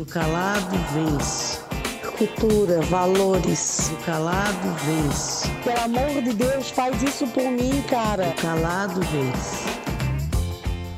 O 0.00 0.06
calado 0.06 0.78
vence. 0.94 1.60
Cultura, 2.16 2.80
valores. 2.80 3.92
O 3.92 3.96
calado 4.06 4.74
vence. 4.86 5.46
Pelo 5.62 5.84
amor 5.84 6.22
de 6.22 6.32
Deus, 6.32 6.70
faz 6.70 7.02
isso 7.02 7.26
por 7.26 7.44
mim, 7.44 7.82
cara. 7.82 8.28
O 8.28 8.40
calado 8.40 8.98
vence. 9.02 9.79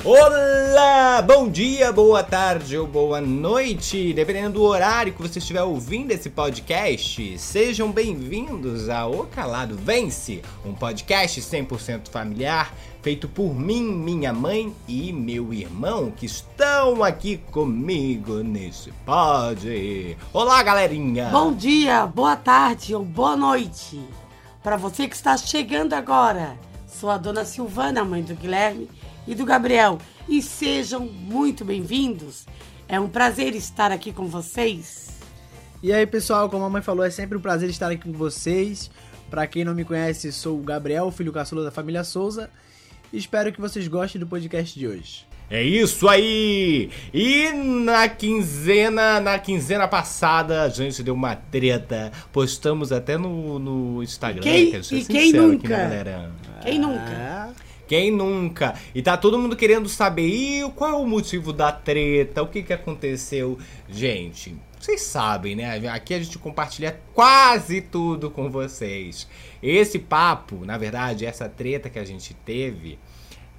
Olá! 0.05 1.23
Bom 1.23 1.49
dia, 1.49 1.93
boa 1.93 2.25
tarde 2.25 2.77
ou 2.77 2.89
boa 2.89 3.21
noite, 3.21 4.13
dependendo 4.13 4.55
do 4.55 4.65
horário 4.65 5.13
que 5.13 5.23
você 5.23 5.39
estiver 5.39 5.63
ouvindo 5.63 6.11
esse 6.11 6.29
podcast. 6.29 7.39
Sejam 7.39 7.93
bem-vindos 7.93 8.89
ao 8.89 9.13
O 9.13 9.27
Calado 9.29 9.77
Vence, 9.77 10.43
um 10.67 10.75
podcast 10.75 11.41
100% 11.41 12.09
familiar 12.09 12.75
feito 13.01 13.29
por 13.29 13.55
mim, 13.55 13.85
minha 13.93 14.33
mãe 14.33 14.75
e 14.89 15.13
meu 15.13 15.55
irmão 15.55 16.11
que 16.11 16.27
estão 16.27 17.05
aqui 17.05 17.37
comigo 17.53 18.43
nesse 18.43 18.91
pod. 19.07 20.17
Olá, 20.33 20.65
galerinha! 20.65 21.27
Bom 21.27 21.53
dia, 21.53 22.09
boa 22.09 22.35
tarde 22.35 22.93
ou 22.93 23.05
boa 23.05 23.37
noite. 23.37 24.01
Para 24.65 24.77
você 24.77 25.07
que 25.07 25.15
está 25.15 25.37
chegando 25.37 25.93
agora, 25.93 26.59
sou 26.89 27.09
a 27.09 27.17
dona 27.17 27.45
Silvana, 27.45 28.05
mãe 28.05 28.23
do 28.23 28.35
Guilherme 28.35 28.89
e 29.27 29.35
do 29.35 29.45
Gabriel. 29.45 29.99
E 30.29 30.43
sejam 30.43 31.01
muito 31.07 31.65
bem-vindos. 31.65 32.47
É 32.89 32.99
um 33.01 33.09
prazer 33.09 33.55
estar 33.55 33.91
aqui 33.91 34.13
com 34.13 34.27
vocês. 34.27 35.11
E 35.83 35.93
aí, 35.93 36.07
pessoal, 36.07 36.49
como 36.49 36.65
a 36.65 36.71
mãe 36.71 36.83
falou, 36.83 37.05
é 37.05 37.11
sempre 37.11 37.37
um 37.37 37.41
prazer 37.41 37.69
estar 37.71 37.91
aqui 37.91 38.05
com 38.05 38.13
vocês. 38.13 38.91
Para 39.31 39.47
quem 39.47 39.65
não 39.65 39.75
me 39.75 39.85
conhece, 39.85 40.31
sou 40.31 40.59
o 40.59 40.63
Gabriel, 40.63 41.11
filho 41.11 41.33
caçula 41.33 41.65
da 41.65 41.71
família 41.71 42.05
Souza. 42.05 42.51
Espero 43.13 43.53
que 43.53 43.61
vocês 43.61 43.89
gostem 43.89 44.21
do 44.21 44.27
podcast 44.27 44.79
de 44.79 44.87
hoje. 44.87 45.27
É 45.51 45.63
isso 45.63 46.09
aí! 46.09 46.89
E 47.13 47.51
na 47.53 48.09
quinzena, 48.09 49.21
na 49.21 49.39
quinzena 49.39 49.87
passada, 49.87 50.63
a 50.63 50.69
gente 50.71 51.03
deu 51.03 51.13
uma 51.15 51.35
treta. 51.37 52.11
Postamos 52.33 52.91
até 52.91 53.19
no, 53.19 53.59
no 53.59 54.03
Instagram. 54.03 54.41
Quem- 54.43 54.71
quero 54.71 54.85
ser 54.85 54.97
e 54.97 55.05
quem 55.05 55.29
aqui, 55.31 55.33
nunca? 55.39 55.69
né, 55.69 55.77
galera? 55.77 56.33
Quem 56.63 56.79
nunca? 56.79 57.53
Quem 57.93 58.11
nunca? 58.11 58.75
E 58.95 59.03
tá 59.03 59.19
todo 59.19 59.39
mundo 59.39 59.55
querendo 59.55 59.87
saber 59.87 60.27
e 60.27 60.63
qual 60.75 60.93
é 60.93 60.95
o 60.95 61.07
motivo 61.07 61.53
da 61.53 61.71
treta, 61.71 62.43
o 62.43 62.49
que 62.49 62.63
que 62.63 62.73
aconteceu. 62.73 63.59
Gente, 63.87 64.57
vocês 64.81 65.03
sabem, 65.03 65.55
né? 65.55 65.87
Aqui 65.91 66.15
a 66.15 66.19
gente 66.19 66.39
compartilha 66.39 66.99
quase 67.13 67.83
tudo 67.83 68.31
com 68.31 68.51
vocês. 68.51 69.29
Esse 69.63 69.99
papo, 69.99 70.65
na 70.65 70.79
verdade, 70.79 71.27
essa 71.27 71.51
treta 71.51 71.91
que 71.91 71.99
a 71.99 72.05
gente 72.07 72.33
teve, 72.33 72.99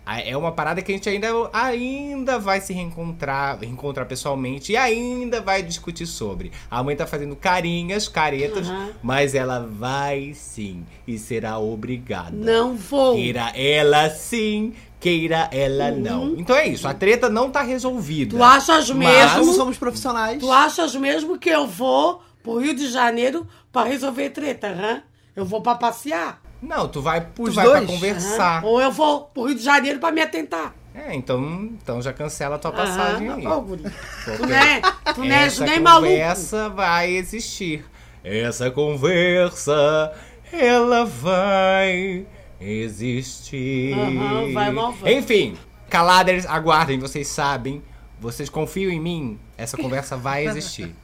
é 0.05 0.35
uma 0.35 0.51
parada 0.51 0.81
que 0.81 0.91
a 0.91 0.95
gente 0.95 1.07
ainda, 1.07 1.27
ainda 1.53 2.37
vai 2.37 2.59
se 2.59 2.73
reencontrar, 2.73 3.59
reencontrar 3.59 4.05
pessoalmente 4.05 4.71
e 4.73 4.77
ainda 4.77 5.41
vai 5.41 5.63
discutir 5.63 6.05
sobre. 6.05 6.51
A 6.69 6.83
mãe 6.83 6.95
tá 6.95 7.07
fazendo 7.07 7.35
carinhas, 7.35 8.07
caretas, 8.07 8.67
Aham. 8.67 8.89
mas 9.01 9.33
ela 9.33 9.59
vai 9.59 10.33
sim 10.33 10.85
e 11.07 11.17
será 11.17 11.57
obrigada. 11.57 12.31
Não 12.31 12.75
vou. 12.75 13.15
Queira 13.15 13.51
ela 13.55 14.09
sim, 14.09 14.73
queira 14.99 15.47
ela 15.51 15.91
não. 15.91 16.35
Então 16.37 16.55
é 16.55 16.67
isso, 16.67 16.87
a 16.87 16.93
treta 16.93 17.29
não 17.29 17.49
tá 17.49 17.61
resolvida. 17.61 18.35
Uhum. 18.35 18.39
Tu 18.41 18.43
achas 18.43 18.89
Mas- 18.89 18.97
mesmo? 18.97 19.45
Não 19.45 19.53
somos 19.53 19.77
profissionais. 19.77 20.39
Tu 20.39 20.51
achas 20.51 20.95
mesmo 20.95 21.39
que 21.39 21.49
eu 21.49 21.65
vou 21.65 22.21
pro 22.43 22.57
Rio 22.59 22.75
de 22.75 22.89
Janeiro 22.91 23.47
pra 23.71 23.83
resolver 23.85 24.31
treta, 24.31 24.67
hã? 24.67 25.01
Eu 25.35 25.45
vou 25.45 25.61
pra 25.61 25.75
passear. 25.75 26.42
Não, 26.63 26.87
tu 26.87 27.01
vai, 27.01 27.19
tu 27.21 27.43
Os 27.43 27.53
vai 27.55 27.65
pra 27.65 27.79
dois? 27.79 27.89
conversar. 27.89 28.59
Aham. 28.59 28.67
Ou 28.67 28.81
eu 28.81 28.91
vou 28.91 29.21
pro 29.25 29.43
Rio 29.45 29.55
de 29.55 29.63
Janeiro 29.63 29.99
pra 29.99 30.11
me 30.11 30.21
atentar. 30.21 30.73
É, 30.95 31.13
então, 31.13 31.41
então 31.81 32.01
já 32.01 32.13
cancela 32.13 32.55
a 32.55 32.59
tua 32.59 32.71
passagem 32.71 33.29
aí. 33.29 33.45
Ô, 33.47 33.61
guri. 33.61 33.83
Tu 33.83 34.45
não 34.47 34.55
é, 34.55 34.81
tu 35.13 35.23
não 35.25 35.35
essa 35.35 35.65
nem 35.65 35.79
maluco. 35.79 36.07
conversa 36.11 36.69
vai 36.69 37.11
existir. 37.11 37.83
Essa 38.23 38.69
conversa, 38.71 40.13
ela 40.51 41.03
vai 41.05 42.25
existir. 42.61 43.93
Aham, 43.93 44.53
vai, 44.53 44.71
mal 44.71 44.91
vai. 44.93 45.13
Enfim, 45.15 45.57
caladers, 45.89 46.45
aguardem, 46.45 46.99
vocês 46.99 47.27
sabem. 47.27 47.83
Vocês 48.19 48.47
confiam 48.47 48.89
em 48.89 49.01
mim? 49.01 49.39
Essa 49.57 49.75
conversa 49.75 50.15
vai 50.15 50.47
existir. 50.47 50.95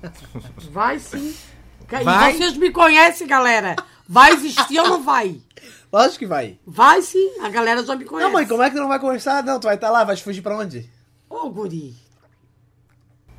Vai 0.72 1.00
sim. 1.00 1.36
E 1.92 2.04
Vai? 2.04 2.34
vocês 2.34 2.56
me 2.56 2.70
conhecem, 2.72 3.28
galera. 3.28 3.76
Vai 4.12 4.34
existir 4.34 4.80
ou 4.80 4.88
não 4.88 5.04
vai? 5.04 5.40
Lógico 5.94 6.20
que 6.20 6.26
vai. 6.26 6.58
Vai 6.66 7.00
sim, 7.04 7.40
a 7.42 7.50
galera 7.50 7.86
já 7.86 7.96
me 7.96 8.06
conhece. 8.06 8.26
Não, 8.26 8.34
mãe, 8.34 8.48
como 8.48 8.64
é 8.64 8.70
que 8.70 8.76
tu 8.76 8.82
não 8.82 8.88
vai 8.88 9.00
conversar? 9.00 9.44
Não, 9.44 9.60
tu 9.60 9.66
vai 9.66 9.76
estar 9.76 9.92
lá, 9.92 10.04
vai 10.04 10.18
fugir 10.18 10.42
pra 10.42 10.58
onde? 10.58 10.90
Ô, 11.30 11.48
guri. 11.52 11.96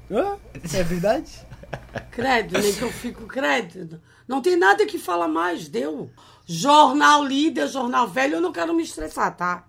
Hã? 0.09 0.37
É 0.73 0.83
verdade? 0.85 1.45
Credo, 2.13 2.57
nem 2.57 2.73
que 2.73 2.83
eu 2.83 2.93
fico 2.93 3.27
credo. 3.27 4.01
Não 4.29 4.41
tem 4.41 4.57
nada 4.57 4.87
que 4.87 4.99
fala 4.99 5.27
mais, 5.27 5.69
deu. 5.69 6.11
Jornal 6.47 7.25
líder, 7.25 7.69
jornal 7.69 8.07
velho, 8.09 8.37
eu 8.37 8.41
não 8.41 8.53
quero 8.53 8.75
me 8.75 8.83
estressar, 8.83 9.37
tá? 9.37 9.65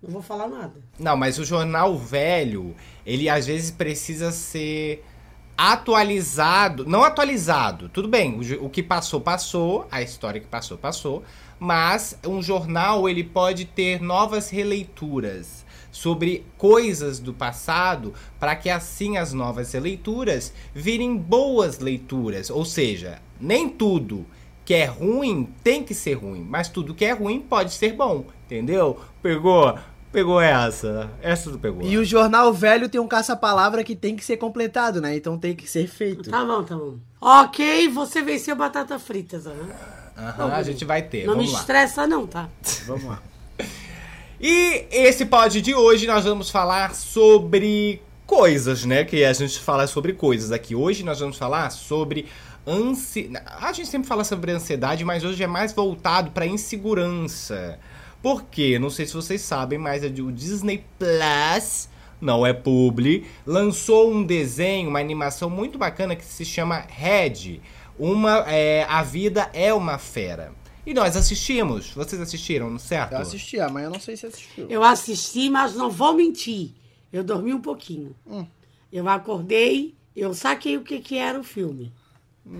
Não 0.00 0.10
vou 0.10 0.22
falar 0.22 0.48
nada. 0.48 0.74
Não, 0.98 1.16
mas 1.16 1.38
o 1.38 1.44
jornal 1.44 1.96
velho, 1.96 2.76
ele 3.04 3.28
às 3.28 3.46
vezes 3.46 3.70
precisa 3.72 4.30
ser 4.30 5.04
atualizado. 5.58 6.86
Não 6.86 7.02
atualizado, 7.02 7.88
tudo 7.88 8.06
bem, 8.06 8.38
o, 8.38 8.66
o 8.66 8.70
que 8.70 8.80
passou, 8.80 9.20
passou, 9.20 9.88
a 9.90 10.00
história 10.00 10.40
que 10.40 10.46
passou, 10.46 10.78
passou. 10.78 11.24
Mas 11.58 12.16
um 12.24 12.40
jornal, 12.40 13.08
ele 13.08 13.24
pode 13.24 13.64
ter 13.64 14.00
novas 14.00 14.48
releituras 14.48 15.66
sobre 15.90 16.46
coisas 16.56 17.18
do 17.18 17.34
passado, 17.34 18.14
para 18.38 18.54
que 18.54 18.70
assim 18.70 19.16
as 19.16 19.32
novas 19.32 19.72
releituras 19.72 20.52
virem 20.72 21.16
boas 21.16 21.80
leituras. 21.80 22.50
Ou 22.50 22.64
seja, 22.64 23.20
nem 23.40 23.68
tudo 23.68 24.24
que 24.64 24.74
é 24.74 24.84
ruim 24.84 25.48
tem 25.64 25.82
que 25.82 25.94
ser 25.94 26.12
ruim, 26.12 26.46
mas 26.48 26.68
tudo 26.68 26.94
que 26.94 27.04
é 27.04 27.12
ruim 27.12 27.40
pode 27.40 27.72
ser 27.72 27.94
bom, 27.94 28.26
entendeu? 28.46 29.00
Pegou? 29.20 29.76
Pegou 30.10 30.40
essa. 30.40 31.10
Essa 31.20 31.50
tu 31.50 31.58
pegou. 31.58 31.82
E 31.82 31.98
o 31.98 32.04
jornal 32.04 32.52
velho 32.52 32.88
tem 32.88 33.00
um 33.00 33.06
caça-palavra 33.06 33.84
que 33.84 33.94
tem 33.94 34.16
que 34.16 34.24
ser 34.24 34.38
completado, 34.38 35.00
né? 35.00 35.16
Então 35.16 35.38
tem 35.38 35.54
que 35.54 35.68
ser 35.68 35.86
feito. 35.86 36.30
Tá 36.30 36.44
bom, 36.44 36.62
tá 36.62 36.76
bom. 36.76 36.96
Ok, 37.20 37.88
você 37.88 38.22
venceu 38.22 38.56
batata 38.56 38.98
fritas, 38.98 39.44
né? 39.44 39.54
Aham, 40.16 40.52
a 40.52 40.62
gente 40.62 40.84
vai 40.84 41.02
ter. 41.02 41.26
Não 41.26 41.34
Vamos 41.34 41.48
me 41.48 41.52
lá. 41.52 41.60
estressa 41.60 42.06
não, 42.06 42.26
tá? 42.26 42.48
Vamos 42.86 43.04
lá. 43.04 43.22
E 44.40 44.86
esse 44.90 45.26
pod 45.26 45.60
de 45.60 45.74
hoje 45.74 46.06
nós 46.06 46.24
vamos 46.24 46.48
falar 46.48 46.94
sobre 46.94 48.00
coisas, 48.26 48.84
né? 48.84 49.04
Que 49.04 49.24
a 49.24 49.32
gente 49.32 49.58
fala 49.58 49.86
sobre 49.86 50.12
coisas 50.14 50.52
aqui. 50.52 50.74
Hoje 50.74 51.04
nós 51.04 51.20
vamos 51.20 51.36
falar 51.36 51.70
sobre 51.70 52.26
ansi... 52.66 53.30
A 53.60 53.72
gente 53.72 53.88
sempre 53.88 54.08
fala 54.08 54.24
sobre 54.24 54.52
ansiedade, 54.52 55.04
mas 55.04 55.22
hoje 55.24 55.42
é 55.42 55.46
mais 55.46 55.72
voltado 55.72 56.30
para 56.30 56.46
insegurança. 56.46 57.78
Por 58.22 58.44
quê? 58.44 58.78
Não 58.78 58.90
sei 58.90 59.06
se 59.06 59.14
vocês 59.14 59.40
sabem, 59.40 59.78
mas 59.78 60.02
é 60.02 60.08
o 60.08 60.32
Disney 60.32 60.84
Plus, 60.98 61.88
não 62.20 62.44
é 62.44 62.52
publi, 62.52 63.26
lançou 63.46 64.12
um 64.12 64.24
desenho, 64.24 64.88
uma 64.88 64.98
animação 64.98 65.48
muito 65.48 65.78
bacana 65.78 66.16
que 66.16 66.24
se 66.24 66.44
chama 66.44 66.84
Red. 66.88 67.60
Uma, 67.98 68.44
é, 68.48 68.84
a 68.88 69.02
vida 69.02 69.50
é 69.52 69.72
uma 69.72 69.98
fera. 69.98 70.52
E 70.86 70.94
nós 70.94 71.16
assistimos. 71.16 71.92
Vocês 71.92 72.20
assistiram, 72.20 72.78
certo? 72.78 73.12
Eu 73.12 73.18
assisti, 73.18 73.60
a 73.60 73.68
mãe 73.68 73.84
eu 73.84 73.90
não 73.90 74.00
sei 74.00 74.16
se 74.16 74.26
assistiu. 74.26 74.66
Eu 74.68 74.82
assisti, 74.82 75.50
mas 75.50 75.74
não 75.74 75.90
vou 75.90 76.14
mentir. 76.14 76.72
Eu 77.12 77.22
dormi 77.22 77.52
um 77.52 77.60
pouquinho. 77.60 78.16
Hum. 78.26 78.46
Eu 78.90 79.06
acordei, 79.08 79.94
eu 80.16 80.32
saquei 80.32 80.76
o 80.76 80.82
que, 80.82 81.00
que 81.00 81.18
era 81.18 81.38
o 81.38 81.44
filme. 81.44 81.92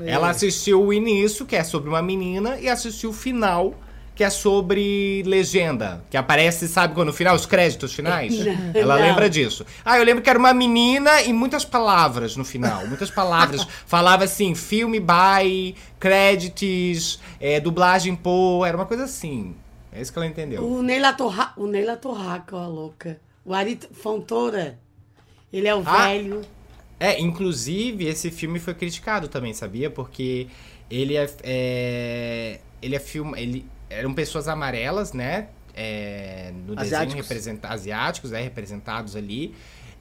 Ela 0.05 0.29
assistiu 0.29 0.83
o 0.83 0.93
início, 0.93 1.47
que 1.47 1.57
é 1.57 1.65
sobre 1.65 1.89
uma 1.89 2.03
menina, 2.03 2.61
e 2.61 2.69
assistiu 2.69 3.11
o 3.11 3.15
final, 3.15 3.75
que 4.19 4.25
é 4.25 4.31
sobre 4.31 5.23
legenda. 5.25 6.03
Que 6.11 6.17
aparece, 6.17 6.67
sabe, 6.67 6.93
quando 6.93 7.07
no 7.07 7.13
final, 7.13 7.37
os 7.37 7.47
créditos 7.47 7.93
finais? 7.93 8.35
Ela 8.75 8.97
Não. 8.97 9.03
lembra 9.03 9.31
disso. 9.31 9.65
Ah, 9.85 9.97
eu 9.97 10.03
lembro 10.03 10.25
que 10.25 10.29
era 10.29 10.37
uma 10.37 10.53
menina 10.53 11.23
e 11.23 11.33
muitas 11.33 11.65
palavras 11.65 12.35
no 12.35 12.45
final. 12.45 12.85
Muitas 12.89 13.13
palavras. 13.13 13.65
Falava 13.87 14.25
assim, 14.25 14.57
filme 14.57 14.99
by, 14.99 15.77
créditos, 16.01 17.21
é, 17.41 17.61
dublagem 17.61 18.17
por. 18.17 18.67
Era 18.67 18.77
uma 18.77 18.87
coisa 18.87 19.05
assim. 19.05 19.55
É 19.93 20.01
isso 20.01 20.13
que 20.13 20.19
ela 20.19 20.27
entendeu. 20.27 20.67
O 20.67 20.83
Neila 20.83 21.13
Torra... 21.13 21.53
o 21.57 21.69
Neila 21.69 21.97
Torraca, 21.97 22.57
ó, 22.57 22.67
louca. 22.67 23.21
O 23.45 23.55
Ari 23.55 23.79
Fontoura. 23.93 24.81
Ele 25.53 25.69
é 25.69 25.75
o 25.77 25.83
Ah. 25.87 26.09
velho. 26.09 26.43
É, 26.99 27.21
inclusive, 27.21 28.05
esse 28.09 28.33
filme 28.33 28.59
foi 28.59 28.75
criticado 28.75 29.29
também, 29.29 29.55
sabia? 29.55 29.89
Porque 29.89 30.49
ele 30.91 31.17
é. 31.17 31.31
é 31.45 32.61
ele 32.83 32.97
é 32.97 32.99
filme. 32.99 33.41
Ele, 33.41 33.78
eram 33.91 34.13
pessoas 34.15 34.49
amarelas, 34.49 35.13
né? 35.13 35.49
É, 35.75 36.53
no 36.67 36.75
desenho 36.75 36.81
Asiáticos. 36.81 37.15
representa 37.15 37.69
asiáticos, 37.69 38.31
né? 38.31 38.43
Representados 38.43 39.15
ali. 39.17 39.55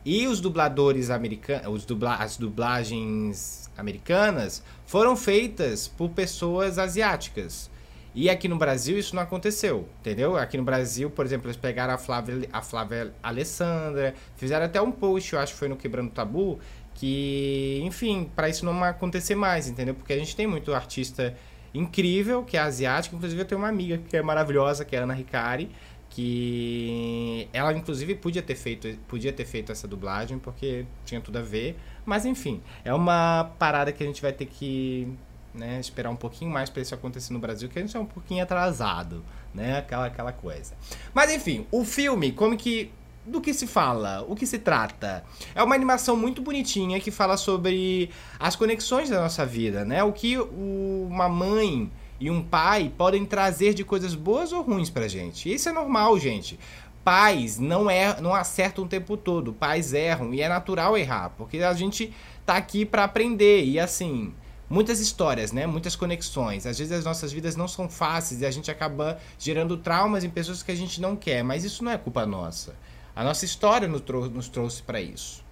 E 0.04 0.28
os 0.28 0.40
dubladores 0.40 1.10
americanos. 1.10 1.68
Os 1.68 1.86
dubla, 1.86 2.16
as 2.16 2.38
dublagens 2.38 3.70
americanas 3.78 4.64
foram 4.86 5.16
feitas 5.16 5.88
por 5.88 6.10
pessoas 6.10 6.80
asiáticas. 6.80 7.70
E 8.16 8.32
aqui 8.32 8.48
no 8.48 8.58
Brasil 8.58 8.98
isso 8.98 9.16
não 9.16 9.22
aconteceu, 9.22 9.88
entendeu? 10.00 10.38
Aqui 10.38 10.58
no 10.58 10.64
Brasil, 10.64 11.08
por 11.08 11.24
exemplo, 11.24 11.48
eles 11.48 11.58
pegaram 11.58 11.94
a 11.94 12.00
Flávia, 12.00 12.50
a 12.52 12.64
Flávia 12.64 13.14
Alessandra, 13.22 14.16
fizeram 14.36 14.66
até 14.66 14.82
um 14.82 14.92
post, 14.92 15.34
eu 15.34 15.40
acho 15.40 15.54
que 15.54 15.60
foi 15.60 15.68
no 15.68 15.76
Quebrando 15.76 16.10
Tabu, 16.10 16.58
que, 16.96 17.80
enfim, 17.84 18.32
para 18.36 18.50
isso 18.50 18.66
não 18.66 18.84
acontecer 18.84 19.36
mais, 19.36 19.68
entendeu? 19.68 19.94
Porque 19.94 20.14
a 20.14 20.18
gente 20.18 20.36
tem 20.36 20.48
muito 20.48 20.74
artista 20.74 21.36
incrível, 21.74 22.44
que 22.44 22.58
é 22.58 22.60
asiático, 22.60 23.16
inclusive 23.16 23.42
eu 23.42 23.46
tenho 23.46 23.60
uma 23.60 23.70
amiga 23.70 23.98
que 23.98 24.16
é 24.16 24.22
maravilhosa, 24.22 24.86
que 24.86 24.96
é 24.96 25.00
Ana 25.00 25.14
Ricari, 25.14 25.70
que 26.10 27.48
ela 27.52 27.74
inclusive 27.74 28.16
podia 28.16 28.42
ter 28.42 28.56
feito 28.56 28.98
podia 29.08 29.32
ter 29.34 29.46
feito 29.46 29.72
essa 29.72 29.88
dublagem 29.88 30.40
porque 30.40 30.86
tinha 31.06 31.22
tudo 31.22 31.38
a 31.38 31.42
ver. 31.42 31.78
Mas 32.06 32.26
enfim 32.26 32.62
é 32.84 32.94
uma 32.94 33.52
parada 33.60 33.92
que 33.92 34.04
a 34.04 34.08
gente 34.08 34.22
vai 34.22 34.32
ter 34.32 34.46
que 34.46 35.08
né, 35.54 35.80
esperar 35.80 36.10
um 36.10 36.16
pouquinho 36.16 36.52
mais 36.52 36.70
para 36.70 36.82
isso 36.82 36.94
acontecer 36.94 37.34
no 37.34 37.40
Brasil 37.40 37.68
que 37.68 37.78
a 37.78 37.82
gente 37.82 37.96
é 37.96 38.00
um 38.00 38.06
pouquinho 38.06 38.44
atrasado 38.44 39.24
né 39.54 39.80
aquela 39.80 40.06
aquela 40.06 40.32
coisa. 40.32 40.76
Mas 41.14 41.32
enfim 41.32 41.66
o 41.72 41.84
filme 41.84 42.32
como 42.32 42.56
que 42.56 42.92
do 43.28 43.42
que 43.42 43.54
se 43.54 43.68
fala? 43.68 44.26
O 44.28 44.36
que 44.36 44.46
se 44.46 44.58
trata? 44.58 45.24
É 45.54 45.62
uma 45.62 45.76
animação 45.76 46.16
muito 46.16 46.42
bonitinha 46.42 47.00
que 47.00 47.12
fala 47.12 47.38
sobre 47.38 48.10
as 48.40 48.56
conexões 48.56 49.10
da 49.10 49.22
nossa 49.22 49.46
vida, 49.46 49.84
né? 49.84 50.04
O 50.04 50.14
que 50.14 50.38
uma 50.38 51.28
mãe 51.28 51.92
e 52.20 52.32
um 52.32 52.42
pai 52.42 52.92
podem 52.98 53.26
trazer 53.26 53.74
de 53.74 53.84
coisas 53.84 54.16
boas 54.16 54.52
ou 54.52 54.62
ruins 54.62 54.90
pra 54.90 55.08
gente. 55.08 55.54
Isso 55.54 55.70
é 55.70 55.72
normal, 55.72 56.18
gente. 56.18 56.60
Pais 57.04 57.60
não 57.60 57.90
é, 57.90 58.20
não 58.20 58.34
acertam 58.34 58.86
o 58.86 58.88
tempo 58.88 59.16
todo, 59.16 59.54
pais 59.54 59.94
erram 59.94 60.34
e 60.34 60.42
é 60.42 60.50
natural 60.50 60.98
errar, 60.98 61.30
porque 61.38 61.60
a 61.60 61.74
gente 61.74 62.14
tá 62.46 62.58
aqui 62.58 62.86
para 62.86 63.06
aprender 63.06 63.64
e 63.64 63.80
assim, 63.80 64.34
muitas 64.70 65.00
histórias, 65.00 65.52
né? 65.52 65.66
Muitas 65.66 65.96
conexões. 65.96 66.66
Às 66.66 66.78
vezes 66.78 66.92
as 66.92 67.06
nossas 67.06 67.32
vidas 67.32 67.56
não 67.56 67.68
são 67.68 67.88
fáceis 67.88 68.42
e 68.42 68.46
a 68.46 68.52
gente 68.52 68.70
acaba 68.70 69.18
gerando 69.40 69.78
traumas 69.78 70.24
em 70.24 70.30
pessoas 70.30 70.62
que 70.62 70.72
a 70.72 70.76
gente 70.76 71.00
não 71.00 71.16
quer, 71.16 71.44
mas 71.44 71.64
isso 71.64 71.84
não 71.84 71.92
é 71.92 71.98
culpa 71.98 72.26
nossa. 72.26 72.76
A 73.18 73.24
nossa 73.24 73.44
história 73.44 73.88
nos, 73.88 74.02
trou 74.02 74.30
nos 74.30 74.48
trouxe 74.48 74.84
para 74.84 75.02
isso. 75.02 75.44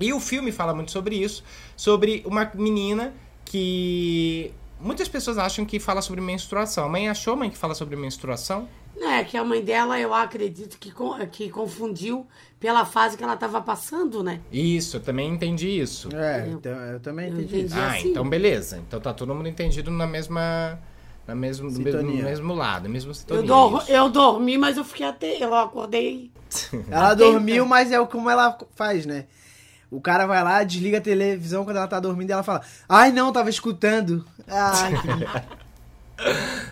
E 0.00 0.12
o 0.12 0.18
filme 0.18 0.50
fala 0.50 0.74
muito 0.74 0.90
sobre 0.90 1.16
isso, 1.16 1.44
sobre 1.76 2.22
uma 2.26 2.50
menina 2.54 3.14
que 3.44 4.52
Muitas 4.84 5.08
pessoas 5.08 5.38
acham 5.38 5.64
que 5.64 5.80
fala 5.80 6.02
sobre 6.02 6.20
menstruação. 6.20 6.84
A 6.84 6.88
mãe 6.88 7.08
achou, 7.08 7.34
mãe, 7.34 7.48
que 7.48 7.56
fala 7.56 7.74
sobre 7.74 7.96
menstruação? 7.96 8.68
Não, 8.94 9.10
é 9.10 9.24
que 9.24 9.34
a 9.34 9.42
mãe 9.42 9.62
dela, 9.62 9.98
eu 9.98 10.12
acredito 10.12 10.78
que, 10.78 10.92
que 11.32 11.48
confundiu 11.48 12.26
pela 12.60 12.84
fase 12.84 13.16
que 13.16 13.24
ela 13.24 13.32
estava 13.32 13.62
passando, 13.62 14.22
né? 14.22 14.40
Isso, 14.52 14.98
eu 14.98 15.00
também 15.00 15.30
entendi 15.30 15.68
isso. 15.68 16.14
É, 16.14 16.46
então, 16.48 16.72
eu 16.72 17.00
também 17.00 17.28
eu 17.28 17.32
entendi, 17.32 17.56
entendi 17.60 17.66
isso. 17.66 17.78
Ah, 17.78 17.92
assim. 17.92 18.10
então 18.10 18.28
beleza. 18.28 18.76
Então 18.86 19.00
tá 19.00 19.14
todo 19.14 19.34
mundo 19.34 19.48
entendido 19.48 19.90
na 19.90 20.06
mesma. 20.06 20.78
Na 21.26 21.34
mesmo, 21.34 21.70
no 21.70 21.78
mesmo, 21.78 22.02
no 22.02 22.12
mesmo 22.22 22.54
lado, 22.54 22.88
mesmo 22.88 23.14
sintonia. 23.14 23.42
Eu, 23.42 23.46
dor, 23.46 23.84
eu 23.88 24.08
dormi, 24.10 24.58
mas 24.58 24.76
eu 24.76 24.84
fiquei 24.84 25.06
até. 25.06 25.42
Eu 25.42 25.54
acordei. 25.54 26.30
Ela 26.90 27.12
Atenta. 27.12 27.30
dormiu, 27.30 27.66
mas 27.66 27.90
é 27.90 28.04
como 28.06 28.28
ela 28.28 28.56
faz, 28.74 29.06
né? 29.06 29.24
O 29.90 30.00
cara 30.00 30.26
vai 30.26 30.42
lá, 30.42 30.62
desliga 30.62 30.98
a 30.98 31.00
televisão 31.00 31.64
quando 31.64 31.76
ela 31.76 31.86
tá 31.88 31.98
dormindo 32.00 32.30
e 32.30 32.32
ela 32.32 32.42
fala: 32.42 32.62
Ai, 32.88 33.12
não, 33.12 33.32
tava 33.32 33.48
escutando. 33.48 34.24
Ai, 34.48 34.92
que... 34.92 35.54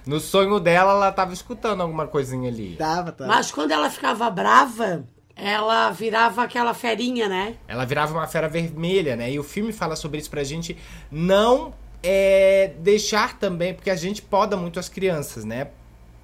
No 0.06 0.20
sonho 0.20 0.60
dela, 0.60 0.92
ela 0.92 1.12
tava 1.12 1.32
escutando 1.32 1.80
alguma 1.80 2.06
coisinha 2.06 2.48
ali. 2.48 2.76
tava, 2.76 3.10
tava. 3.10 3.28
Mas 3.30 3.50
quando 3.50 3.72
ela 3.72 3.90
ficava 3.90 4.30
brava, 4.30 5.04
ela 5.34 5.90
virava 5.90 6.42
aquela 6.44 6.72
ferinha, 6.74 7.28
né? 7.28 7.56
Ela 7.66 7.84
virava 7.84 8.12
uma 8.12 8.26
fera 8.26 8.48
vermelha, 8.48 9.16
né? 9.16 9.32
E 9.32 9.38
o 9.38 9.42
filme 9.42 9.72
fala 9.72 9.96
sobre 9.96 10.18
isso 10.18 10.30
pra 10.30 10.44
gente 10.44 10.76
não 11.10 11.74
é, 12.02 12.72
deixar 12.78 13.38
também, 13.38 13.74
porque 13.74 13.90
a 13.90 13.96
gente 13.96 14.22
poda 14.22 14.56
muito 14.56 14.78
as 14.78 14.88
crianças, 14.88 15.44
né? 15.44 15.68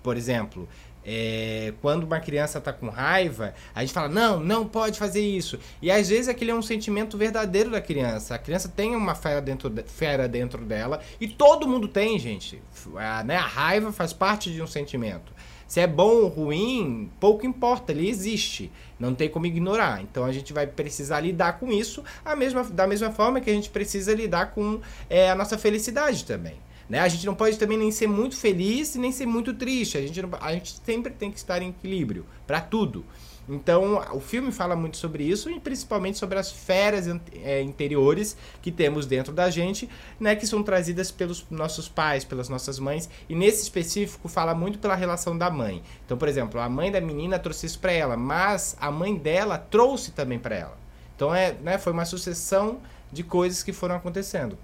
Por 0.03 0.17
exemplo, 0.17 0.69
é, 1.05 1.73
quando 1.81 2.05
uma 2.05 2.21
criança 2.21 2.61
tá 2.61 2.73
com 2.73 2.89
raiva, 2.89 3.55
a 3.75 3.81
gente 3.81 3.93
fala, 3.93 4.09
não, 4.09 4.41
não 4.41 4.67
pode 4.67 4.99
fazer 4.99 5.21
isso. 5.21 5.59
E 5.81 5.91
às 5.91 6.09
vezes 6.09 6.29
aquele 6.29 6.51
é 6.51 6.55
um 6.55 6.63
sentimento 6.63 7.17
verdadeiro 7.17 7.71
da 7.71 7.81
criança. 7.81 8.35
A 8.35 8.39
criança 8.39 8.69
tem 8.69 8.95
uma 8.95 9.15
fera 9.15 9.41
dentro, 9.41 9.71
de- 9.71 9.85
fera 9.85 10.29
dentro 10.29 10.65
dela, 10.65 11.01
e 11.21 11.27
todo 11.27 11.67
mundo 11.69 11.89
tem, 11.89 12.19
gente. 12.19 12.61
A, 12.97 13.25
né, 13.25 13.37
a 13.37 13.47
raiva 13.47 13.93
faz 13.93 14.13
parte 14.13 14.53
de 14.53 14.61
um 14.61 14.67
sentimento. 14.67 15.33
Se 15.67 15.81
é 15.81 15.87
bom 15.87 16.23
ou 16.23 16.29
ruim, 16.29 17.11
pouco 17.21 17.47
importa, 17.47 17.93
ele 17.93 18.09
existe. 18.09 18.71
Não 18.99 19.15
tem 19.15 19.29
como 19.29 19.47
ignorar. 19.47 20.03
Então 20.03 20.25
a 20.25 20.33
gente 20.33 20.53
vai 20.53 20.67
precisar 20.67 21.21
lidar 21.21 21.59
com 21.59 21.71
isso 21.71 22.03
a 22.25 22.35
mesma, 22.35 22.65
da 22.65 22.87
mesma 22.87 23.11
forma 23.11 23.41
que 23.41 23.49
a 23.51 23.53
gente 23.55 23.71
precisa 23.71 24.15
lidar 24.15 24.53
com 24.53 24.81
é, 25.09 25.31
a 25.31 25.35
nossa 25.35 25.57
felicidade 25.57 26.25
também. 26.25 26.57
Né? 26.89 27.01
A 27.01 27.09
gente 27.09 27.27
não 27.27 27.35
pode 27.35 27.59
também 27.59 27.77
nem 27.77 27.91
ser 27.93 28.07
muito 28.07 28.35
feliz 28.37 28.95
e 28.95 28.99
nem 28.99 29.13
ser 29.13 29.27
muito 29.27 29.53
triste. 29.53 29.99
A 29.99 30.01
gente, 30.01 30.23
não- 30.23 30.31
a 30.41 30.53
gente 30.53 30.75
sempre 30.85 31.13
tem 31.13 31.31
que 31.31 31.37
estar 31.37 31.61
em 31.61 31.69
equilíbrio 31.69 32.25
para 32.47 32.61
tudo. 32.61 33.05
Então, 33.49 34.05
o 34.13 34.21
filme 34.21 34.53
fala 34.53 34.77
muito 34.77 34.99
sobre 34.99 35.25
isso 35.25 35.51
e 35.51 35.59
principalmente 35.59 36.19
sobre 36.19 36.39
as 36.39 36.53
feras 36.53 37.07
é, 37.43 37.63
interiores 37.63 38.37
que 38.61 38.71
temos 38.71 39.07
dentro 39.07 39.33
da 39.33 39.49
gente, 39.49 39.89
né, 40.21 40.37
que 40.37 40.47
são 40.47 40.63
trazidas 40.63 41.11
pelos 41.11 41.47
nossos 41.51 41.89
pais, 41.89 42.25
pelas 42.25 42.49
nossas 42.51 42.79
mães, 42.79 43.09
e 43.29 43.35
nesse 43.35 43.63
específico 43.63 44.29
fala 44.29 44.55
muito 44.55 44.79
pela 44.79 44.95
relação 44.95 45.37
da 45.37 45.51
mãe. 45.51 45.83
Então, 46.05 46.19
por 46.19 46.29
exemplo, 46.29 46.61
a 46.61 46.69
mãe 46.69 46.93
da 46.93 47.01
menina 47.01 47.39
trouxe 47.39 47.65
isso 47.65 47.79
para 47.79 47.93
ela, 47.93 48.17
mas 48.17 48.77
a 48.79 48.91
mãe 48.91 49.17
dela 49.17 49.57
trouxe 49.57 50.13
também 50.13 50.39
para 50.39 50.55
ela. 50.55 50.79
Então, 51.17 51.35
é, 51.35 51.55
né, 51.55 51.79
foi 51.79 51.93
uma 51.93 52.05
sucessão 52.05 52.81
de 53.11 53.23
coisas 53.23 53.63
que 53.63 53.73
foram 53.73 53.97
acontecendo. 53.97 54.59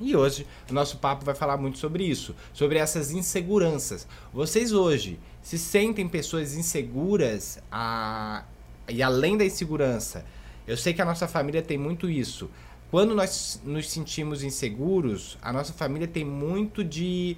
E 0.00 0.16
hoje 0.16 0.46
o 0.68 0.74
nosso 0.74 0.98
papo 0.98 1.24
vai 1.24 1.34
falar 1.34 1.56
muito 1.56 1.78
sobre 1.78 2.04
isso, 2.04 2.34
sobre 2.52 2.78
essas 2.78 3.10
inseguranças. 3.10 4.06
Vocês 4.32 4.72
hoje 4.72 5.20
se 5.42 5.58
sentem 5.58 6.08
pessoas 6.08 6.54
inseguras 6.54 7.58
a... 7.70 8.44
e 8.88 9.02
além 9.02 9.36
da 9.36 9.44
insegurança, 9.44 10.24
eu 10.66 10.76
sei 10.76 10.92
que 10.94 11.02
a 11.02 11.04
nossa 11.04 11.28
família 11.28 11.62
tem 11.62 11.78
muito 11.78 12.08
isso. 12.08 12.50
Quando 12.90 13.14
nós 13.14 13.60
nos 13.64 13.90
sentimos 13.90 14.42
inseguros, 14.42 15.36
a 15.42 15.52
nossa 15.52 15.72
família 15.72 16.06
tem 16.06 16.24
muito 16.24 16.82
de 16.82 17.36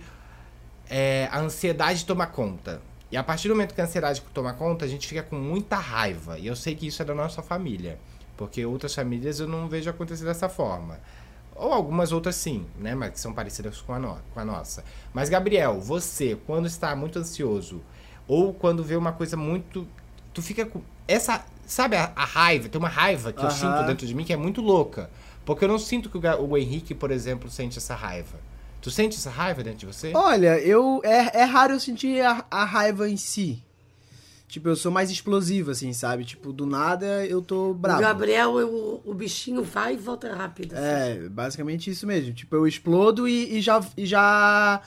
é, 0.89 1.29
a 1.31 1.41
ansiedade 1.41 2.05
toma 2.05 2.27
conta. 2.27 2.81
E 3.11 3.17
a 3.17 3.23
partir 3.23 3.49
do 3.49 3.55
momento 3.55 3.75
que 3.75 3.81
a 3.81 3.85
ansiedade 3.85 4.21
toma 4.35 4.53
conta, 4.53 4.85
a 4.85 4.89
gente 4.89 5.07
fica 5.07 5.23
com 5.23 5.37
muita 5.37 5.77
raiva. 5.77 6.39
E 6.39 6.47
eu 6.47 6.57
sei 6.57 6.75
que 6.75 6.87
isso 6.87 7.01
é 7.03 7.05
da 7.05 7.15
nossa 7.15 7.43
família. 7.43 7.99
Porque 8.37 8.65
outras 8.67 8.95
famílias 8.95 9.41
eu 9.41 9.49
não 9.49 9.69
vejo 9.69 9.89
acontecer 9.89 10.25
dessa 10.25 10.49
forma. 10.49 11.01
Ou 11.59 11.73
algumas 11.73 12.13
outras 12.13 12.37
sim, 12.37 12.67
né? 12.79 12.95
Mas 12.95 13.11
que 13.13 13.21
são 13.21 13.33
parecidas 13.33 13.81
com 13.81 13.93
a, 13.95 13.99
no- 13.99 14.19
com 14.33 14.41
a 14.41 14.45
nossa. 14.45 14.85
Mas, 15.13 15.29
Gabriel, 15.29 15.81
você, 15.81 16.37
quando 16.47 16.67
está 16.67 16.95
muito 16.95 17.19
ansioso, 17.19 17.81
ou 18.29 18.53
quando 18.53 18.85
vê 18.85 18.97
uma 18.97 19.13
coisa 19.13 19.37
muito. 19.37 19.87
Tu 20.35 20.43
fica 20.43 20.67
com. 20.67 20.81
Essa. 21.09 21.45
Sabe 21.67 21.97
a, 21.97 22.13
a 22.15 22.25
raiva? 22.25 22.69
Tem 22.69 22.79
uma 22.79 22.89
raiva 22.89 23.33
que 23.33 23.45
eu 23.45 23.51
sinto 23.51 23.85
dentro 23.87 24.07
de 24.07 24.15
mim 24.15 24.25
que 24.25 24.33
é 24.33 24.37
muito 24.37 24.61
louca. 24.61 25.11
Porque 25.45 25.65
eu 25.65 25.69
não 25.69 25.79
sinto 25.79 26.09
que 26.11 26.19
o, 26.19 26.49
o 26.49 26.57
Henrique, 26.59 26.95
por 26.95 27.11
exemplo, 27.11 27.49
sente 27.51 27.79
essa 27.79 27.95
raiva. 27.95 28.39
Tu 28.81 28.91
sente 28.91 29.17
essa 29.17 29.31
raiva 29.31 29.63
dentro 29.65 29.81
de 29.81 29.87
você? 29.87 30.13
Olha, 30.15 30.59
eu 30.61 31.01
é, 31.05 31.41
é 31.41 31.45
raro 31.45 31.73
eu 31.73 31.81
sentir 31.81 32.21
a, 32.25 32.45
a 32.51 32.65
raiva 32.65 33.09
em 33.09 33.17
si. 33.17 33.63
Tipo, 34.49 34.69
eu 34.69 34.77
sou 34.77 34.93
mais 34.93 35.11
explosivo, 35.11 35.73
assim, 35.73 35.93
sabe? 35.93 36.25
Tipo, 36.25 36.53
do 36.53 36.65
nada 36.67 37.27
eu 37.27 37.43
tô 37.43 37.75
bravo. 37.75 37.99
O 37.99 38.03
Gabriel, 38.03 38.61
eu- 38.61 39.03
o 39.05 39.13
bichinho 39.13 39.63
vai 39.63 39.95
e 39.95 39.97
volta 39.97 40.33
rápido. 40.35 40.73
assim. 40.75 40.85
É, 41.25 41.29
basicamente 41.29 41.91
isso 41.91 42.07
mesmo. 42.07 42.33
Tipo, 42.33 42.55
eu 42.57 42.67
explodo 42.67 43.27
e, 43.27 43.59
e 43.59 43.61
já, 43.61 43.85
e 43.97 44.07
já 44.07 44.81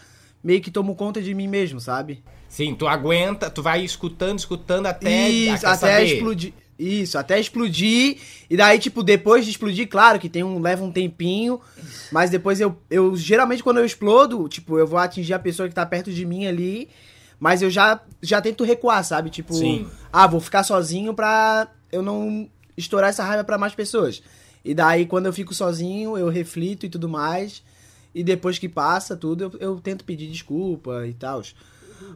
meio 0.44 0.62
que 0.62 0.72
tomo 0.72 0.96
conta 0.96 1.22
de 1.22 1.34
mim 1.34 1.48
mesmo, 1.48 1.80
sabe? 1.80 2.24
Sim, 2.48 2.74
tu 2.74 2.88
aguenta, 2.88 3.50
tu 3.50 3.62
vai 3.62 3.84
escutando, 3.84 4.40
escutando 4.40 4.86
até. 4.86 5.30
Isso, 5.30 5.68
até 5.68 5.76
saber? 5.78 6.06
explodir. 6.06 6.54
Isso, 6.80 7.18
até 7.18 7.38
explodir. 7.38 8.18
E 8.50 8.56
daí, 8.56 8.80
tipo, 8.80 9.04
depois 9.04 9.44
de 9.44 9.52
explodir, 9.52 9.90
claro 9.90 10.18
que 10.18 10.30
tem 10.30 10.44
um. 10.44 10.60
leva 10.62 10.84
um 10.84 10.92
tempinho. 10.92 11.60
Mas 12.12 12.30
depois 12.30 12.62
eu. 12.62 12.76
eu 12.90 13.16
geralmente, 13.18 13.62
quando 13.62 13.78
eu 13.80 13.86
explodo, 13.86 14.48
tipo, 14.48 14.80
eu 14.80 14.88
vou 14.88 14.98
atingir 14.98 15.34
a 15.34 15.40
pessoa 15.40 15.68
que 15.68 15.76
tá 15.76 15.86
perto 15.86 16.12
de 16.14 16.26
mim 16.26 16.48
ali. 16.48 16.88
Mas 17.40 17.62
eu 17.62 17.70
já, 17.70 18.02
já 18.22 18.42
tento 18.42 18.64
recuar, 18.64 19.04
sabe? 19.04 19.30
Tipo, 19.30 19.54
Sim. 19.54 19.88
ah, 20.12 20.28
vou 20.28 20.40
ficar 20.42 20.64
sozinho 20.64 21.14
pra 21.14 21.68
eu 21.92 22.02
não 22.02 22.50
estourar 22.76 23.10
essa 23.10 23.24
raiva 23.24 23.44
pra 23.44 23.58
mais 23.58 23.74
pessoas. 23.74 24.22
E 24.64 24.74
daí, 24.74 25.06
quando 25.06 25.26
eu 25.28 25.34
fico 25.34 25.54
sozinho, 25.54 26.18
eu 26.18 26.28
reflito 26.30 26.86
e 26.86 26.90
tudo 26.90 27.08
mais. 27.08 27.64
E 28.14 28.24
depois 28.24 28.58
que 28.60 28.68
passa 28.68 29.16
tudo, 29.16 29.44
eu, 29.46 29.52
eu 29.60 29.80
tento 29.80 30.04
pedir 30.04 30.28
desculpa 30.30 31.08
e 31.08 31.14
tal. 31.14 31.42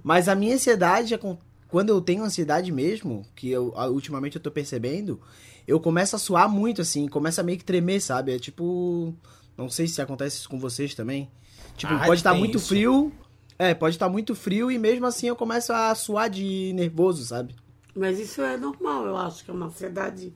Mas 0.03 0.27
a 0.27 0.35
minha 0.35 0.55
ansiedade, 0.55 1.13
é 1.13 1.17
com- 1.17 1.37
quando 1.69 1.89
eu 1.89 2.01
tenho 2.01 2.23
ansiedade 2.23 2.71
mesmo, 2.71 3.25
que 3.35 3.49
eu, 3.49 3.73
ultimamente 3.91 4.35
eu 4.35 4.41
tô 4.41 4.51
percebendo, 4.51 5.19
eu 5.67 5.79
começo 5.79 6.15
a 6.15 6.19
suar 6.19 6.49
muito, 6.49 6.81
assim, 6.81 7.07
começa 7.07 7.41
a 7.41 7.43
meio 7.43 7.57
que 7.57 7.63
tremer, 7.63 8.01
sabe? 8.01 8.33
É 8.35 8.39
tipo. 8.39 9.13
Não 9.57 9.69
sei 9.69 9.87
se 9.87 10.01
acontece 10.01 10.37
isso 10.37 10.49
com 10.49 10.59
vocês 10.59 10.93
também. 10.95 11.29
Tipo, 11.77 11.93
Ah, 11.93 12.05
pode 12.05 12.19
estar 12.19 12.31
tem 12.31 12.39
muito 12.39 12.57
isso. 12.57 12.67
frio. 12.67 13.11
É, 13.57 13.73
pode 13.73 13.95
estar 13.95 14.09
muito 14.09 14.33
frio 14.35 14.71
e 14.71 14.77
mesmo 14.77 15.05
assim 15.05 15.27
eu 15.27 15.35
começo 15.35 15.71
a 15.71 15.93
suar 15.95 16.29
de 16.29 16.71
nervoso, 16.73 17.23
sabe? 17.25 17.55
Mas 17.95 18.17
isso 18.19 18.41
é 18.41 18.57
normal, 18.57 19.05
eu 19.05 19.15
acho 19.17 19.43
que 19.45 19.51
é 19.51 19.53
uma 19.53 19.67
ansiedade 19.67 20.33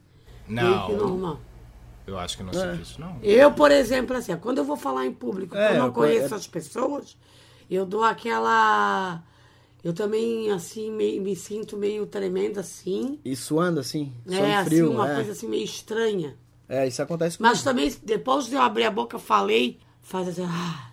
meio 0.48 0.86
que 0.86 0.94
Não, 0.94 0.98
normal. 0.98 1.40
eu 2.06 2.18
acho 2.20 2.38
que 2.38 2.44
não 2.44 2.52
É. 2.54 2.72
sinto 2.72 2.82
isso, 2.84 3.02
não. 3.02 3.18
Eu, 3.24 3.52
por 3.52 3.72
exemplo, 3.72 4.16
assim, 4.16 4.36
quando 4.38 4.60
eu 4.60 4.64
vou 4.64 4.78
falar 4.78 5.06
em 5.06 5.12
público, 5.14 5.56
É, 5.58 5.72
eu 5.76 5.80
não 5.80 5.92
conheço 5.92 6.30
conhe- 6.30 6.36
as 6.40 6.48
pessoas, 6.48 7.18
eu 7.70 7.86
dou 7.86 8.04
aquela. 8.04 9.24
Eu 9.84 9.94
também, 9.94 10.52
assim, 10.52 10.92
meio- 10.92 11.22
me 11.22 11.36
sinto 11.36 11.78
meio 11.78 12.06
tremenda, 12.06 12.60
assim. 12.62 13.20
E 13.26 13.36
suando 13.36 13.80
assim, 13.80 14.14
É, 14.28 14.36
suando 14.36 14.54
assim, 14.54 14.70
frio, 14.70 14.92
uma 14.92 15.08
é. 15.10 15.16
coisa 15.16 15.32
assim 15.32 15.48
meio 15.48 15.64
estranha. 15.64 16.36
É, 16.70 16.86
isso 16.88 17.02
acontece 17.02 17.38
comigo. 17.38 17.54
Mas 17.56 17.64
também, 17.64 17.94
depois 18.04 18.46
de 18.48 18.56
eu 18.56 18.62
abrir 18.62 18.84
a 18.84 18.92
boca, 18.92 19.18
falei, 19.18 19.80
faz 20.02 20.28
assim, 20.28 20.44
ah, 20.46 20.87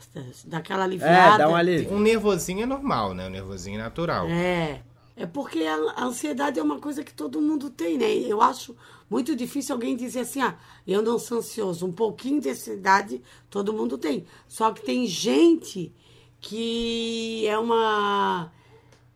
daquela 0.44 0.84
aliviada. 0.84 1.34
É, 1.34 1.38
dá 1.38 1.48
um 1.48 1.56
alívio. 1.56 1.92
Um 1.92 2.00
nervosinho 2.00 2.62
é 2.62 2.66
normal, 2.66 3.14
né? 3.14 3.26
Um 3.26 3.30
nervosinho 3.30 3.78
é 3.78 3.82
natural. 3.82 4.28
É. 4.28 4.82
É 5.16 5.26
porque 5.26 5.60
a 5.60 5.76
a 5.96 6.04
ansiedade 6.06 6.58
é 6.58 6.62
uma 6.62 6.80
coisa 6.80 7.04
que 7.04 7.14
todo 7.14 7.40
mundo 7.40 7.70
tem, 7.70 7.96
né? 7.96 8.12
Eu 8.12 8.42
acho 8.42 8.76
muito 9.08 9.36
difícil 9.36 9.74
alguém 9.74 9.94
dizer 9.96 10.20
assim, 10.20 10.42
ah, 10.42 10.56
eu 10.86 11.02
não 11.02 11.18
sou 11.18 11.38
ansioso. 11.38 11.86
Um 11.86 11.92
pouquinho 11.92 12.40
de 12.40 12.50
ansiedade 12.50 13.22
todo 13.48 13.72
mundo 13.72 13.96
tem. 13.96 14.26
Só 14.48 14.72
que 14.72 14.82
tem 14.82 15.06
gente 15.06 15.92
que 16.40 17.46
é 17.46 17.58
uma 17.58 18.52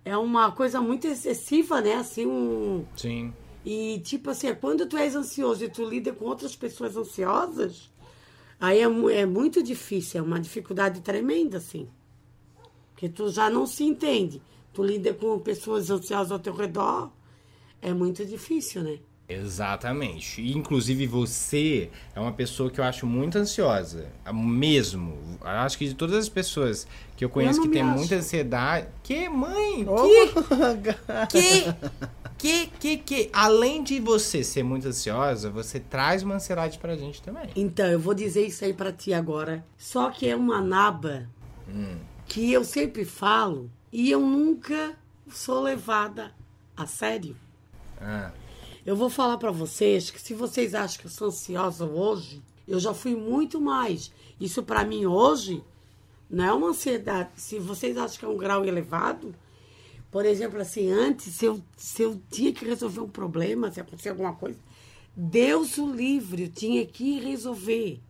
é 0.04 0.16
uma 0.16 0.52
coisa 0.52 0.80
muito 0.80 1.06
excessiva, 1.06 1.80
né? 1.80 1.96
Assim, 1.96 2.26
um 2.26 2.84
Sim. 2.96 3.32
e 3.64 4.00
tipo 4.04 4.30
assim, 4.30 4.54
quando 4.54 4.86
tu 4.86 4.96
és 4.96 5.14
ansioso 5.14 5.64
e 5.64 5.68
tu 5.68 5.84
lida 5.84 6.12
com 6.12 6.24
outras 6.24 6.56
pessoas 6.56 6.96
ansiosas, 6.96 7.90
aí 8.60 8.80
é, 8.80 9.20
é 9.20 9.26
muito 9.26 9.62
difícil, 9.62 10.20
é 10.20 10.22
uma 10.22 10.40
dificuldade 10.40 11.00
tremenda, 11.00 11.58
assim. 11.58 11.88
Porque 12.90 13.08
tu 13.08 13.28
já 13.30 13.48
não 13.48 13.66
se 13.66 13.84
entende. 13.84 14.42
Tu 14.72 14.82
lida 14.82 15.14
com 15.14 15.38
pessoas 15.38 15.90
ansiosas 15.90 16.32
ao 16.32 16.38
teu 16.38 16.54
redor, 16.54 17.10
é 17.80 17.92
muito 17.92 18.24
difícil, 18.24 18.82
né? 18.82 18.98
Exatamente. 19.28 20.40
Inclusive 20.56 21.06
você 21.06 21.90
é 22.14 22.20
uma 22.20 22.32
pessoa 22.32 22.70
que 22.70 22.80
eu 22.80 22.84
acho 22.84 23.06
muito 23.06 23.36
ansiosa. 23.36 24.06
Mesmo. 24.32 25.18
Eu 25.42 25.48
acho 25.48 25.76
que 25.76 25.86
de 25.86 25.94
todas 25.94 26.16
as 26.16 26.28
pessoas 26.30 26.86
que 27.14 27.24
eu 27.24 27.28
conheço 27.28 27.58
não 27.58 27.66
que 27.66 27.72
tem 27.72 27.82
acho. 27.82 27.98
muita 27.98 28.14
ansiedade. 28.14 28.86
Que, 29.02 29.28
mãe? 29.28 29.84
Que? 29.84 30.28
Que, 31.28 31.74
que, 32.38 32.96
que? 32.98 33.28
Além 33.32 33.82
de 33.82 33.98
você 34.00 34.44
ser 34.44 34.62
muito 34.62 34.86
ansiosa, 34.88 35.50
você 35.50 35.80
traz 35.80 36.22
uma 36.22 36.36
ansiedade 36.36 36.78
pra 36.78 36.96
gente 36.96 37.20
também. 37.20 37.50
Então, 37.56 37.86
eu 37.86 37.98
vou 37.98 38.14
dizer 38.14 38.46
isso 38.46 38.64
aí 38.64 38.72
pra 38.72 38.92
ti 38.92 39.12
agora. 39.12 39.64
Só 39.76 40.10
que 40.10 40.28
é 40.28 40.36
uma 40.36 40.60
naba 40.60 41.28
que 42.26 42.52
eu 42.52 42.64
sempre 42.64 43.04
falo 43.04 43.70
e 43.92 44.10
eu 44.10 44.20
nunca 44.20 44.96
sou 45.28 45.60
levada 45.60 46.32
a 46.76 46.86
sério. 46.86 47.36
Ah, 48.00 48.30
Eu 48.86 48.96
vou 48.96 49.10
falar 49.10 49.36
pra 49.36 49.50
vocês 49.50 50.10
que 50.10 50.20
se 50.20 50.32
vocês 50.32 50.74
acham 50.74 51.00
que 51.00 51.06
eu 51.06 51.10
sou 51.10 51.28
ansiosa 51.28 51.84
hoje, 51.84 52.42
eu 52.66 52.78
já 52.78 52.94
fui 52.94 53.14
muito 53.14 53.60
mais. 53.60 54.10
Isso 54.40 54.62
pra 54.62 54.84
mim 54.84 55.04
hoje 55.04 55.62
não 56.30 56.44
é 56.44 56.52
uma 56.52 56.68
ansiedade. 56.68 57.30
Se 57.36 57.58
vocês 57.58 57.96
acham 57.98 58.18
que 58.18 58.24
é 58.24 58.28
um 58.28 58.36
grau 58.36 58.64
elevado, 58.64 59.34
por 60.10 60.24
exemplo, 60.24 60.60
assim, 60.60 60.90
antes, 60.90 61.34
se 61.34 61.44
eu, 61.44 61.62
se 61.76 62.02
eu 62.02 62.20
tinha 62.30 62.52
que 62.52 62.64
resolver 62.64 63.00
um 63.00 63.08
problema, 63.08 63.70
se 63.70 63.80
acontecer 63.80 64.08
alguma 64.10 64.34
coisa, 64.34 64.58
Deus 65.16 65.76
o 65.78 65.92
livre, 65.92 66.44
eu 66.44 66.48
tinha 66.48 66.86
que 66.86 67.18
resolver. 67.20 68.00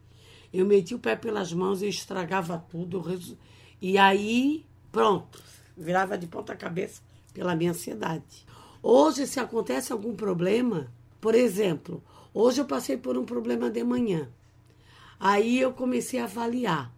Eu 0.52 0.64
meti 0.64 0.94
o 0.94 0.98
pé 0.98 1.16
pelas 1.16 1.52
mãos, 1.52 1.82
eu 1.82 1.88
estragava 1.88 2.64
tudo. 2.70 2.98
eu 2.98 3.02
reso- 3.02 3.38
E 3.80 3.98
aí, 3.98 4.64
pronto, 4.92 5.42
virava 5.76 6.16
de 6.16 6.26
ponta 6.26 6.54
cabeça 6.56 7.02
pela 7.34 7.54
minha 7.56 7.70
ansiedade. 7.70 8.46
Hoje, 8.82 9.26
se 9.26 9.40
acontece 9.40 9.92
algum 9.92 10.14
problema, 10.14 10.92
por 11.20 11.34
exemplo, 11.34 12.02
hoje 12.32 12.60
eu 12.60 12.64
passei 12.64 12.96
por 12.96 13.16
um 13.18 13.24
problema 13.24 13.70
de 13.70 13.82
manhã. 13.82 14.28
Aí 15.18 15.58
eu 15.58 15.72
comecei 15.72 16.20
a 16.20 16.24
avaliar. 16.24 16.94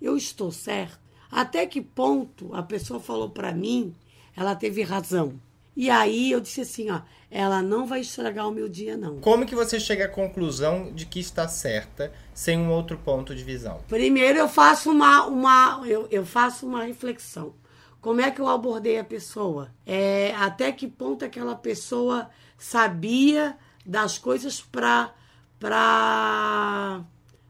Eu 0.00 0.16
estou 0.16 0.50
certo? 0.52 1.00
Até 1.30 1.66
que 1.66 1.80
ponto 1.80 2.54
a 2.54 2.62
pessoa 2.62 3.00
falou 3.00 3.30
para 3.30 3.52
mim, 3.52 3.94
ela 4.40 4.56
teve 4.56 4.82
razão. 4.82 5.38
E 5.76 5.90
aí 5.90 6.32
eu 6.32 6.40
disse 6.40 6.62
assim, 6.62 6.90
ó, 6.90 7.02
ela 7.30 7.62
não 7.62 7.86
vai 7.86 8.00
estragar 8.00 8.48
o 8.48 8.50
meu 8.50 8.70
dia 8.70 8.96
não. 8.96 9.20
Como 9.20 9.44
que 9.44 9.54
você 9.54 9.78
chega 9.78 10.06
à 10.06 10.08
conclusão 10.08 10.92
de 10.94 11.04
que 11.04 11.20
está 11.20 11.46
certa 11.46 12.10
sem 12.32 12.58
um 12.58 12.70
outro 12.70 12.96
ponto 12.96 13.34
de 13.34 13.44
visão? 13.44 13.82
Primeiro 13.86 14.38
eu 14.38 14.48
faço 14.48 14.90
uma, 14.90 15.26
uma 15.26 15.82
eu, 15.86 16.08
eu 16.10 16.24
faço 16.24 16.66
uma 16.66 16.84
reflexão. 16.84 17.54
Como 18.00 18.22
é 18.22 18.30
que 18.30 18.40
eu 18.40 18.48
abordei 18.48 18.98
a 18.98 19.04
pessoa? 19.04 19.70
É, 19.86 20.34
até 20.38 20.72
que 20.72 20.88
ponto 20.88 21.22
aquela 21.22 21.54
pessoa 21.54 22.30
sabia 22.56 23.58
das 23.84 24.16
coisas 24.16 24.62
para 24.62 25.12
para 25.58 27.04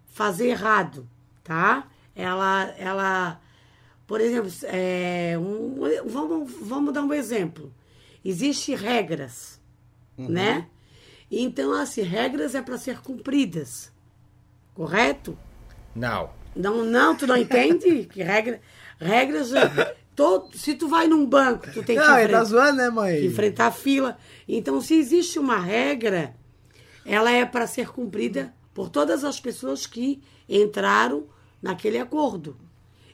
fazer 0.09 0.49
errado, 0.49 1.09
tá? 1.45 1.87
Ela 2.17 2.75
ela 2.77 3.41
por 4.11 4.21
exemplo, 4.21 4.51
é, 4.65 5.39
um, 5.39 5.77
vamos, 6.05 6.53
vamos 6.63 6.93
dar 6.93 7.01
um 7.05 7.15
exemplo. 7.15 7.73
Existem 8.25 8.75
regras, 8.75 9.61
né? 10.19 10.67
Então, 11.31 11.73
assim, 11.73 12.03
regras 12.03 12.57
é 12.57 12.61
para 12.61 12.77
ser 12.77 12.99
cumpridas, 13.03 13.93
correto? 14.75 15.39
Não. 15.95 16.31
Não, 16.57 16.85
não, 16.85 17.15
tu 17.15 17.25
não 17.25 17.37
entende? 17.37 18.07
Que 18.13 18.25
regra, 18.25 18.61
regras. 18.99 19.53
é, 19.53 19.97
Todo, 20.17 20.59
se 20.59 20.75
tu 20.75 20.89
vai 20.89 21.07
num 21.07 21.25
banco, 21.25 21.69
tu 21.73 21.85
tem 21.85 21.97
que, 21.97 22.03
Não, 22.03 22.19
ele 22.19 22.33
tá 22.33 22.43
enfrentar, 22.43 22.45
zoando, 22.47 22.77
né, 22.79 22.91
mãe? 22.91 23.25
enfrentar 23.25 23.67
a 23.69 23.71
fila. 23.71 24.19
Então, 24.49 24.81
se 24.81 24.95
existe 24.97 25.39
uma 25.39 25.61
regra, 25.61 26.35
ela 27.07 27.31
é 27.31 27.47
para 27.47 27.65
ser 27.69 27.91
cumprida 27.93 28.53
por 28.75 28.89
todas 28.89 29.23
as 29.23 29.39
pessoas 29.39 29.87
que 29.87 30.21
entraram 30.49 31.27
naquele 31.63 31.99
acordo. 31.99 32.57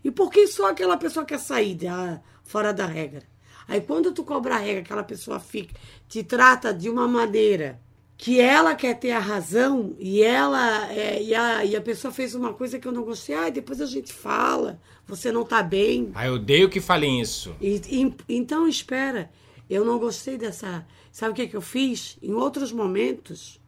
E 0.06 0.10
por 0.12 0.30
que 0.30 0.46
só 0.46 0.70
aquela 0.70 0.96
pessoa 0.96 1.26
quer 1.26 1.40
sair 1.40 1.74
da- 1.74 2.20
fora 2.44 2.72
da 2.72 2.86
regra? 2.86 3.24
Aí 3.66 3.80
quando 3.80 4.12
tu 4.12 4.22
cobra 4.22 4.54
a 4.54 4.58
regra, 4.58 4.82
aquela 4.82 5.02
pessoa 5.02 5.40
fica, 5.40 5.74
te 6.08 6.22
trata 6.22 6.72
de 6.72 6.88
uma 6.88 7.08
maneira 7.08 7.80
que 8.16 8.38
ela 8.40 8.76
quer 8.76 8.94
ter 9.00 9.10
a 9.10 9.18
razão 9.18 9.96
e 9.98 10.22
ela 10.22 10.88
é, 10.92 11.20
e, 11.20 11.34
a, 11.34 11.64
e 11.64 11.74
a 11.74 11.80
pessoa 11.80 12.12
fez 12.14 12.36
uma 12.36 12.52
coisa 12.54 12.78
que 12.78 12.86
eu 12.86 12.92
não 12.92 13.02
gostei, 13.02 13.34
ah, 13.34 13.50
depois 13.50 13.80
a 13.80 13.86
gente 13.86 14.12
fala, 14.12 14.80
você 15.04 15.32
não 15.32 15.44
tá 15.44 15.60
bem. 15.60 16.12
Ah, 16.14 16.28
eu 16.28 16.34
odeio 16.34 16.70
que 16.70 16.80
falem 16.80 17.20
isso. 17.20 17.56
E- 17.60 17.82
e- 17.90 18.14
então 18.28 18.68
espera, 18.68 19.28
eu 19.68 19.84
não 19.84 19.98
gostei 19.98 20.38
dessa. 20.38 20.86
Sabe 21.10 21.32
o 21.32 21.34
que, 21.34 21.48
que 21.48 21.56
eu 21.56 21.60
fiz? 21.60 22.16
Em 22.22 22.32
outros 22.32 22.70
momentos, 22.70 23.60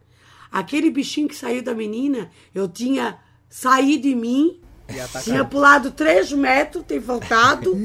aquele 0.49 0.89
bichinho 0.89 1.27
que 1.27 1.35
saiu 1.35 1.61
da 1.61 1.75
menina, 1.75 2.31
eu 2.55 2.65
tinha 2.69 3.19
saído 3.49 4.03
de 4.03 4.15
mim. 4.15 4.61
Tinha 5.23 5.45
pulado 5.45 5.91
três 5.91 6.31
metros, 6.31 6.83
tem 6.85 6.99
voltado. 6.99 7.75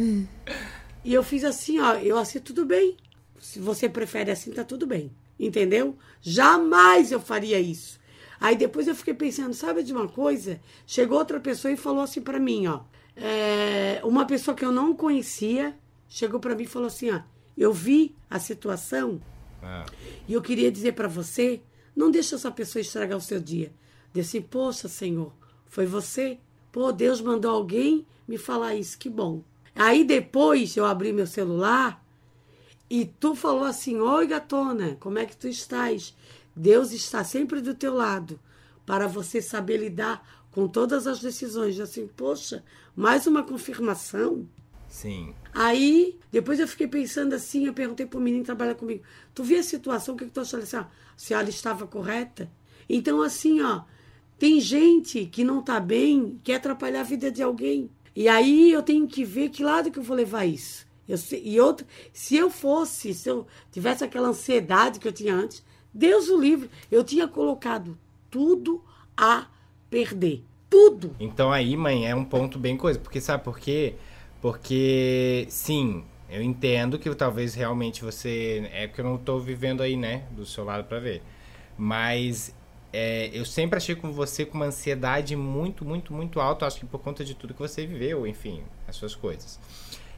e 1.05 1.13
eu 1.13 1.23
fiz 1.23 1.45
assim, 1.45 1.79
ó, 1.81 1.95
eu 1.95 2.17
assim, 2.19 2.39
tudo 2.41 2.65
bem. 2.65 2.97
Se 3.39 3.59
você 3.59 3.89
prefere 3.89 4.31
assim, 4.31 4.53
tá 4.53 4.65
tudo 4.65 4.87
bem. 4.87 5.13
Entendeu? 5.39 5.97
Jamais 6.23 7.13
eu 7.13 7.21
faria 7.21 7.61
isso. 7.61 7.99
Aí 8.41 8.57
depois 8.57 8.87
eu 8.89 8.95
fiquei 8.95 9.15
pensando, 9.15 9.53
sabe 9.55 9.83
de 9.83 9.93
uma 9.93 10.09
coisa? 10.09 10.61
Chegou 10.87 11.19
outra 11.19 11.41
pessoa 11.41 11.73
e 11.73 11.77
falou 11.77 12.03
assim 12.03 12.21
pra 12.21 12.39
mim, 12.39 12.67
ó. 12.67 12.81
é, 13.17 14.01
uma 14.05 14.27
pessoa 14.27 14.55
que 14.57 14.65
eu 14.65 14.73
não 14.73 14.95
conhecia 14.95 15.75
chegou 16.09 16.39
pra 16.41 16.55
mim 16.55 16.65
e 16.65 16.67
falou 16.67 16.89
assim, 16.89 17.11
ó. 17.11 17.21
Eu 17.57 17.73
vi 17.73 18.15
a 18.29 18.39
situação 18.39 19.21
Ah, 19.63 19.87
e 20.29 20.33
eu 20.33 20.43
queria 20.43 20.71
dizer 20.71 20.93
para 20.93 21.07
você, 21.09 21.61
não 21.95 22.11
deixa 22.11 22.35
essa 22.37 22.51
pessoa 22.51 22.81
estragar 22.81 23.17
o 23.17 23.21
seu 23.21 23.41
dia. 23.41 23.73
Disse, 24.13 24.41
poxa, 24.41 24.89
Senhor, 24.89 25.33
foi 25.67 25.87
você? 25.87 26.39
Pô, 26.75 26.91
Deus 26.91 27.21
mandou 27.21 27.53
alguém 27.53 28.05
me 28.27 28.37
falar 28.37 28.75
isso, 28.75 28.99
que 28.99 29.09
bom. 29.09 29.45
Aí 29.77 30.03
depois 30.03 30.77
eu 30.77 30.85
abri 30.85 31.13
meu 31.13 31.25
celular 31.25 32.05
e 32.91 33.05
tu 33.05 33.37
falou 33.37 33.63
assim, 33.63 34.01
oi 34.01 34.27
gatona, 34.27 34.97
como 34.99 35.21
é 35.21 35.25
que 35.25 35.37
tu 35.37 35.47
estás? 35.47 36.17
Deus 36.55 36.91
está 36.91 37.23
sempre 37.23 37.61
do 37.61 37.77
teu 37.77 37.95
lado 37.95 38.41
para 38.85 39.07
você 39.07 39.41
saber 39.41 39.77
lidar 39.77 40.45
com 40.51 40.67
todas 40.67 41.07
as 41.07 41.21
decisões. 41.21 41.79
Eu 41.79 41.85
Assim, 41.85 42.09
poxa, 42.09 42.65
mais 42.97 43.29
uma 43.29 43.45
confirmação. 43.45 44.45
sim. 44.89 45.33
Aí, 45.55 46.19
depois 46.33 46.59
eu 46.59 46.67
fiquei 46.67 46.89
pensando 46.89 47.37
assim, 47.37 47.67
eu 47.67 47.73
perguntei 47.73 48.05
pro 48.05 48.19
menino 48.19 48.43
que 48.43 48.47
trabalha 48.47 48.75
comigo, 48.75 49.05
tu 49.33 49.45
viu 49.45 49.61
a 49.61 49.63
situação, 49.63 50.17
o 50.17 50.19
que, 50.19 50.25
que 50.25 50.33
tu 50.33 50.41
achou? 50.41 50.59
Ele 50.59 50.65
disse, 50.65 50.75
ah, 50.75 50.91
a 50.91 51.17
senhora 51.17 51.49
estava 51.49 51.87
correta? 51.87 52.51
Então, 52.89 53.23
assim, 53.23 53.63
ó, 53.63 53.83
tem 54.39 54.61
gente 54.61 55.27
que 55.27 55.45
não 55.45 55.63
tá 55.63 55.79
bem, 55.81 56.39
quer 56.43 56.57
atrapalhar 56.57 57.01
a 57.01 57.05
vida 57.05 57.31
de 57.31 57.43
alguém. 57.43 57.91
E 58.15 58.29
aí 58.29 58.71
eu 58.71 58.83
tenho 58.83 59.07
que 59.07 59.25
ver 59.25 59.49
que 59.51 59.65
lado 59.65 59.91
que 59.91 59.99
eu 59.99 60.03
vou 60.03 60.17
levar 60.17 60.45
isso. 60.45 60.87
Eu 61.09 61.19
e 61.43 61.61
outra, 61.61 61.87
se 62.13 62.37
eu 62.37 62.51
fosse, 62.51 63.13
se 63.13 63.29
eu 63.29 63.47
tivesse 63.71 64.05
aquela 64.05 64.29
ansiedade 64.29 64.99
que 64.99 65.07
eu 65.07 65.13
tinha 65.13 65.35
antes, 65.35 65.63
Deus 65.93 66.29
o 66.29 66.41
livre, 66.41 66.71
eu 66.91 67.05
tinha 67.05 67.29
colocado 67.29 67.99
tudo 68.31 68.83
a 69.17 69.47
perder. 69.91 70.43
Tudo. 70.69 71.15
Então 71.21 71.53
aí, 71.53 71.77
mãe, 71.77 72.09
é 72.09 72.15
um 72.15 72.25
ponto 72.25 72.59
bem 72.59 72.77
coisa. 72.77 72.99
Porque 72.99 73.21
sabe 73.21 73.45
por 73.45 73.61
quê? 73.61 73.95
Porque, 74.41 75.47
sim, 75.49 76.05
eu 76.29 76.43
entendo 76.43 76.99
que 76.99 77.15
talvez 77.15 77.55
realmente 77.55 78.03
você. 78.03 78.69
É 78.73 78.89
que 78.89 79.01
eu 79.01 79.05
não 79.05 79.17
tô 79.17 79.39
vivendo 79.39 79.83
aí, 79.83 79.97
né? 79.97 80.25
Do 80.33 80.45
seu 80.45 80.65
lado 80.65 80.85
pra 80.85 80.99
ver. 80.99 81.23
Mas 81.79 82.53
é, 82.97 83.29
eu 83.33 83.45
sempre 83.45 83.77
achei 83.77 83.97
com 83.97 84.13
você 84.13 84.47
com 84.47 84.55
uma 84.55 84.67
ansiedade 84.67 85.35
muito, 85.35 85.85
muito, 85.85 86.13
muito 86.13 86.39
alta. 86.39 86.65
Acho 86.65 86.79
que 86.79 86.87
por 86.87 87.01
conta 87.01 87.25
de 87.25 87.35
tudo 87.35 87.53
que 87.53 87.59
você 87.59 87.85
viveu, 87.85 88.25
enfim, 88.25 88.63
as 88.87 88.95
suas 88.95 89.17
coisas. 89.17 89.59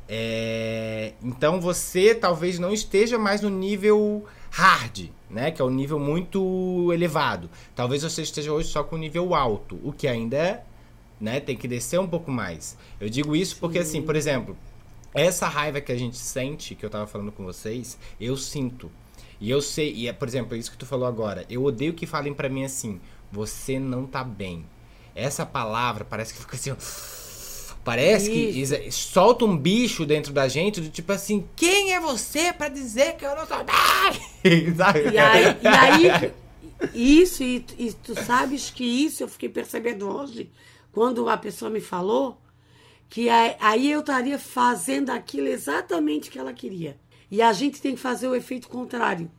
É, 0.06 1.14
então 1.25 1.59
você 1.59 2.14
talvez 2.14 2.59
não 2.59 2.75
esteja 2.75 3.18
mais 3.18 3.40
no 3.40 3.49
nível 3.49 4.26
hard, 4.50 5.09
né? 5.30 5.50
Que 5.50 5.62
é 5.62 5.64
um 5.64 5.71
nível 5.71 5.99
muito 5.99 6.92
elevado. 6.92 7.49
Talvez 7.75 8.02
você 8.02 8.21
esteja 8.21 8.52
hoje 8.52 8.68
só 8.68 8.85
com 8.85 8.99
nível 8.99 9.35
alto, 9.35 9.80
o 9.83 9.90
que 9.90 10.06
ainda 10.06 10.37
é, 10.37 10.64
né? 11.18 11.40
Tem 11.40 11.56
que 11.56 11.66
descer 11.66 11.99
um 11.99 12.06
pouco 12.06 12.30
mais. 12.30 12.76
Eu 13.00 13.09
digo 13.09 13.35
isso 13.35 13.56
porque, 13.59 13.78
assim, 13.78 14.02
por 14.02 14.14
exemplo, 14.14 14.54
essa 15.14 15.49
raiva 15.49 15.80
que 15.80 15.92
a 15.92 15.99
gente 15.99 16.18
sente, 16.18 16.75
que 16.75 16.85
eu 16.85 16.90
tava 16.90 17.06
falando 17.06 17.33
com 17.33 17.42
vocês, 17.42 17.97
eu 18.21 18.37
sinto. 18.37 18.90
E 19.40 19.50
eu 19.50 19.61
sei, 19.61 19.93
e 19.93 20.09
é, 20.09 20.12
por 20.12 20.28
exemplo, 20.28 20.57
isso 20.57 20.71
que 20.71 20.78
tu 20.78 20.87
falou 20.87 21.07
agora. 21.07 21.45
Eu 21.50 21.64
odeio 21.64 21.95
que 21.95 22.07
falem 22.07 22.33
pra 22.33 22.49
mim 22.49 22.64
assim: 22.64 23.00
você 23.31 23.78
não 23.78 24.07
tá 24.07 24.25
bem. 24.25 24.64
Essa 25.14 25.45
palavra 25.47 26.05
parece 26.05 26.35
que 26.35 26.40
fica 26.40 26.57
assim. 26.57 26.71
ó, 26.71 26.76
Parece 27.85 28.28
que 28.28 28.90
solta 28.90 29.45
um 29.45 29.57
bicho 29.57 30.05
dentro 30.05 30.33
da 30.33 30.49
gente, 30.49 30.81
do 30.81 30.88
tipo 30.88 31.12
assim: 31.12 31.47
quem 31.55 31.93
é 31.93 32.00
você 32.00 32.52
pra 32.52 32.69
dizer 32.69 33.14
que 33.14 33.25
eu 33.25 33.37
não 33.37 33.47
tô 33.47 33.57
bem? 33.62 34.75
Sabe? 34.75 35.11
E 35.12 35.19
aí, 35.19 35.57
e 35.62 35.66
aí 35.69 36.33
isso, 36.93 37.43
e, 37.43 37.64
e 37.78 37.93
tu 37.93 38.14
sabes 38.14 38.71
que 38.71 38.85
isso 38.85 39.23
eu 39.23 39.28
fiquei 39.28 39.49
percebendo 39.49 40.09
hoje, 40.09 40.50
quando 40.93 41.28
a 41.28 41.37
pessoa 41.37 41.71
me 41.71 41.81
falou, 41.81 42.40
que 43.09 43.28
aí 43.28 43.90
eu 43.90 44.00
estaria 44.00 44.38
fazendo 44.38 45.11
aquilo 45.11 45.47
exatamente 45.47 46.31
que 46.31 46.38
ela 46.38 46.52
queria. 46.52 46.99
E 47.30 47.42
a 47.42 47.52
gente 47.52 47.80
tem 47.80 47.95
que 47.95 48.00
fazer 48.00 48.28
o 48.28 48.35
efeito 48.35 48.68
contrário. 48.68 49.30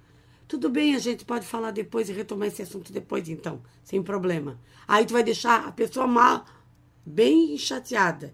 Tudo 0.47 0.69
bem, 0.69 0.95
a 0.95 0.99
gente 0.99 1.25
pode 1.25 1.45
falar 1.45 1.71
depois 1.71 2.09
e 2.09 2.13
retomar 2.13 2.47
esse 2.47 2.61
assunto 2.61 2.91
depois, 2.91 3.27
então, 3.27 3.61
sem 3.83 4.01
problema. 4.01 4.59
Aí 4.87 5.05
tu 5.05 5.13
vai 5.13 5.23
deixar 5.23 5.67
a 5.67 5.71
pessoa 5.71 6.07
mal, 6.07 6.45
bem 7.05 7.57
chateada. 7.57 8.33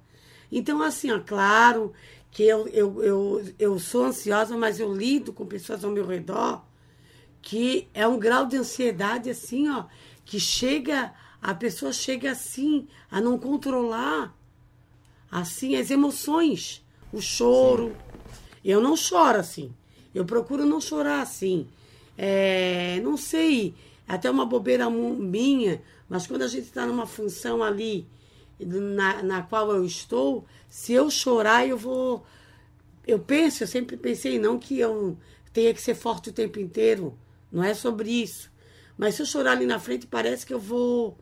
Então, 0.52 0.82
assim, 0.82 1.12
ó, 1.12 1.20
claro 1.20 1.92
que 2.30 2.44
eu, 2.44 2.68
eu, 2.68 3.04
eu, 3.04 3.54
eu 3.58 3.80
sou 3.80 4.06
ansiosa, 4.06 4.56
mas 4.56 4.80
eu 4.80 4.94
lido 4.94 5.34
com 5.34 5.46
pessoas 5.46 5.84
ao 5.84 5.92
meu 5.92 6.06
redor 6.06 6.64
que 7.44 7.90
é 7.94 8.08
um 8.08 8.18
grau 8.18 8.46
de 8.46 8.56
ansiedade 8.56 9.30
assim, 9.30 9.70
ó, 9.70 9.86
que 10.24 10.40
chega, 10.40 11.14
a 11.42 11.54
pessoa 11.54 11.92
chega 11.92 12.32
assim 12.32 12.88
a 13.12 13.20
não 13.20 13.38
controlar 13.38 14.34
assim 15.30 15.76
as 15.76 15.92
emoções, 15.92 16.84
o 17.12 17.22
choro. 17.22 17.96
Eu 18.64 18.82
não 18.82 18.96
choro 18.96 19.40
assim. 19.40 19.74
Eu 20.14 20.26
procuro 20.26 20.66
não 20.66 20.80
chorar 20.80 21.22
assim. 21.22 21.68
É, 22.18 23.00
não 23.02 23.18
sei, 23.18 23.74
até 24.08 24.30
uma 24.30 24.46
bobeira 24.46 24.90
minha, 24.90 25.82
mas 26.08 26.28
quando 26.28 26.44
a 26.44 26.48
gente 26.48 26.66
está 26.66 26.86
numa 26.86 27.08
função 27.08 27.64
ali 27.64 28.08
na, 28.60 29.24
na 29.24 29.42
qual 29.42 29.72
eu 29.72 29.84
estou, 29.86 30.46
se 30.70 30.94
eu 30.94 31.10
chorar, 31.10 31.68
eu 31.68 31.78
vou. 31.78 32.26
Eu 33.06 33.20
penso, 33.20 33.64
eu 33.64 33.68
sempre 33.68 33.98
pensei, 33.98 34.40
não 34.40 34.58
que 34.58 34.80
eu 34.80 35.18
tenha 35.52 35.74
que 35.74 35.82
ser 35.82 35.96
forte 35.96 36.30
o 36.30 36.34
tempo 36.34 36.60
inteiro. 36.60 37.18
Não 37.52 37.64
é 37.64 37.74
sobre 37.74 38.10
isso. 38.10 38.52
Mas 38.98 39.16
se 39.16 39.22
eu 39.22 39.26
chorar 39.26 39.52
ali 39.52 39.66
na 39.66 39.80
frente, 39.80 40.08
parece 40.08 40.46
que 40.46 40.54
eu 40.54 40.60
vou. 40.60 41.18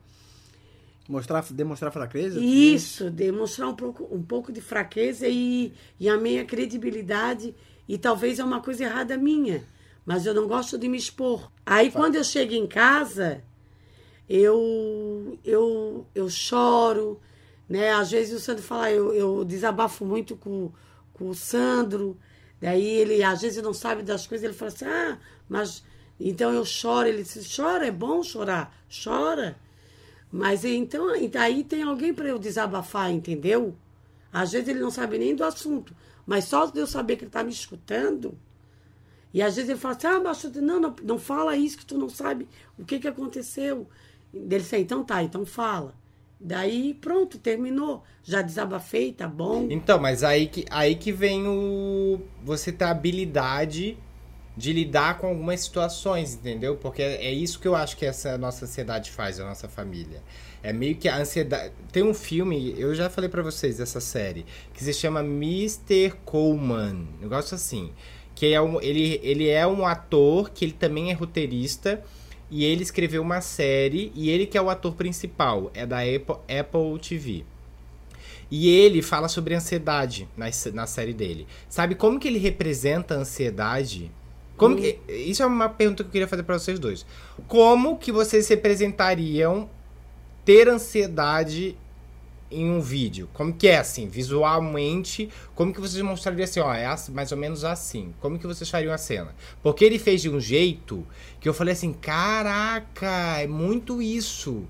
Mostrar, 1.11 1.43
demonstrar 1.51 1.91
fraqueza? 1.91 2.39
Isso, 2.39 3.11
demonstrar 3.11 3.67
um 3.67 3.75
pouco, 3.75 4.07
um 4.09 4.23
pouco 4.23 4.49
de 4.49 4.61
fraqueza 4.61 5.27
e, 5.27 5.73
e 5.99 6.07
a 6.07 6.15
minha 6.15 6.45
credibilidade. 6.45 7.53
E 7.85 7.97
talvez 7.97 8.39
é 8.39 8.43
uma 8.45 8.61
coisa 8.61 8.85
errada 8.85 9.17
minha, 9.17 9.67
mas 10.05 10.25
eu 10.25 10.33
não 10.33 10.47
gosto 10.47 10.77
de 10.77 10.87
me 10.87 10.97
expor. 10.97 11.51
Aí 11.65 11.91
quando 11.91 12.15
eu 12.15 12.23
chego 12.23 12.53
em 12.53 12.65
casa, 12.65 13.43
eu, 14.29 15.37
eu, 15.43 16.07
eu 16.15 16.29
choro, 16.29 17.19
né? 17.67 17.91
Às 17.91 18.11
vezes 18.11 18.33
o 18.33 18.39
Sandro 18.39 18.63
fala, 18.63 18.89
eu, 18.89 19.13
eu 19.13 19.43
desabafo 19.43 20.05
muito 20.05 20.37
com, 20.37 20.71
com 21.11 21.27
o 21.27 21.35
Sandro, 21.35 22.17
daí 22.61 22.87
ele 22.87 23.21
às 23.21 23.41
vezes 23.41 23.61
não 23.61 23.73
sabe 23.73 24.01
das 24.01 24.25
coisas, 24.25 24.45
ele 24.45 24.53
fala 24.53 24.71
assim, 24.71 24.85
ah, 24.85 25.19
mas 25.49 25.83
então 26.17 26.53
eu 26.53 26.63
choro, 26.63 27.09
ele 27.09 27.23
diz, 27.23 27.53
chora, 27.53 27.85
é 27.85 27.91
bom 27.91 28.23
chorar, 28.23 28.73
chora. 29.03 29.57
Mas 30.31 30.63
então, 30.63 31.09
aí 31.09 31.63
tem 31.63 31.83
alguém 31.83 32.13
para 32.13 32.27
eu 32.29 32.39
desabafar, 32.39 33.11
entendeu? 33.11 33.75
Às 34.31 34.51
vezes 34.53 34.69
ele 34.69 34.79
não 34.79 34.91
sabe 34.91 35.17
nem 35.17 35.35
do 35.35 35.43
assunto, 35.43 35.93
mas 36.25 36.45
só 36.45 36.65
de 36.65 36.79
eu 36.79 36.87
saber 36.87 37.17
que 37.17 37.23
ele 37.23 37.29
está 37.29 37.43
me 37.43 37.51
escutando. 37.51 38.37
E 39.33 39.41
às 39.41 39.55
vezes 39.55 39.69
ele 39.69 39.79
fala 39.79 39.95
assim: 39.95 40.07
ah, 40.07 40.51
tu- 40.51 40.61
não, 40.61 40.79
não, 40.79 40.95
não 41.03 41.19
fala 41.19 41.55
isso 41.57 41.77
que 41.77 41.85
tu 41.85 41.97
não 41.97 42.09
sabe 42.09 42.47
o 42.77 42.85
que, 42.85 42.99
que 42.99 43.07
aconteceu. 43.07 43.87
Ele 44.33 44.47
disse: 44.59 44.77
então 44.77 45.03
tá, 45.03 45.21
então 45.21 45.45
fala. 45.45 45.93
Daí 46.39 46.93
pronto, 46.95 47.37
terminou. 47.37 48.03
Já 48.23 48.41
desabafei, 48.41 49.13
tá 49.13 49.27
bom. 49.27 49.67
Então, 49.69 49.99
mas 49.99 50.23
aí 50.23 50.47
que, 50.47 50.65
aí 50.69 50.95
que 50.95 51.11
vem 51.11 51.45
o. 51.47 52.19
Você 52.43 52.71
ter 52.71 52.85
habilidade 52.85 53.97
de 54.55 54.73
lidar 54.73 55.17
com 55.17 55.27
algumas 55.27 55.61
situações, 55.61 56.33
entendeu? 56.35 56.75
Porque 56.75 57.01
é 57.01 57.31
isso 57.31 57.59
que 57.59 57.67
eu 57.67 57.75
acho 57.75 57.95
que 57.95 58.05
essa 58.05 58.37
nossa 58.37 58.65
ansiedade 58.65 59.11
faz, 59.11 59.39
a 59.39 59.45
nossa 59.45 59.67
família. 59.67 60.21
É 60.61 60.71
meio 60.71 60.95
que 60.95 61.07
a 61.07 61.17
ansiedade. 61.17 61.71
Tem 61.91 62.03
um 62.03 62.13
filme, 62.13 62.75
eu 62.77 62.93
já 62.93 63.09
falei 63.09 63.29
pra 63.29 63.41
vocês 63.41 63.77
dessa 63.77 63.99
série, 63.99 64.45
que 64.73 64.83
se 64.83 64.93
chama 64.93 65.21
Mr. 65.21 66.13
Coleman. 66.25 67.07
Negócio 67.19 67.55
assim. 67.55 67.91
Que 68.35 68.53
é 68.53 68.61
um, 68.61 68.81
ele, 68.81 69.19
ele 69.23 69.49
é 69.49 69.65
um 69.65 69.85
ator 69.85 70.49
que 70.51 70.65
ele 70.65 70.73
também 70.73 71.11
é 71.11 71.13
roteirista. 71.13 72.03
E 72.49 72.65
ele 72.65 72.83
escreveu 72.83 73.21
uma 73.21 73.39
série, 73.39 74.11
e 74.13 74.29
ele 74.29 74.45
que 74.45 74.57
é 74.57 74.61
o 74.61 74.69
ator 74.69 74.93
principal, 74.93 75.71
é 75.73 75.85
da 75.85 75.99
Apple, 75.99 76.35
Apple 76.59 76.99
TV. 76.99 77.45
E 78.51 78.67
ele 78.67 79.01
fala 79.01 79.29
sobre 79.29 79.55
ansiedade 79.55 80.27
na, 80.35 80.47
na 80.73 80.85
série 80.85 81.13
dele. 81.13 81.47
Sabe 81.69 81.95
como 81.95 82.19
que 82.19 82.27
ele 82.27 82.37
representa 82.37 83.15
a 83.15 83.19
ansiedade? 83.19 84.11
Como 84.61 84.75
que, 84.77 84.99
isso 85.11 85.41
é 85.41 85.45
uma 85.45 85.67
pergunta 85.69 86.03
que 86.03 86.07
eu 86.09 86.11
queria 86.11 86.27
fazer 86.27 86.43
para 86.43 86.57
vocês 86.59 86.77
dois. 86.79 87.05
Como 87.47 87.97
que 87.97 88.11
vocês 88.11 88.47
representariam 88.47 89.69
ter 90.45 90.69
ansiedade 90.69 91.75
em 92.51 92.69
um 92.69 92.79
vídeo? 92.79 93.27
Como 93.33 93.53
que 93.53 93.67
é 93.67 93.77
assim, 93.79 94.07
visualmente? 94.07 95.29
Como 95.55 95.73
que 95.73 95.81
vocês 95.81 96.01
mostrariam 96.03 96.43
assim, 96.43 96.59
ó, 96.59 96.73
é 96.73 96.85
mais 97.11 97.31
ou 97.31 97.37
menos 97.37 97.63
assim? 97.63 98.13
Como 98.19 98.37
que 98.37 98.45
vocês 98.45 98.69
fariam 98.69 98.93
a 98.93 98.97
cena? 98.97 99.33
Porque 99.63 99.83
ele 99.83 99.97
fez 99.97 100.21
de 100.21 100.29
um 100.29 100.39
jeito 100.39 101.05
que 101.39 101.49
eu 101.49 101.53
falei 101.53 101.73
assim, 101.73 101.91
caraca, 101.93 103.39
é 103.39 103.47
muito 103.47 104.01
isso. 104.01 104.63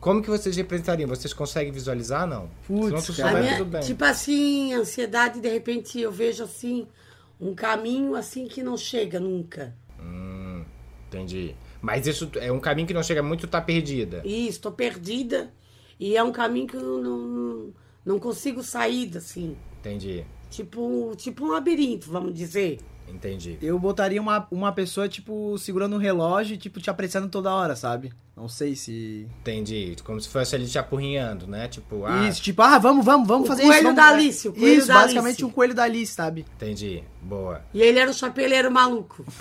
Como 0.00 0.20
que 0.20 0.28
vocês 0.28 0.56
representariam? 0.56 1.08
Vocês 1.08 1.32
conseguem 1.32 1.70
visualizar, 1.72 2.26
não? 2.26 2.50
Putz, 2.66 3.04
Se 3.04 3.10
não 3.12 3.16
cara. 3.18 3.40
Minha- 3.40 3.56
tudo 3.58 3.70
bem. 3.70 3.82
tipo 3.82 4.04
assim, 4.04 4.72
ansiedade, 4.74 5.40
de 5.40 5.48
repente 5.48 6.00
eu 6.00 6.10
vejo 6.10 6.42
assim, 6.42 6.88
um 7.40 7.54
caminho 7.54 8.14
assim 8.14 8.46
que 8.46 8.62
não 8.62 8.76
chega 8.76 9.18
nunca. 9.18 9.74
Hum, 10.00 10.64
entendi. 11.08 11.54
Mas 11.80 12.06
isso 12.06 12.30
é 12.36 12.50
um 12.52 12.60
caminho 12.60 12.86
que 12.86 12.94
não 12.94 13.02
chega 13.02 13.22
muito, 13.22 13.46
tá 13.48 13.60
perdida. 13.60 14.22
Isso, 14.24 14.58
estou 14.58 14.72
perdida. 14.72 15.52
E 15.98 16.16
é 16.16 16.22
um 16.22 16.32
caminho 16.32 16.66
que 16.66 16.76
eu 16.76 17.02
não, 17.02 17.74
não 18.04 18.18
consigo 18.18 18.62
sair, 18.62 19.16
assim. 19.16 19.56
Entendi, 19.80 20.24
Tipo, 20.52 21.14
tipo 21.16 21.46
um 21.46 21.48
labirinto, 21.48 22.10
vamos 22.10 22.34
dizer. 22.34 22.78
Entendi. 23.12 23.58
Eu 23.62 23.78
botaria 23.78 24.20
uma, 24.20 24.46
uma 24.50 24.72
pessoa, 24.72 25.08
tipo, 25.08 25.56
segurando 25.58 25.96
um 25.96 25.98
relógio 25.98 26.54
e, 26.54 26.58
tipo, 26.58 26.80
te 26.80 26.90
apreciando 26.90 27.28
toda 27.28 27.54
hora, 27.54 27.76
sabe? 27.76 28.12
Não 28.36 28.48
sei 28.48 28.74
se. 28.74 29.28
Entendi. 29.40 29.94
Como 30.02 30.20
se 30.20 30.28
fosse 30.28 30.54
ali 30.54 30.66
te 30.66 30.78
apurrinhando, 30.78 31.46
né? 31.46 31.68
Tipo, 31.68 32.04
ah, 32.06 32.28
Isso, 32.28 32.42
tipo, 32.42 32.62
ah, 32.62 32.78
vamos, 32.78 33.04
vamos, 33.04 33.28
vamos 33.28 33.44
O 33.44 33.48
fazer 33.48 33.62
coelho 33.62 33.74
isso. 33.74 33.82
Vamos... 33.84 33.96
da 33.96 34.08
Alice, 34.08 34.48
o 34.48 34.52
coelho 34.52 34.78
Isso, 34.78 34.88
da 34.88 34.94
basicamente 34.94 35.28
Alice. 35.32 35.44
um 35.44 35.50
coelho 35.50 35.74
da 35.74 35.82
Alice, 35.84 36.12
sabe? 36.12 36.46
entendi. 36.56 37.04
Boa. 37.20 37.62
E 37.74 37.82
ele 37.82 37.98
era 37.98 38.10
o 38.10 38.14
chapeleiro 38.14 38.70
maluco. 38.70 39.24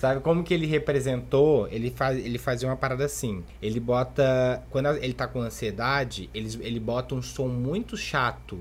Sabe 0.00 0.20
como 0.20 0.42
que 0.42 0.52
ele 0.54 0.66
representou? 0.66 1.68
Ele, 1.68 1.90
faz, 1.90 2.18
ele 2.18 2.38
fazia 2.38 2.68
uma 2.68 2.76
parada 2.76 3.04
assim. 3.04 3.44
Ele 3.62 3.78
bota. 3.78 4.62
Quando 4.70 4.88
ele 4.96 5.12
tá 5.12 5.26
com 5.28 5.40
ansiedade, 5.40 6.28
ele, 6.34 6.58
ele 6.60 6.80
bota 6.80 7.14
um 7.14 7.22
som 7.22 7.46
muito 7.48 7.96
chato. 7.96 8.58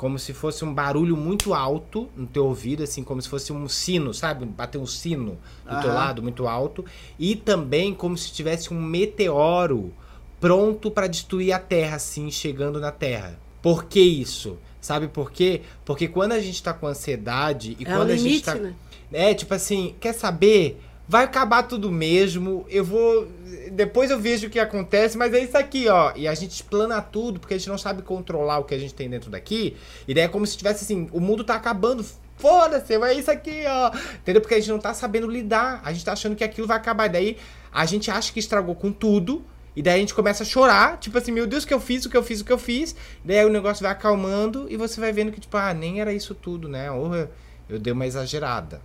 Como 0.00 0.18
se 0.18 0.32
fosse 0.32 0.64
um 0.64 0.72
barulho 0.72 1.14
muito 1.14 1.52
alto 1.52 2.08
no 2.16 2.26
teu 2.26 2.46
ouvido, 2.46 2.82
assim, 2.82 3.04
como 3.04 3.20
se 3.20 3.28
fosse 3.28 3.52
um 3.52 3.68
sino, 3.68 4.14
sabe? 4.14 4.46
Bater 4.46 4.78
um 4.78 4.86
sino 4.86 5.36
do 5.62 5.78
teu 5.82 5.92
lado, 5.92 6.22
muito 6.22 6.48
alto. 6.48 6.82
E 7.18 7.36
também 7.36 7.92
como 7.92 8.16
se 8.16 8.32
tivesse 8.32 8.72
um 8.72 8.80
meteoro 8.80 9.92
pronto 10.40 10.90
pra 10.90 11.06
destruir 11.06 11.52
a 11.52 11.58
Terra, 11.58 11.96
assim, 11.96 12.30
chegando 12.30 12.80
na 12.80 12.90
Terra. 12.90 13.38
Por 13.60 13.84
que 13.84 14.00
isso? 14.00 14.56
Sabe 14.80 15.06
por 15.06 15.30
quê? 15.30 15.60
Porque 15.84 16.08
quando 16.08 16.32
a 16.32 16.40
gente 16.40 16.62
tá 16.62 16.72
com 16.72 16.86
ansiedade 16.86 17.76
e 17.78 17.82
É 17.82 17.94
quando 17.94 18.08
a 18.08 18.16
gente 18.16 18.24
limite, 18.24 18.44
tá. 18.46 18.54
né? 18.54 18.74
É, 19.12 19.34
tipo 19.34 19.52
assim, 19.52 19.94
quer 20.00 20.14
saber? 20.14 20.80
Vai 21.10 21.24
acabar 21.24 21.64
tudo 21.64 21.90
mesmo. 21.90 22.64
Eu 22.68 22.84
vou. 22.84 23.26
Depois 23.72 24.12
eu 24.12 24.20
vejo 24.20 24.46
o 24.46 24.50
que 24.50 24.60
acontece, 24.60 25.18
mas 25.18 25.34
é 25.34 25.40
isso 25.40 25.58
aqui, 25.58 25.88
ó. 25.88 26.12
E 26.14 26.28
a 26.28 26.34
gente 26.36 26.52
explana 26.52 27.02
tudo, 27.02 27.40
porque 27.40 27.54
a 27.54 27.58
gente 27.58 27.68
não 27.68 27.76
sabe 27.76 28.00
controlar 28.02 28.60
o 28.60 28.64
que 28.64 28.72
a 28.76 28.78
gente 28.78 28.94
tem 28.94 29.10
dentro 29.10 29.28
daqui. 29.28 29.76
E 30.06 30.14
daí 30.14 30.22
é 30.22 30.28
como 30.28 30.46
se 30.46 30.56
tivesse 30.56 30.84
assim: 30.84 31.08
o 31.10 31.18
mundo 31.18 31.42
tá 31.42 31.56
acabando. 31.56 32.06
Foda-se, 32.36 32.94
é 32.94 33.14
isso 33.14 33.28
aqui, 33.28 33.64
ó. 33.66 33.90
Entendeu? 34.18 34.40
Porque 34.40 34.54
a 34.54 34.58
gente 34.60 34.70
não 34.70 34.78
tá 34.78 34.94
sabendo 34.94 35.26
lidar. 35.26 35.80
A 35.84 35.92
gente 35.92 36.04
tá 36.04 36.12
achando 36.12 36.36
que 36.36 36.44
aquilo 36.44 36.68
vai 36.68 36.76
acabar. 36.76 37.06
E 37.06 37.08
daí 37.08 37.36
a 37.72 37.84
gente 37.86 38.08
acha 38.08 38.32
que 38.32 38.38
estragou 38.38 38.76
com 38.76 38.92
tudo. 38.92 39.44
E 39.74 39.82
daí 39.82 39.96
a 39.96 39.98
gente 39.98 40.14
começa 40.14 40.44
a 40.44 40.46
chorar, 40.46 40.96
tipo 40.98 41.18
assim, 41.18 41.32
meu 41.32 41.46
Deus, 41.46 41.64
o 41.64 41.66
que 41.66 41.74
eu 41.74 41.80
fiz, 41.80 42.04
o 42.04 42.10
que 42.10 42.16
eu 42.16 42.22
fiz, 42.22 42.40
o 42.40 42.44
que 42.44 42.52
eu 42.52 42.58
fiz. 42.58 42.94
Daí 43.24 43.44
o 43.44 43.48
negócio 43.48 43.82
vai 43.82 43.90
acalmando 43.90 44.68
e 44.70 44.76
você 44.76 45.00
vai 45.00 45.12
vendo 45.12 45.32
que, 45.32 45.40
tipo, 45.40 45.56
ah, 45.56 45.74
nem 45.74 46.00
era 46.00 46.12
isso 46.12 46.36
tudo, 46.36 46.68
né? 46.68 46.88
Ou 46.88 47.12
eu, 47.12 47.28
eu 47.68 47.78
dei 47.80 47.92
uma 47.92 48.06
exagerada. 48.06 48.80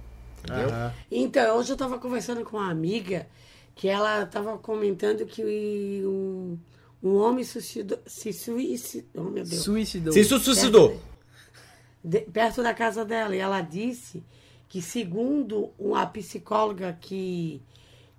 Entendeu? 0.45 0.69
Aham. 0.69 0.93
Então, 1.11 1.57
hoje 1.57 1.71
eu 1.73 1.77
tava 1.77 1.97
conversando 1.99 2.43
com 2.43 2.57
uma 2.57 2.69
amiga 2.69 3.27
que 3.75 3.87
ela 3.87 4.25
tava 4.25 4.57
comentando 4.57 5.25
que 5.25 6.01
um, 6.05 6.57
um 7.03 7.15
homem 7.15 7.43
suicidou, 7.43 7.99
se 8.05 8.31
suicidou. 8.31 9.25
Oh, 9.27 9.29
meu 9.29 9.43
Deus. 9.43 9.63
Suicidou. 9.63 10.13
Se 10.13 10.23
suicidou. 10.23 10.99
de- 12.03 12.21
perto 12.21 12.63
da 12.63 12.73
casa 12.73 13.03
dela. 13.03 13.35
E 13.35 13.39
ela 13.39 13.61
disse 13.61 14.23
que, 14.69 14.81
segundo 14.81 15.71
uma 15.77 16.05
psicóloga 16.05 16.97
que, 17.01 17.61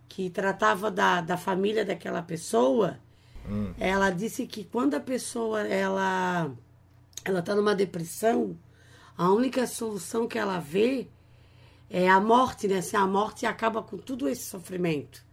que 0.09 0.29
tratava 0.31 0.91
da, 0.91 1.21
da 1.21 1.37
família 1.37 1.85
daquela 1.85 2.23
pessoa, 2.23 2.99
ela 3.79 4.11
disse 4.11 4.45
que 4.47 4.65
quando 4.65 4.95
a 4.95 5.01
pessoa 5.01 5.61
ela 5.69 6.51
ela 7.25 7.39
está 7.39 7.55
numa 7.55 7.75
depressão, 7.77 8.57
a 9.17 9.31
única 9.33 9.67
solução 9.69 10.27
que 10.27 10.37
ela 10.39 10.59
vê 10.59 11.07
é 11.91 12.09
a 12.09 12.21
morte, 12.21 12.69
né? 12.69 12.79
Assim, 12.79 12.97
a 12.97 13.07
morte 13.07 13.47
acaba 13.47 13.83
com 13.83 13.97
tudo 13.97 14.29
esse 14.29 14.43
sofrimento. 14.43 15.25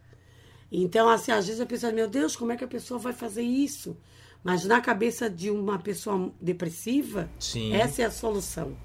Então, 0.71 1.07
assim, 1.09 1.31
às 1.31 1.45
vezes 1.45 1.61
a 1.61 1.65
pessoa, 1.65 1.91
meu 1.91 2.07
Deus, 2.07 2.35
como 2.35 2.51
é 2.51 2.57
que 2.57 2.63
a 2.63 2.67
pessoa 2.67 2.99
vai 2.99 3.13
fazer 3.13 3.43
isso? 3.43 3.95
Mas 4.43 4.65
na 4.65 4.81
cabeça 4.81 5.29
de 5.29 5.49
uma 5.49 5.79
pessoa 5.79 6.31
depressiva, 6.41 7.29
Sim. 7.39 7.73
essa 7.75 8.01
é 8.01 8.05
a 8.05 8.11
solução. 8.11 8.75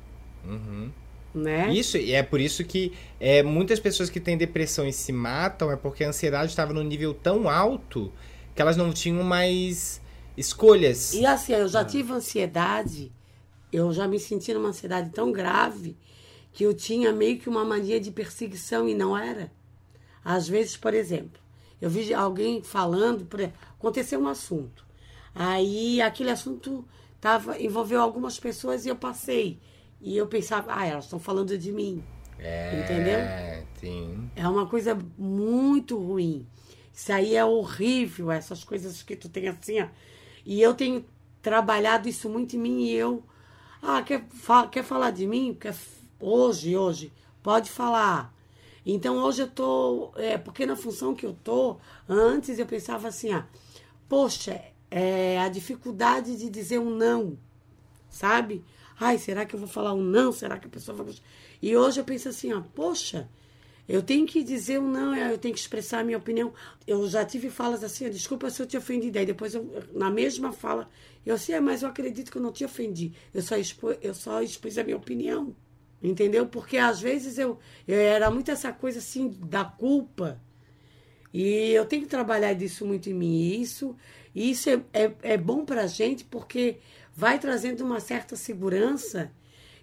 Uhum. 0.44 0.90
Né? 1.34 1.72
Isso, 1.72 1.96
e 1.96 2.12
é 2.12 2.22
por 2.22 2.40
isso 2.40 2.64
que 2.64 2.92
é, 3.20 3.42
muitas 3.42 3.78
pessoas 3.80 4.08
que 4.08 4.20
têm 4.20 4.36
depressão 4.36 4.86
e 4.86 4.92
se 4.92 5.12
matam 5.12 5.70
é 5.70 5.76
porque 5.76 6.04
a 6.04 6.08
ansiedade 6.08 6.50
estava 6.50 6.72
num 6.72 6.82
nível 6.82 7.12
tão 7.12 7.48
alto 7.48 8.12
que 8.54 8.62
elas 8.62 8.76
não 8.76 8.92
tinham 8.92 9.22
mais 9.22 10.00
escolhas. 10.36 11.12
E 11.14 11.26
assim, 11.26 11.52
eu 11.52 11.68
já 11.68 11.84
tive 11.84 12.12
ansiedade, 12.12 13.12
eu 13.72 13.92
já 13.92 14.06
me 14.08 14.18
senti 14.18 14.54
numa 14.54 14.70
ansiedade 14.70 15.10
tão 15.10 15.32
grave 15.32 15.96
que 16.52 16.64
eu 16.64 16.74
tinha 16.74 17.12
meio 17.12 17.38
que 17.38 17.48
uma 17.48 17.64
mania 17.64 18.00
de 18.00 18.10
perseguição 18.10 18.88
e 18.88 18.94
não 18.94 19.16
era. 19.16 19.50
Às 20.24 20.48
vezes, 20.48 20.76
por 20.76 20.94
exemplo, 20.94 21.40
eu 21.80 21.88
vi 21.88 22.12
alguém 22.12 22.62
falando, 22.62 23.26
aconteceu 23.78 24.20
um 24.20 24.28
assunto. 24.28 24.86
Aí 25.34 26.00
aquele 26.00 26.30
assunto 26.30 26.84
tava, 27.20 27.60
envolveu 27.60 28.00
algumas 28.00 28.38
pessoas 28.38 28.84
e 28.84 28.88
eu 28.88 28.96
passei. 28.96 29.60
E 30.00 30.16
eu 30.16 30.26
pensava, 30.26 30.72
ah, 30.74 30.86
elas 30.86 31.04
estão 31.04 31.18
falando 31.18 31.56
de 31.56 31.72
mim. 31.72 32.02
É, 32.38 32.80
Entendeu? 32.80 33.18
Sim. 33.80 34.30
É 34.34 34.46
uma 34.48 34.66
coisa 34.66 34.96
muito 35.16 35.96
ruim. 35.98 36.46
Isso 36.92 37.12
aí 37.12 37.34
é 37.34 37.44
horrível, 37.44 38.30
essas 38.30 38.64
coisas 38.64 39.02
que 39.02 39.14
tu 39.14 39.28
tem 39.28 39.48
assim, 39.48 39.80
ó. 39.80 39.88
E 40.44 40.60
eu 40.60 40.74
tenho 40.74 41.04
trabalhado 41.42 42.08
isso 42.08 42.28
muito 42.28 42.56
em 42.56 42.58
mim 42.58 42.82
e 42.84 42.94
eu. 42.94 43.22
Ah, 43.80 44.02
quer, 44.02 44.24
quer 44.70 44.82
falar 44.82 45.12
de 45.12 45.26
mim? 45.26 45.56
Quer, 45.58 45.74
hoje, 46.20 46.76
hoje, 46.76 47.12
pode 47.42 47.70
falar. 47.70 48.34
Então 48.84 49.18
hoje 49.18 49.42
eu 49.42 49.48
tô. 49.48 50.12
É, 50.16 50.38
porque 50.38 50.64
na 50.64 50.76
função 50.76 51.14
que 51.14 51.26
eu 51.26 51.36
tô, 51.44 51.76
antes 52.08 52.58
eu 52.58 52.66
pensava 52.66 53.08
assim, 53.08 53.32
ah, 53.32 53.46
poxa, 54.08 54.60
é 54.90 55.38
a 55.38 55.48
dificuldade 55.48 56.36
de 56.36 56.48
dizer 56.48 56.78
um 56.78 56.90
não, 56.90 57.38
sabe? 58.08 58.64
Ai, 58.98 59.18
será 59.18 59.44
que 59.44 59.54
eu 59.54 59.60
vou 59.60 59.68
falar 59.68 59.92
um 59.94 60.02
não? 60.02 60.32
Será 60.32 60.58
que 60.58 60.66
a 60.66 60.70
pessoa 60.70 60.96
vai 60.96 61.06
gostar? 61.06 61.24
E 61.60 61.76
hoje 61.76 62.00
eu 62.00 62.04
penso 62.04 62.28
assim, 62.28 62.52
ó, 62.52 62.62
poxa, 62.74 63.28
eu 63.88 64.02
tenho 64.02 64.26
que 64.26 64.42
dizer 64.42 64.80
um 64.80 64.90
não, 64.90 65.14
eu 65.14 65.38
tenho 65.38 65.54
que 65.54 65.60
expressar 65.60 66.00
a 66.00 66.04
minha 66.04 66.18
opinião. 66.18 66.52
Eu 66.86 67.08
já 67.08 67.24
tive 67.24 67.48
falas 67.48 67.84
assim, 67.84 68.06
ó, 68.06 68.10
desculpa 68.10 68.50
se 68.50 68.60
eu 68.60 68.66
te 68.66 68.76
ofendi. 68.76 69.10
Daí 69.10 69.24
depois, 69.24 69.54
eu, 69.54 69.70
na 69.92 70.10
mesma 70.10 70.52
fala, 70.52 70.90
eu 71.24 71.34
assim, 71.34 71.52
é, 71.52 71.60
mas 71.60 71.82
eu 71.82 71.88
acredito 71.88 72.30
que 72.30 72.38
eu 72.38 72.42
não 72.42 72.52
te 72.52 72.64
ofendi. 72.64 73.12
Eu 73.32 73.42
só, 73.42 73.56
expo, 73.56 73.90
eu 74.02 74.14
só 74.14 74.42
expus 74.42 74.76
a 74.78 74.84
minha 74.84 74.96
opinião. 74.96 75.54
Entendeu? 76.02 76.46
Porque 76.46 76.78
às 76.78 77.00
vezes 77.00 77.38
eu, 77.38 77.58
eu 77.86 77.98
era 77.98 78.30
muito 78.30 78.50
essa 78.50 78.72
coisa 78.72 78.98
assim 78.98 79.28
da 79.28 79.64
culpa. 79.64 80.40
E 81.32 81.70
eu 81.72 81.84
tenho 81.84 82.02
que 82.02 82.08
trabalhar 82.08 82.54
disso 82.54 82.86
muito 82.86 83.10
em 83.10 83.14
mim. 83.14 83.40
E 83.40 83.62
isso, 83.62 83.96
isso 84.34 84.70
é, 84.70 84.80
é, 84.92 85.12
é 85.22 85.36
bom 85.36 85.64
pra 85.64 85.86
gente 85.86 86.24
porque 86.24 86.78
vai 87.14 87.38
trazendo 87.38 87.84
uma 87.84 88.00
certa 88.00 88.36
segurança 88.36 89.32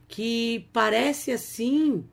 que 0.07 0.69
parece 0.71 1.31
assim 1.31 2.05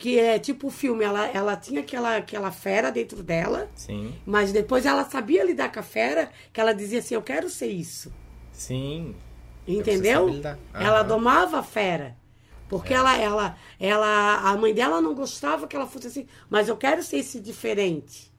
que 0.00 0.18
é 0.18 0.38
tipo 0.38 0.66
o 0.66 0.70
filme, 0.70 1.04
ela, 1.04 1.26
ela 1.28 1.56
tinha 1.56 1.80
aquela, 1.80 2.16
aquela 2.16 2.50
fera 2.50 2.90
dentro 2.90 3.22
dela, 3.22 3.70
Sim. 3.76 4.12
mas 4.26 4.52
depois 4.52 4.84
ela 4.86 5.04
sabia 5.04 5.44
lidar 5.44 5.70
com 5.70 5.78
a 5.78 5.84
fera, 5.84 6.30
que 6.52 6.60
ela 6.60 6.72
dizia 6.72 6.98
assim, 6.98 7.14
eu 7.14 7.22
quero 7.22 7.48
ser 7.48 7.68
isso. 7.68 8.12
Sim. 8.52 9.14
Entendeu? 9.66 10.28
Ela 10.74 11.02
domava 11.02 11.60
a 11.60 11.62
fera. 11.62 12.16
Porque 12.68 12.94
ela, 12.94 13.16
ela, 13.16 13.58
ela, 13.78 14.50
a 14.50 14.56
mãe 14.56 14.72
dela 14.72 15.00
não 15.00 15.14
gostava 15.14 15.66
que 15.66 15.76
ela 15.76 15.86
fosse 15.86 16.06
assim, 16.06 16.26
mas 16.48 16.68
eu 16.68 16.76
quero 16.76 17.02
ser 17.02 17.18
esse 17.18 17.38
diferente. 17.38 18.32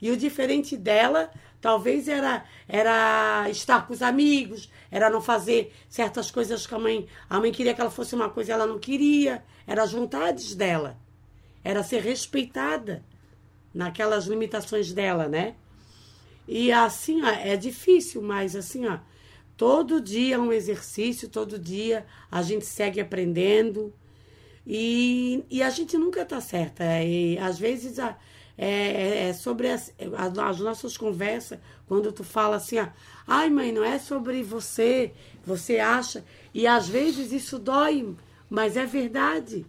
E 0.00 0.10
o 0.10 0.16
diferente 0.16 0.76
dela, 0.76 1.30
talvez 1.60 2.08
era, 2.08 2.44
era 2.68 3.48
estar 3.50 3.86
com 3.86 3.92
os 3.92 4.02
amigos, 4.02 4.70
era 4.90 5.10
não 5.10 5.20
fazer 5.20 5.74
certas 5.88 6.30
coisas 6.30 6.66
que 6.66 6.74
a 6.74 6.78
mãe, 6.78 7.06
a 7.28 7.38
mãe 7.38 7.52
queria 7.52 7.74
que 7.74 7.80
ela 7.80 7.90
fosse 7.90 8.14
uma 8.14 8.30
coisa 8.30 8.50
e 8.50 8.54
ela 8.54 8.66
não 8.66 8.78
queria. 8.78 9.44
Era 9.66 9.82
as 9.82 9.92
vontades 9.92 10.54
dela. 10.54 10.98
Era 11.62 11.82
ser 11.82 12.02
respeitada 12.02 13.04
naquelas 13.74 14.26
limitações 14.26 14.92
dela, 14.92 15.28
né? 15.28 15.54
E 16.48 16.70
assim, 16.70 17.22
ó, 17.22 17.28
é 17.28 17.56
difícil, 17.56 18.22
mas 18.22 18.54
assim, 18.54 18.86
ó, 18.86 18.98
todo 19.56 20.00
dia 20.00 20.36
é 20.36 20.38
um 20.38 20.52
exercício, 20.52 21.28
todo 21.28 21.58
dia 21.58 22.06
a 22.30 22.42
gente 22.42 22.66
segue 22.66 23.00
aprendendo 23.00 23.92
e, 24.66 25.44
e 25.50 25.62
a 25.62 25.70
gente 25.70 25.96
nunca 25.96 26.24
tá 26.24 26.40
certa. 26.40 26.84
E 27.02 27.38
às 27.38 27.58
vezes 27.58 27.98
a, 27.98 28.16
é, 28.58 29.28
é 29.28 29.32
sobre 29.32 29.68
as, 29.68 29.92
as, 30.16 30.38
as 30.38 30.60
nossas 30.60 30.96
conversas, 30.96 31.58
quando 31.86 32.12
tu 32.12 32.24
fala 32.24 32.56
assim, 32.56 32.78
ó, 32.78 32.88
ai 33.26 33.48
mãe, 33.48 33.72
não 33.72 33.84
é 33.84 33.98
sobre 33.98 34.42
você, 34.42 35.12
você 35.44 35.78
acha, 35.78 36.24
e 36.52 36.66
às 36.66 36.88
vezes 36.88 37.32
isso 37.32 37.58
dói, 37.58 38.14
mas 38.50 38.76
é 38.76 38.84
verdade. 38.84 39.64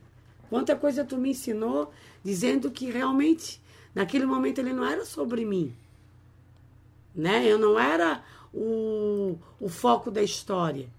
Quanta 0.50 0.76
coisa 0.76 1.04
tu 1.04 1.18
me 1.18 1.32
ensinou 1.32 1.92
dizendo 2.24 2.72
que 2.72 2.90
realmente 2.90 3.62
naquele 3.94 4.26
momento 4.26 4.60
ele 4.60 4.74
não 4.74 4.86
era 4.86 5.06
sobre 5.06 5.46
mim 5.46 5.74
né? 7.18 7.44
Eu 7.46 7.58
não 7.58 7.80
era 7.80 8.24
o, 8.54 9.38
o 9.60 9.70
foco 9.70 10.10
da 10.10 10.22
história. 10.22 10.90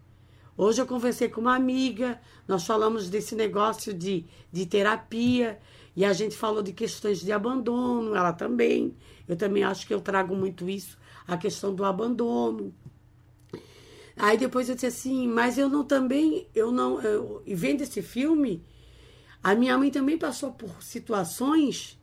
Hoje 0.57 0.83
eu 0.83 0.87
conversei 0.87 1.29
com 1.29 1.41
uma 1.41 1.55
amiga, 1.55 2.21
nós 2.47 2.67
falamos 2.67 3.09
desse 3.09 3.35
negócio 3.35 3.95
de, 3.95 4.25
de 4.53 4.67
terapia, 4.67 5.59
e 5.95 6.05
a 6.05 6.13
gente 6.13 6.37
falou 6.37 6.63
de 6.63 6.73
questões 6.73 7.21
de 7.21 7.33
abandono, 7.33 8.15
ela 8.15 8.33
também. 8.33 8.97
Eu 9.29 9.37
também 9.37 9.65
acho 9.65 9.87
que 9.87 9.95
eu 9.95 10.01
trago 10.01 10.35
muito 10.35 10.69
isso, 10.69 10.99
a 11.27 11.37
questão 11.37 11.75
do 11.75 11.85
abandono. 11.85 12.75
Aí 14.17 14.37
depois 14.37 14.69
eu 14.69 14.75
disse 14.75 14.87
assim, 14.87 15.29
mas 15.29 15.59
eu 15.59 15.69
não 15.69 15.85
também, 15.85 16.49
eu 16.55 16.73
não, 16.73 17.01
e 17.47 17.55
vendo 17.55 17.83
esse 17.83 18.03
filme, 18.03 18.65
a 19.43 19.55
minha 19.55 19.79
mãe 19.79 19.91
também 19.91 20.19
passou 20.19 20.53
por 20.53 20.83
situações 20.83 21.99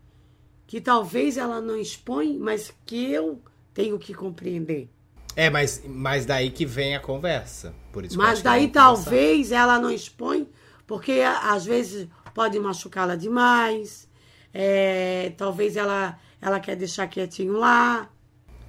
que 0.65 0.79
talvez 0.79 1.37
ela 1.37 1.59
não 1.59 1.77
expõe, 1.77 2.37
mas 2.37 2.73
que 2.85 3.11
eu 3.11 3.41
tenho 3.73 3.99
que 3.99 4.13
compreender. 4.13 4.89
É, 5.35 5.49
mas, 5.49 5.83
mas 5.85 6.25
daí 6.25 6.49
que 6.51 6.65
vem 6.65 6.95
a 6.95 6.99
conversa. 6.99 7.75
Por 7.91 8.05
isso 8.05 8.17
Mas 8.17 8.41
que 8.41 8.43
daí 8.43 8.67
conversar. 8.69 8.71
talvez 8.71 9.51
ela 9.51 9.79
não 9.79 9.91
expõe, 9.91 10.47
porque 10.87 11.21
às 11.21 11.65
vezes 11.65 12.07
pode 12.33 12.59
machucá-la 12.59 13.15
demais. 13.15 14.07
é, 14.53 15.33
talvez 15.37 15.75
ela, 15.75 16.17
ela 16.41 16.59
quer 16.59 16.75
deixar 16.77 17.07
quietinho 17.07 17.53
lá. 17.57 18.09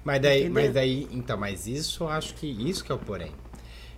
Mas 0.03 0.21
daí, 0.21 0.45
Entendeu? 0.45 0.53
mas 0.53 0.73
daí, 0.73 1.07
então, 1.11 1.37
mas 1.37 1.67
isso 1.67 2.03
eu 2.03 2.09
acho 2.09 2.33
que 2.35 2.47
isso 2.47 2.83
que 2.83 2.91
é 2.91 2.95
o 2.95 2.99
porém. 2.99 3.33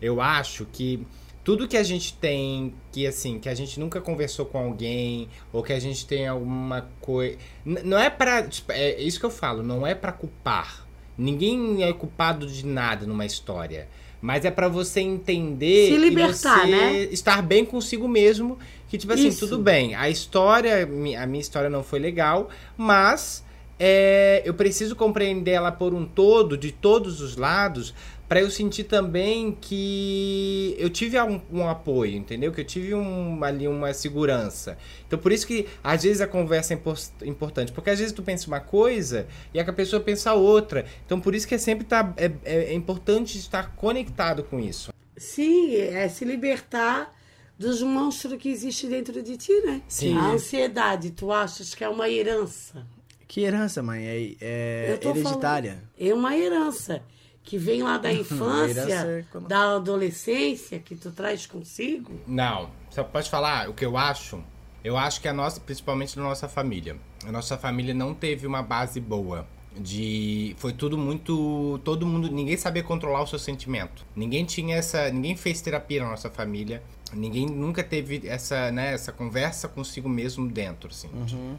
Eu 0.02 0.22
acho 0.22 0.66
que 0.66 1.06
tudo 1.44 1.68
que 1.68 1.78
a 1.78 1.84
gente 1.84 2.14
tem, 2.16 2.74
que 2.92 3.06
assim, 3.08 3.40
que 3.40 3.50
a 3.50 3.56
gente 3.56 3.80
nunca 3.80 4.02
conversou 4.02 4.46
com 4.46 4.58
alguém, 4.60 5.30
ou 5.54 5.64
que 5.64 5.74
a 5.74 5.80
gente 5.80 6.06
tem 6.08 6.28
alguma 6.28 6.90
coisa. 7.02 7.38
Não 7.66 7.98
é 8.00 8.10
pra. 8.10 8.48
tipo, 8.48 8.72
é 8.72 9.00
isso 9.02 9.20
que 9.20 9.26
eu 9.26 9.32
falo, 9.32 9.62
não 9.64 9.86
é 9.86 9.94
pra 9.96 10.12
culpar. 10.12 10.88
Ninguém 11.20 11.84
é 11.84 11.92
culpado 11.92 12.48
de 12.48 12.66
nada 12.66 13.06
numa 13.06 13.26
história. 13.26 13.88
Mas 14.22 14.46
é 14.46 14.52
pra 14.52 14.68
você 14.68 15.02
entender 15.02 15.92
Se 15.92 15.98
libertar, 15.98 16.68
e 16.68 16.72
você 16.72 16.76
né? 16.76 16.94
estar 17.12 17.42
bem 17.42 17.66
consigo 17.66 18.08
mesmo. 18.08 18.58
Que, 18.88 18.98
tipo 18.98 19.14
assim, 19.14 19.28
Isso. 19.28 19.48
tudo 19.48 19.62
bem. 19.62 19.96
A 19.96 20.10
história, 20.10 20.84
a 20.84 21.26
minha 21.28 21.40
história 21.40 21.70
não 21.70 21.84
foi 21.84 22.00
legal, 22.00 22.50
mas 22.76 23.44
é, 23.80 24.42
eu 24.46 24.54
preciso 24.54 24.96
compreender 24.96 25.52
ela 25.52 25.72
por 25.72 25.94
um 25.94 26.06
todo, 26.06 26.58
de 26.58 26.72
todos 26.72 27.22
os 27.22 27.38
lados, 27.38 27.94
para 28.28 28.42
eu 28.42 28.52
sentir 28.52 28.84
também 28.84 29.58
que 29.60 30.76
eu 30.78 30.90
tive 30.90 31.20
um, 31.20 31.42
um, 31.52 31.68
apoio, 31.68 32.16
entendeu? 32.16 32.52
Que 32.52 32.62
eu 32.62 32.66
tive 32.66 32.94
um, 32.94 33.44
ali 33.44 33.68
uma 33.68 33.92
segurança. 33.92 34.78
Então 35.08 35.18
por 35.18 35.32
isso 35.32 35.48
que 35.48 35.66
às 35.84 36.04
vezes 36.04 36.22
a 36.22 36.28
conversa 36.28 36.76
é 36.76 37.28
importante, 37.28 37.72
porque 37.72 37.90
às 37.90 37.98
vezes 37.98 38.14
tu 38.14 38.22
pensa 38.22 38.48
uma 38.48 38.60
coisa 38.60 39.26
e 39.52 39.60
a 39.60 39.74
pessoa 39.74 40.00
pensa 40.00 40.34
outra. 40.34 40.86
Então 41.06 41.20
por 41.20 41.34
isso 41.34 41.48
que 41.48 41.56
é 41.56 41.58
sempre 41.58 41.86
tá, 41.86 42.14
é, 42.18 42.32
é 42.44 42.74
importante 42.74 43.38
estar 43.40 43.76
conectado 43.76 44.44
com 44.44 44.60
isso. 44.60 44.94
Sim, 45.18 45.76
é 45.76 46.08
se 46.08 46.24
libertar 46.24 47.12
dos 47.58 47.82
monstros 47.82 48.38
que 48.38 48.50
existem 48.50 48.90
dentro 48.92 49.24
de 49.24 49.38
ti, 49.38 49.60
né? 49.62 49.82
Sim. 49.88 50.16
A 50.16 50.32
ansiedade, 50.32 51.12
tu 51.12 51.32
achas 51.32 51.74
que 51.74 51.84
é 51.84 51.90
uma 51.90 52.08
herança? 52.08 52.86
Que 53.30 53.42
herança, 53.42 53.84
mãe? 53.84 54.04
É, 54.08 54.36
é 54.42 55.00
hereditária. 55.02 55.72
falando- 55.74 56.10
É 56.10 56.14
uma 56.16 56.36
herança 56.36 57.02
que 57.44 57.58
vem 57.60 57.84
lá 57.84 57.98
da 58.00 58.12
infância, 58.12 58.82
é 58.82 59.26
da 59.48 59.76
adolescência, 59.76 60.80
que 60.80 60.96
tu 60.96 61.12
traz 61.12 61.46
consigo. 61.46 62.20
Não, 62.28 62.72
só 62.90 63.04
pode 63.04 63.30
falar 63.30 63.70
o 63.70 63.74
que 63.76 63.86
eu 63.86 63.96
acho. 63.96 64.44
Eu 64.84 64.98
acho 64.98 65.22
que 65.22 65.28
a 65.28 65.34
nossa, 65.34 65.60
principalmente 65.60 66.18
na 66.18 66.24
nossa 66.24 66.48
família, 66.50 66.98
a 67.24 67.32
nossa 67.32 67.56
família 67.58 67.94
não 67.94 68.16
teve 68.16 68.48
uma 68.48 68.64
base 68.64 69.00
boa. 69.00 69.46
De. 69.78 70.56
Foi 70.58 70.74
tudo 70.74 70.98
muito. 70.98 71.80
Todo 71.84 72.06
mundo. 72.06 72.30
Ninguém 72.32 72.58
sabia 72.58 72.82
controlar 72.84 73.22
o 73.22 73.28
seu 73.28 73.38
sentimento. 73.38 74.04
Ninguém 74.16 74.44
tinha 74.44 74.76
essa. 74.76 75.10
Ninguém 75.12 75.38
fez 75.38 75.62
terapia 75.62 76.02
na 76.04 76.10
nossa 76.10 76.30
família. 76.30 76.82
Ninguém 77.14 77.46
nunca 77.48 77.84
teve 77.84 78.28
essa, 78.28 78.72
né, 78.72 78.94
essa 78.94 79.12
conversa 79.12 79.68
consigo 79.68 80.08
mesmo 80.08 80.48
dentro, 80.48 80.90
assim. 80.90 81.10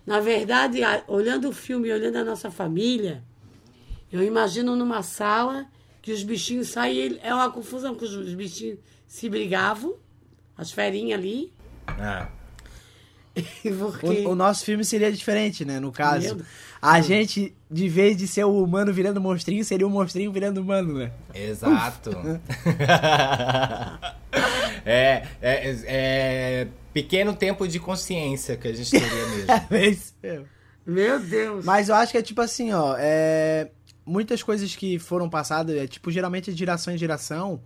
Na 0.06 0.20
verdade, 0.20 0.80
olhando 1.08 1.48
o 1.48 1.52
filme 1.52 1.88
e 1.88 1.92
olhando 1.92 2.16
a 2.16 2.24
nossa 2.24 2.50
família, 2.50 3.22
eu 4.12 4.22
imagino 4.22 4.76
numa 4.76 5.02
sala 5.02 5.66
que 6.02 6.12
os 6.12 6.22
bichinhos 6.22 6.68
saem, 6.68 7.18
é 7.22 7.34
uma 7.34 7.50
confusão, 7.50 7.94
que 7.94 8.04
os 8.04 8.34
bichinhos 8.34 8.78
se 9.06 9.28
brigavam, 9.28 9.96
as 10.56 10.70
ferinhas 10.72 11.18
ali, 11.18 11.52
Ah. 11.86 12.28
porque... 13.78 14.06
O, 14.26 14.30
o 14.30 14.34
nosso 14.34 14.64
filme 14.64 14.84
seria 14.84 15.10
diferente, 15.12 15.64
né? 15.64 15.78
No 15.80 15.92
caso. 15.92 16.36
Medo. 16.36 16.46
A 16.82 17.00
gente, 17.02 17.54
de 17.70 17.88
vez 17.88 18.16
de 18.16 18.26
ser 18.26 18.44
o 18.44 18.62
humano 18.62 18.92
virando 18.92 19.20
monstrinho, 19.20 19.62
seria 19.64 19.86
o 19.86 19.90
monstrinho 19.90 20.32
virando 20.32 20.62
humano, 20.62 20.94
né? 20.94 21.12
Exato. 21.34 22.10
é, 24.86 25.26
é, 25.42 25.76
é 25.84 26.68
pequeno 26.92 27.34
tempo 27.34 27.68
de 27.68 27.78
consciência 27.78 28.56
que 28.56 28.68
a 28.68 28.72
gente 28.72 28.90
teria 28.90 29.26
mesmo. 29.26 29.46
É 29.70 29.86
isso 29.86 30.14
mesmo. 30.22 30.46
Meu 30.86 31.20
Deus! 31.20 31.64
Mas 31.64 31.90
eu 31.90 31.94
acho 31.94 32.12
que 32.12 32.18
é 32.18 32.22
tipo 32.22 32.40
assim, 32.40 32.72
ó. 32.72 32.96
É... 32.98 33.70
Muitas 34.06 34.42
coisas 34.42 34.74
que 34.74 34.98
foram 34.98 35.28
passadas, 35.28 35.76
é 35.76 35.86
tipo, 35.86 36.10
geralmente 36.10 36.50
de 36.50 36.58
geração 36.58 36.92
em 36.92 36.98
geração, 36.98 37.60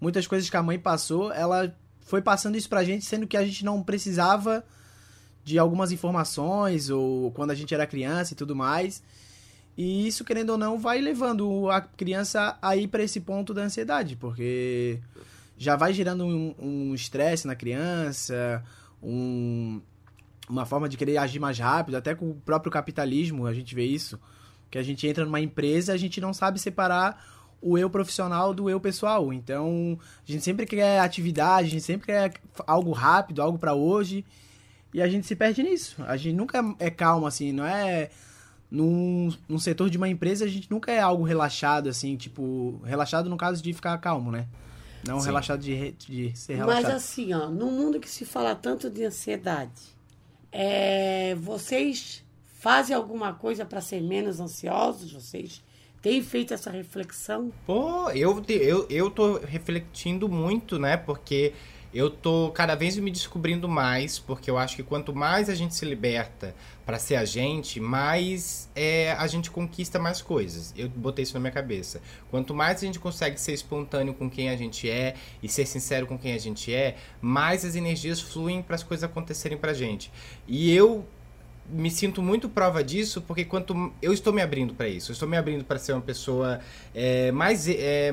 muitas 0.00 0.26
coisas 0.26 0.50
que 0.50 0.56
a 0.56 0.62
mãe 0.62 0.78
passou, 0.78 1.32
ela 1.32 1.74
foi 2.00 2.20
passando 2.20 2.56
isso 2.56 2.68
pra 2.68 2.84
gente, 2.84 3.04
sendo 3.04 3.26
que 3.26 3.36
a 3.36 3.44
gente 3.44 3.64
não 3.64 3.82
precisava 3.82 4.64
de 5.48 5.58
algumas 5.58 5.90
informações, 5.92 6.90
ou 6.90 7.30
quando 7.32 7.52
a 7.52 7.54
gente 7.54 7.72
era 7.74 7.86
criança 7.86 8.34
e 8.34 8.36
tudo 8.36 8.54
mais. 8.54 9.02
E 9.76 10.06
isso, 10.06 10.24
querendo 10.24 10.50
ou 10.50 10.58
não, 10.58 10.78
vai 10.78 11.00
levando 11.00 11.70
a 11.70 11.80
criança 11.80 12.58
a 12.60 12.76
ir 12.76 12.88
pra 12.88 13.02
esse 13.02 13.20
ponto 13.20 13.54
da 13.54 13.62
ansiedade, 13.62 14.14
porque 14.14 15.00
já 15.56 15.74
vai 15.74 15.94
gerando 15.94 16.26
um 16.26 16.54
um 16.58 16.94
estresse 16.94 17.46
na 17.46 17.54
criança, 17.54 18.62
um, 19.02 19.80
uma 20.50 20.66
forma 20.66 20.86
de 20.86 20.98
querer 20.98 21.16
agir 21.16 21.38
mais 21.38 21.58
rápido, 21.58 21.96
até 21.96 22.14
com 22.14 22.30
o 22.30 22.34
próprio 22.34 22.70
capitalismo 22.70 23.46
a 23.46 23.54
gente 23.54 23.74
vê 23.74 23.84
isso, 23.84 24.20
que 24.70 24.76
a 24.76 24.82
gente 24.82 25.06
entra 25.06 25.24
numa 25.24 25.40
empresa, 25.40 25.94
a 25.94 25.96
gente 25.96 26.20
não 26.20 26.34
sabe 26.34 26.58
separar 26.58 27.24
o 27.62 27.78
eu 27.78 27.88
profissional 27.88 28.52
do 28.52 28.68
eu 28.68 28.78
pessoal. 28.78 29.32
Então, 29.32 29.98
a 30.26 30.30
gente 30.30 30.44
sempre 30.44 30.66
quer 30.66 31.00
atividade, 31.00 31.68
a 31.68 31.70
gente 31.70 31.84
sempre 31.84 32.06
quer 32.06 32.34
algo 32.66 32.92
rápido, 32.92 33.40
algo 33.40 33.58
pra 33.58 33.74
hoje, 33.74 34.24
e 34.92 35.02
a 35.02 35.08
gente 35.08 35.26
se 35.26 35.36
perde 35.36 35.62
nisso. 35.62 35.96
A 36.06 36.16
gente 36.16 36.36
nunca 36.36 36.62
é 36.78 36.90
calmo 36.90 37.26
assim, 37.26 37.52
não 37.52 37.66
é 37.66 38.10
num, 38.70 39.32
num 39.48 39.58
setor 39.58 39.88
de 39.90 39.96
uma 39.96 40.08
empresa, 40.08 40.44
a 40.44 40.48
gente 40.48 40.70
nunca 40.70 40.92
é 40.92 41.00
algo 41.00 41.24
relaxado 41.24 41.88
assim, 41.88 42.16
tipo, 42.16 42.80
relaxado 42.84 43.28
no 43.28 43.36
caso 43.36 43.62
de 43.62 43.72
ficar 43.72 43.96
calmo, 43.98 44.30
né? 44.30 44.46
Não 45.06 45.20
Sim. 45.20 45.26
relaxado 45.26 45.60
de, 45.60 45.92
de 45.92 46.36
ser 46.36 46.56
Mas 46.58 46.66
relaxado. 46.66 46.92
assim, 46.92 47.32
ó, 47.32 47.48
no 47.48 47.70
mundo 47.70 48.00
que 48.00 48.10
se 48.10 48.24
fala 48.24 48.54
tanto 48.54 48.90
de 48.90 49.04
ansiedade, 49.04 49.96
é, 50.50 51.34
vocês 51.36 52.24
fazem 52.44 52.94
alguma 52.94 53.32
coisa 53.32 53.64
para 53.64 53.80
ser 53.80 54.02
menos 54.02 54.40
ansiosos? 54.40 55.12
Vocês 55.12 55.62
têm 56.02 56.22
feito 56.22 56.52
essa 56.52 56.70
reflexão? 56.70 57.52
Pô, 57.64 58.10
eu, 58.10 58.42
eu, 58.48 58.86
eu 58.90 59.10
tô 59.10 59.38
refletindo 59.38 60.28
muito, 60.28 60.78
né? 60.78 60.96
Porque 60.96 61.52
eu 61.92 62.10
tô 62.10 62.50
cada 62.50 62.74
vez 62.74 62.96
me 62.98 63.10
descobrindo 63.10 63.68
mais, 63.68 64.18
porque 64.18 64.50
eu 64.50 64.58
acho 64.58 64.76
que 64.76 64.82
quanto 64.82 65.14
mais 65.14 65.48
a 65.48 65.54
gente 65.54 65.74
se 65.74 65.84
liberta 65.84 66.54
pra 66.84 66.98
ser 66.98 67.16
a 67.16 67.24
gente, 67.24 67.80
mais 67.80 68.68
é, 68.74 69.12
a 69.12 69.26
gente 69.26 69.50
conquista 69.50 69.98
mais 69.98 70.20
coisas. 70.20 70.74
Eu 70.76 70.88
botei 70.88 71.22
isso 71.22 71.34
na 71.34 71.40
minha 71.40 71.52
cabeça. 71.52 72.00
Quanto 72.30 72.54
mais 72.54 72.82
a 72.82 72.86
gente 72.86 72.98
consegue 72.98 73.40
ser 73.40 73.52
espontâneo 73.52 74.14
com 74.14 74.28
quem 74.28 74.50
a 74.50 74.56
gente 74.56 74.88
é 74.88 75.14
e 75.42 75.48
ser 75.48 75.66
sincero 75.66 76.06
com 76.06 76.18
quem 76.18 76.34
a 76.34 76.38
gente 76.38 76.72
é, 76.72 76.96
mais 77.20 77.64
as 77.64 77.74
energias 77.74 78.20
fluem 78.20 78.62
para 78.62 78.74
as 78.74 78.82
coisas 78.82 79.04
acontecerem 79.04 79.56
pra 79.56 79.72
gente. 79.72 80.10
E 80.46 80.74
eu 80.74 81.06
me 81.70 81.90
sinto 81.90 82.22
muito 82.22 82.48
prova 82.48 82.82
disso, 82.82 83.20
porque 83.22 83.44
quanto 83.44 83.92
eu 84.00 84.12
estou 84.12 84.32
me 84.32 84.40
abrindo 84.40 84.74
para 84.74 84.88
isso, 84.88 85.10
eu 85.10 85.14
estou 85.14 85.28
me 85.28 85.36
abrindo 85.36 85.64
para 85.64 85.78
ser 85.78 85.92
uma 85.92 86.00
pessoa 86.00 86.60
é, 86.94 87.30
mais 87.30 87.68
é, 87.68 88.12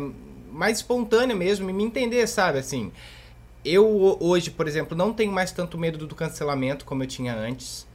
mais 0.52 0.78
espontânea 0.78 1.36
mesmo 1.36 1.70
e 1.70 1.74
me 1.74 1.84
entender, 1.84 2.26
sabe, 2.28 2.60
assim. 2.60 2.92
Eu 3.66 3.86
ho- 3.90 4.18
hoje, 4.22 4.52
por 4.52 4.68
exemplo, 4.68 4.96
não 4.96 5.12
tenho 5.12 5.32
mais 5.32 5.52
tanto 5.52 5.78
medo 5.78 6.06
do, 6.06 6.16
cancelamento 6.16 6.86
como 6.86 7.04
eu 7.04 7.08
tinha 7.08 7.36
antes. 7.36 7.88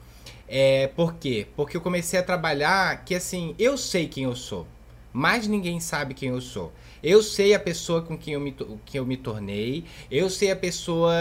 É, 0.48 0.88
por 0.88 1.14
quê? 1.14 1.46
Porque 1.56 1.76
eu 1.76 1.80
comecei 1.80 2.18
a 2.18 2.22
trabalhar 2.22 3.04
que 3.04 3.14
assim, 3.14 3.54
eu 3.58 3.78
sei 3.78 4.08
quem 4.08 4.24
eu 4.24 4.34
sou. 4.34 4.66
Mas 5.12 5.46
ninguém 5.46 5.80
sabe 5.80 6.14
quem 6.14 6.30
eu 6.30 6.40
sou. 6.40 6.72
Eu 7.02 7.22
sei 7.22 7.54
a 7.54 7.60
pessoa 7.60 8.02
com 8.02 8.16
quem 8.18 8.34
eu 8.34 8.40
me, 8.40 8.54
que 8.84 8.98
eu 8.98 9.06
me 9.06 9.16
tornei. 9.16 9.84
Eu 10.10 10.28
sei 10.28 10.50
a 10.50 10.56
pessoa, 10.56 11.14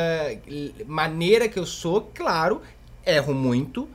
maneira 0.86 1.48
que 1.48 1.58
eu 1.60 1.66
sou. 1.66 2.10
Claro, 2.14 2.62
erro 3.06 3.34
muito. 3.34 3.88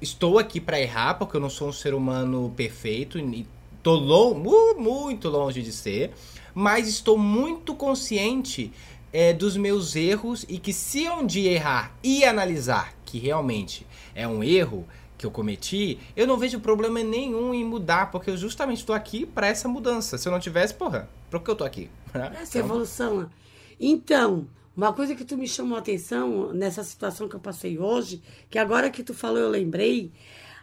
Estou 0.00 0.38
aqui 0.38 0.60
para 0.60 0.80
errar, 0.80 1.14
porque 1.14 1.36
eu 1.36 1.40
não 1.40 1.50
sou 1.50 1.68
um 1.68 1.72
ser 1.72 1.94
humano 1.94 2.52
perfeito. 2.56 3.18
E 3.18 3.46
tô 3.82 3.94
lon, 3.94 4.34
mu- 4.34 4.74
muito 4.78 5.28
longe 5.28 5.62
de 5.62 5.72
ser. 5.72 6.12
Mas 6.54 6.86
estou 6.88 7.16
muito 7.16 7.74
consciente 7.74 8.70
é, 9.12 9.32
dos 9.32 9.56
meus 9.56 9.94
erros 9.94 10.44
e 10.48 10.58
que 10.58 10.72
se 10.72 11.08
um 11.08 11.26
dia 11.26 11.52
errar 11.52 11.94
e 12.02 12.24
analisar 12.24 12.94
que 13.04 13.18
realmente 13.18 13.86
é 14.14 14.26
um 14.26 14.42
erro 14.42 14.86
que 15.18 15.26
eu 15.26 15.30
cometi, 15.30 16.00
eu 16.16 16.26
não 16.26 16.36
vejo 16.36 16.58
problema 16.58 17.02
nenhum 17.02 17.54
em 17.54 17.64
mudar, 17.64 18.10
porque 18.10 18.30
eu 18.30 18.36
justamente 18.36 18.78
estou 18.78 18.94
aqui 18.94 19.24
para 19.24 19.46
essa 19.46 19.68
mudança. 19.68 20.18
Se 20.18 20.26
eu 20.26 20.32
não 20.32 20.40
tivesse, 20.40 20.74
porra, 20.74 21.08
por 21.30 21.40
que 21.40 21.50
eu 21.50 21.54
tô 21.54 21.62
aqui? 21.62 21.88
Essa 22.40 22.58
evolução. 22.58 23.30
Então, 23.78 24.48
uma 24.76 24.92
coisa 24.92 25.14
que 25.14 25.24
tu 25.24 25.36
me 25.36 25.46
chamou 25.46 25.76
a 25.76 25.80
atenção 25.80 26.52
nessa 26.52 26.82
situação 26.82 27.28
que 27.28 27.36
eu 27.36 27.40
passei 27.40 27.78
hoje, 27.78 28.20
que 28.50 28.58
agora 28.58 28.90
que 28.90 29.04
tu 29.04 29.14
falou 29.14 29.38
eu 29.38 29.48
lembrei, 29.48 30.10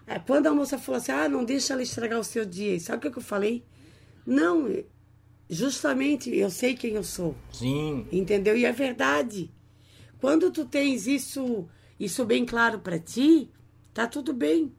é 0.06 0.20
quando 0.20 0.48
a 0.48 0.54
moça 0.54 0.78
falou 0.78 0.98
assim, 0.98 1.12
ah, 1.12 1.30
não 1.30 1.46
deixa 1.46 1.74
ela 1.74 1.82
estragar 1.82 2.20
o 2.20 2.24
seu 2.24 2.44
dia. 2.44 2.78
Sabe 2.80 3.08
o 3.08 3.12
que 3.12 3.18
eu 3.18 3.24
falei? 3.24 3.64
Não, 4.26 4.68
justamente 5.50 6.30
eu 6.36 6.50
sei 6.50 6.76
quem 6.76 6.94
eu 6.94 7.04
sou. 7.04 7.36
Sim, 7.52 8.06
Entendeu? 8.12 8.56
E 8.58 8.66
é 8.66 8.72
verdade. 8.72 9.52
Quando 10.20 10.52
tu 10.52 10.66
tens 10.66 11.08
isso, 11.08 11.68
isso 12.00 12.26
bem 12.26 12.46
claro 12.46 12.80
pra 12.80 13.00
ti, 13.00 13.50
tá 13.94 14.06
tudo 14.08 14.34
bem. 14.34 14.72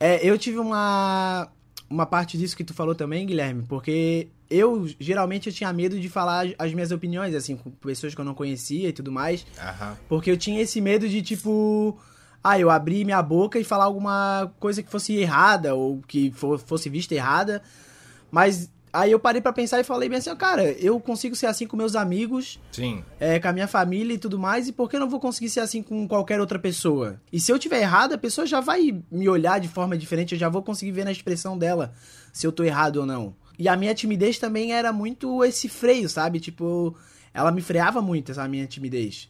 É, 0.00 0.26
eu 0.26 0.38
tive 0.38 0.58
uma, 0.58 1.48
uma 1.90 2.06
parte 2.06 2.38
disso 2.38 2.56
que 2.56 2.64
tu 2.64 2.72
falou 2.72 2.94
também, 2.94 3.26
Guilherme, 3.26 3.64
porque 3.68 4.28
eu, 4.48 4.86
geralmente, 4.98 5.48
eu 5.48 5.52
tinha 5.52 5.72
medo 5.72 5.98
de 6.00 6.08
falar 6.08 6.46
as 6.58 6.72
minhas 6.72 6.90
opiniões, 6.92 7.34
assim, 7.34 7.56
com 7.56 7.70
pessoas 7.70 8.14
que 8.14 8.20
eu 8.20 8.24
não 8.24 8.34
conhecia 8.34 8.88
e 8.88 8.92
tudo 8.92 9.12
mais, 9.12 9.46
aham. 9.60 9.96
porque 10.08 10.30
eu 10.30 10.36
tinha 10.36 10.60
esse 10.62 10.80
medo 10.80 11.06
de, 11.08 11.20
tipo, 11.20 11.98
ah, 12.42 12.58
eu 12.58 12.70
abrir 12.70 13.04
minha 13.04 13.20
boca 13.20 13.58
e 13.58 13.64
falar 13.64 13.84
alguma 13.84 14.50
coisa 14.58 14.82
que 14.82 14.90
fosse 14.90 15.14
errada, 15.16 15.74
ou 15.74 16.00
que 16.06 16.30
fo- 16.30 16.56
fosse 16.58 16.88
vista 16.88 17.14
errada, 17.14 17.60
mas 18.30 18.70
aí 18.92 19.12
eu 19.12 19.18
parei 19.18 19.40
pra 19.40 19.52
pensar 19.52 19.80
e 19.80 19.84
falei 19.84 20.08
bem 20.08 20.18
assim, 20.18 20.34
cara, 20.36 20.72
eu 20.72 20.98
consigo 21.00 21.34
ser 21.36 21.46
assim 21.46 21.66
com 21.66 21.76
meus 21.76 21.94
amigos, 21.94 22.58
Sim, 22.72 23.04
é, 23.18 23.38
com 23.38 23.48
a 23.48 23.52
minha 23.52 23.68
família 23.68 24.14
e 24.14 24.18
tudo 24.18 24.38
mais, 24.38 24.68
e 24.68 24.72
por 24.72 24.88
que 24.88 24.96
eu 24.96 25.00
não 25.00 25.08
vou 25.08 25.20
conseguir 25.20 25.50
ser 25.50 25.60
assim 25.60 25.82
com 25.82 26.06
qualquer 26.06 26.40
outra 26.40 26.58
pessoa? 26.58 27.20
E 27.32 27.40
se 27.40 27.52
eu 27.52 27.58
tiver 27.58 27.80
errado, 27.80 28.14
a 28.14 28.18
pessoa 28.18 28.46
já 28.46 28.60
vai 28.60 29.02
me 29.10 29.28
olhar 29.28 29.60
de 29.60 29.68
forma 29.68 29.96
diferente, 29.96 30.34
eu 30.34 30.38
já 30.38 30.48
vou 30.48 30.62
conseguir 30.62 30.92
ver 30.92 31.04
na 31.04 31.12
expressão 31.12 31.56
dela 31.56 31.92
se 32.32 32.46
eu 32.46 32.52
tô 32.52 32.64
errado 32.64 32.96
ou 32.96 33.06
não. 33.06 33.34
E 33.58 33.68
a 33.68 33.76
minha 33.76 33.94
timidez 33.94 34.38
também 34.38 34.72
era 34.72 34.92
muito 34.92 35.44
esse 35.44 35.68
freio, 35.68 36.08
sabe? 36.08 36.38
Tipo, 36.38 36.96
ela 37.34 37.50
me 37.50 37.60
freava 37.60 38.00
muito, 38.00 38.30
essa 38.30 38.46
minha 38.46 38.66
timidez. 38.66 39.28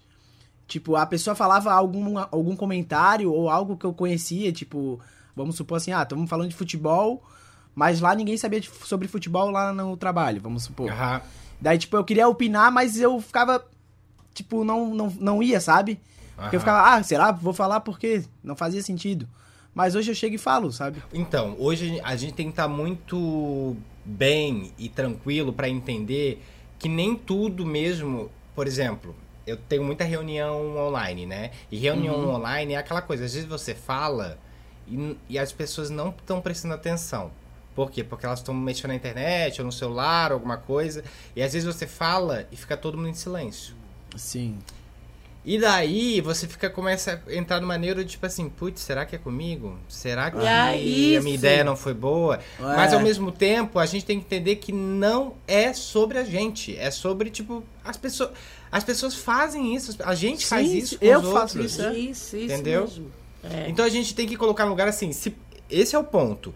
Tipo, 0.67 0.97
a 0.97 1.07
pessoa 1.07 1.35
falava 1.35 1.73
algum, 1.73 2.19
algum 2.19 2.55
comentário 2.55 3.33
ou 3.33 3.49
algo 3.49 3.77
que 3.77 3.87
eu 3.87 3.95
conhecia, 3.95 4.53
tipo, 4.53 5.01
vamos 5.35 5.57
supor 5.57 5.79
assim, 5.79 5.93
ah, 5.93 6.03
estamos 6.03 6.29
falando 6.29 6.51
de 6.51 6.55
futebol, 6.55 7.23
mas 7.79 8.01
lá 8.01 8.13
ninguém 8.13 8.37
sabia 8.37 8.61
de- 8.61 8.69
sobre 8.85 9.07
futebol 9.07 9.51
lá 9.53 9.73
no 9.73 9.97
trabalho, 9.97 10.41
vamos 10.41 10.65
supor. 10.65 10.91
Aham. 10.91 11.23
Daí, 11.61 11.79
tipo, 11.79 11.97
eu 11.97 12.03
queria 12.05 12.27
opinar, 12.29 12.73
mas 12.73 12.99
eu 13.01 13.21
ficava, 13.21 13.65
tipo, 14.35 14.65
não, 14.65 14.93
não, 14.93 15.07
não 15.21 15.41
ia, 15.43 15.61
sabe? 15.61 16.01
Porque 16.37 16.57
eu 16.57 16.61
ficava, 16.61 16.95
ah, 16.95 17.03
será? 17.05 17.31
Vou 17.31 17.53
falar 17.53 17.79
porque 17.81 18.25
não 18.43 18.57
fazia 18.57 18.83
sentido. 18.83 19.29
Mas 19.73 19.95
hoje 19.95 20.11
eu 20.11 20.15
chego 20.15 20.35
e 20.35 20.39
falo, 20.39 20.73
sabe? 20.73 21.01
Então, 21.13 21.55
hoje 21.59 22.01
a 22.03 22.17
gente 22.17 22.33
tem 22.35 22.47
que 22.47 22.53
estar 22.53 22.67
muito 22.67 23.77
bem 24.05 24.73
e 24.77 24.89
tranquilo 24.89 25.53
para 25.53 25.69
entender 25.69 26.43
que 26.81 26.89
nem 26.89 27.15
tudo 27.15 27.65
mesmo, 27.65 28.29
por 28.57 28.67
exemplo, 28.67 29.15
eu 29.47 29.57
tenho 29.57 29.85
muita 29.85 30.03
reunião 30.05 30.77
online, 30.77 31.27
né? 31.27 31.53
E 31.71 31.79
reunião 31.79 32.17
Uhum. 32.17 32.35
online 32.35 32.75
é 32.75 32.77
aquela 32.77 33.03
coisa, 33.03 33.25
às 33.25 33.35
vezes 33.35 33.49
você 33.49 33.73
fala 33.75 34.37
e, 34.87 35.17
e 35.29 35.39
as 35.39 35.53
pessoas 35.53 35.91
não 35.91 36.09
estão 36.11 36.41
prestando 36.41 36.75
atenção. 36.75 37.31
Por 37.79 37.93
quê? 37.93 38.03
Porque 38.03 38.27
elas 38.27 38.41
estão 38.41 38.53
mexendo 38.53 38.89
na 38.89 38.97
internet 38.97 39.61
ou 39.61 39.65
no 39.67 39.71
celular, 39.71 40.33
alguma 40.33 40.57
coisa, 40.57 41.05
e 41.37 41.41
às 41.41 41.53
vezes 41.53 41.65
você 41.65 41.87
fala 41.87 42.45
e 42.51 42.57
fica 42.57 42.77
todo 42.77 42.97
mundo 42.99 43.11
em 43.11 43.15
silêncio. 43.15 43.73
Sim. 44.17 44.59
E 45.45 45.61
daí 45.61 46.21
você 46.21 46.49
fica 46.49 46.69
começa 46.69 47.23
a 47.25 47.33
entrar 47.33 47.61
numa 47.61 47.79
neuro 47.79 48.05
de 48.05 48.11
tipo 48.11 48.27
assim, 48.27 48.49
putz, 48.49 48.81
será 48.81 49.07
que 49.07 49.15
é 49.15 49.19
comigo? 49.19 49.79
Será 49.89 50.29
que 50.29 50.39
É 50.39 50.49
a 50.49 50.77
isso. 50.77 51.23
minha 51.23 51.37
ideia 51.37 51.63
não 51.63 51.77
foi 51.77 51.95
boa? 51.95 52.41
É. 52.59 52.63
Mas 52.63 52.93
ao 52.93 52.99
mesmo 52.99 53.31
tempo, 53.31 53.79
a 53.79 53.87
gente 53.87 54.05
tem 54.05 54.19
que 54.19 54.27
entender 54.27 54.57
que 54.57 54.73
não 54.73 55.35
é 55.47 55.73
sobre 55.73 56.19
a 56.19 56.25
gente, 56.25 56.77
é 56.77 56.91
sobre 56.91 57.31
tipo 57.31 57.63
as 57.85 57.97
pessoas, 57.97 58.31
as 58.73 58.83
pessoas 58.83 59.15
fazem 59.15 59.73
isso, 59.77 59.97
a 60.03 60.17
gente 60.17 60.45
faz 60.45 60.69
Sim, 60.69 60.79
isso 60.79 60.99
com 60.99 61.05
eu 61.07 61.21
os 61.21 61.33
faço 61.33 61.59
outros. 61.59 61.75
isso, 61.75 61.83
é. 61.83 61.93
Isso, 61.97 62.37
isso 62.37 62.53
Entendeu? 62.55 62.81
mesmo. 62.81 63.13
É. 63.45 63.69
Então 63.71 63.85
a 63.85 63.89
gente 63.89 64.17
tem 64.17 64.27
que 64.27 64.37
colocar 64.37 64.65
no 64.65 64.71
lugar 64.71 64.89
assim, 64.89 65.13
se 65.13 65.33
esse 65.71 65.95
é 65.95 65.99
o 65.99 66.05
ponto. 66.05 66.55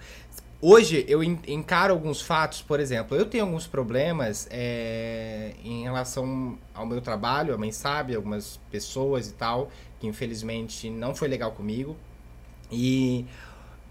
Hoje 0.64 1.04
eu 1.08 1.24
en- 1.24 1.40
encaro 1.48 1.92
alguns 1.92 2.22
fatos, 2.22 2.62
por 2.62 2.78
exemplo, 2.78 3.16
eu 3.16 3.26
tenho 3.26 3.42
alguns 3.42 3.66
problemas 3.66 4.46
é, 4.48 5.54
em 5.64 5.82
relação 5.82 6.56
ao 6.72 6.86
meu 6.86 7.00
trabalho, 7.00 7.52
a 7.52 7.58
mãe 7.58 7.72
sabe, 7.72 8.14
algumas 8.14 8.60
pessoas 8.70 9.28
e 9.28 9.32
tal, 9.32 9.72
que 9.98 10.06
infelizmente 10.06 10.88
não 10.88 11.16
foi 11.16 11.26
legal 11.26 11.50
comigo. 11.50 11.96
E 12.70 13.26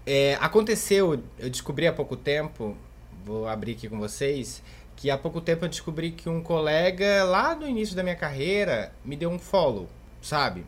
é, 0.06 0.38
aconteceu, 0.40 1.22
eu 1.38 1.50
descobri 1.50 1.86
há 1.86 1.92
pouco 1.92 2.16
tempo, 2.16 2.74
vou 3.22 3.46
abrir 3.46 3.72
aqui 3.72 3.86
com 3.86 3.98
vocês, 3.98 4.62
que 4.96 5.10
há 5.10 5.18
pouco 5.18 5.42
tempo 5.42 5.66
eu 5.66 5.68
descobri 5.68 6.10
que 6.10 6.26
um 6.26 6.42
colega 6.42 7.22
lá 7.24 7.54
no 7.54 7.68
início 7.68 7.94
da 7.94 8.02
minha 8.02 8.16
carreira 8.16 8.94
me 9.04 9.14
deu 9.14 9.28
um 9.28 9.38
follow, 9.38 9.90
sabe? 10.22 10.64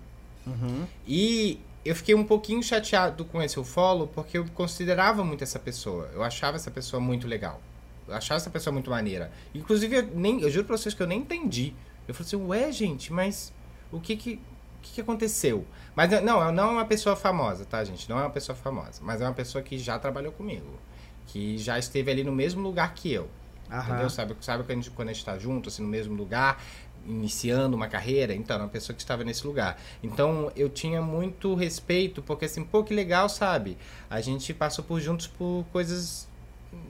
Uhum. 0.46 0.84
E 1.08 1.60
eu 1.84 1.94
fiquei 1.94 2.14
um 2.14 2.24
pouquinho 2.24 2.62
chateado 2.62 3.24
com 3.24 3.42
esse 3.42 3.62
follow 3.62 4.06
porque 4.06 4.38
eu 4.38 4.46
considerava 4.54 5.22
muito 5.22 5.44
essa 5.44 5.58
pessoa. 5.58 6.10
Eu 6.14 6.22
achava 6.22 6.56
essa 6.56 6.70
pessoa 6.70 6.98
muito 6.98 7.28
legal. 7.28 7.60
Eu 8.08 8.14
achava 8.14 8.36
essa 8.38 8.50
pessoa 8.50 8.72
muito 8.72 8.90
maneira. 8.90 9.30
Inclusive, 9.54 9.96
eu, 9.96 10.02
nem, 10.14 10.40
eu 10.40 10.50
juro 10.50 10.66
pra 10.66 10.76
vocês 10.76 10.94
que 10.94 11.02
eu 11.02 11.06
nem 11.06 11.20
entendi. 11.20 11.74
Eu 12.08 12.14
falei 12.14 12.26
assim, 12.26 12.36
ué, 12.36 12.72
gente, 12.72 13.12
mas 13.12 13.52
o 13.92 14.00
que 14.00 14.16
que, 14.16 14.34
o 14.78 14.82
que, 14.82 14.92
que 14.94 15.00
aconteceu? 15.00 15.66
Mas 15.94 16.10
não, 16.22 16.52
não 16.52 16.70
é 16.70 16.72
uma 16.72 16.84
pessoa 16.84 17.16
famosa, 17.16 17.64
tá, 17.64 17.82
gente? 17.84 18.08
Não 18.08 18.18
é 18.18 18.22
uma 18.22 18.30
pessoa 18.30 18.56
famosa. 18.56 19.00
Mas 19.02 19.20
é 19.20 19.24
uma 19.24 19.34
pessoa 19.34 19.62
que 19.62 19.78
já 19.78 19.98
trabalhou 19.98 20.32
comigo. 20.32 20.78
Que 21.26 21.56
já 21.58 21.78
esteve 21.78 22.10
ali 22.10 22.24
no 22.24 22.32
mesmo 22.32 22.62
lugar 22.62 22.94
que 22.94 23.12
eu. 23.12 23.28
Aham. 23.70 23.88
Entendeu? 23.88 24.10
Sabe, 24.10 24.36
sabe 24.40 24.64
quando 24.64 24.70
a 24.70 24.74
gente, 24.74 24.90
quando 24.90 25.08
a 25.08 25.12
gente 25.12 25.24
tá 25.24 25.38
junto, 25.38 25.68
assim, 25.68 25.82
no 25.82 25.88
mesmo 25.88 26.14
lugar, 26.14 26.62
iniciando 27.06 27.76
uma 27.76 27.88
carreira? 27.88 28.34
Então, 28.34 28.54
era 28.54 28.64
uma 28.64 28.70
pessoa 28.70 28.94
que 28.94 29.02
estava 29.02 29.24
nesse 29.24 29.46
lugar. 29.46 29.80
Então, 30.02 30.50
eu 30.56 30.68
tinha 30.68 31.00
muito 31.00 31.54
respeito, 31.54 32.22
porque 32.22 32.44
assim, 32.44 32.64
pô, 32.64 32.82
que 32.82 32.94
legal, 32.94 33.28
sabe? 33.28 33.76
A 34.08 34.20
gente 34.20 34.52
passou 34.54 34.84
por 34.84 35.00
juntos 35.00 35.26
por 35.26 35.64
coisas 35.72 36.28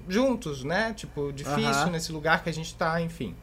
juntos, 0.09 0.65
né? 0.65 0.93
Tipo, 0.95 1.33
difícil 1.33 1.63
Aham. 1.65 1.91
nesse 1.91 2.13
lugar 2.13 2.43
que 2.43 2.51
a 2.51 2.53
gente 2.53 2.75
tá, 2.75 3.01
enfim. 3.01 3.35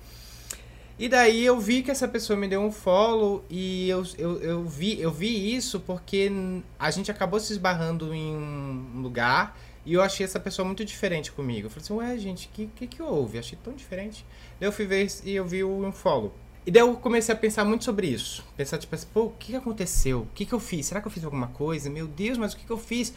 E 1.01 1.09
daí 1.09 1.43
eu 1.43 1.59
vi 1.59 1.81
que 1.81 1.89
essa 1.89 2.07
pessoa 2.07 2.37
me 2.37 2.47
deu 2.47 2.61
um 2.61 2.71
follow 2.71 3.43
e 3.49 3.89
eu, 3.89 4.03
eu, 4.19 4.39
eu, 4.41 4.63
vi, 4.65 5.01
eu 5.01 5.11
vi 5.11 5.55
isso 5.55 5.79
porque 5.79 6.31
a 6.77 6.91
gente 6.91 7.09
acabou 7.09 7.39
se 7.39 7.51
esbarrando 7.51 8.13
em 8.13 8.35
um 8.35 9.01
lugar 9.01 9.57
e 9.83 9.93
eu 9.93 10.01
achei 10.03 10.23
essa 10.23 10.39
pessoa 10.39 10.63
muito 10.63 10.85
diferente 10.85 11.31
comigo. 11.31 11.65
Eu 11.65 11.71
falei 11.71 11.83
assim, 11.83 11.93
ué, 11.93 12.17
gente, 12.19 12.47
o 12.47 12.49
que, 12.51 12.67
que 12.75 12.87
que 12.87 13.01
houve? 13.01 13.39
Achei 13.39 13.57
tão 13.63 13.73
diferente. 13.73 14.23
Daí 14.59 14.67
eu 14.67 14.71
fui 14.71 14.85
ver 14.85 15.07
e 15.23 15.33
eu 15.33 15.43
vi 15.43 15.63
o 15.63 15.87
unfollow. 15.87 16.31
E 16.65 16.69
daí 16.71 16.81
eu 16.81 16.95
comecei 16.95 17.33
a 17.33 17.37
pensar 17.37 17.65
muito 17.65 17.83
sobre 17.83 18.07
isso. 18.07 18.43
Pensar, 18.55 18.77
tipo 18.77 18.93
assim, 18.93 19.07
pô, 19.13 19.25
o 19.25 19.33
que 19.37 19.55
aconteceu? 19.55 20.21
O 20.21 20.27
que 20.33 20.45
que 20.45 20.53
eu 20.53 20.59
fiz? 20.59 20.85
Será 20.85 21.01
que 21.01 21.07
eu 21.07 21.11
fiz 21.11 21.23
alguma 21.23 21.47
coisa? 21.47 21.89
Meu 21.89 22.07
Deus, 22.07 22.37
mas 22.37 22.53
o 22.53 22.57
que 22.57 22.65
que 22.65 22.71
eu 22.71 22.77
fiz? 22.77 23.13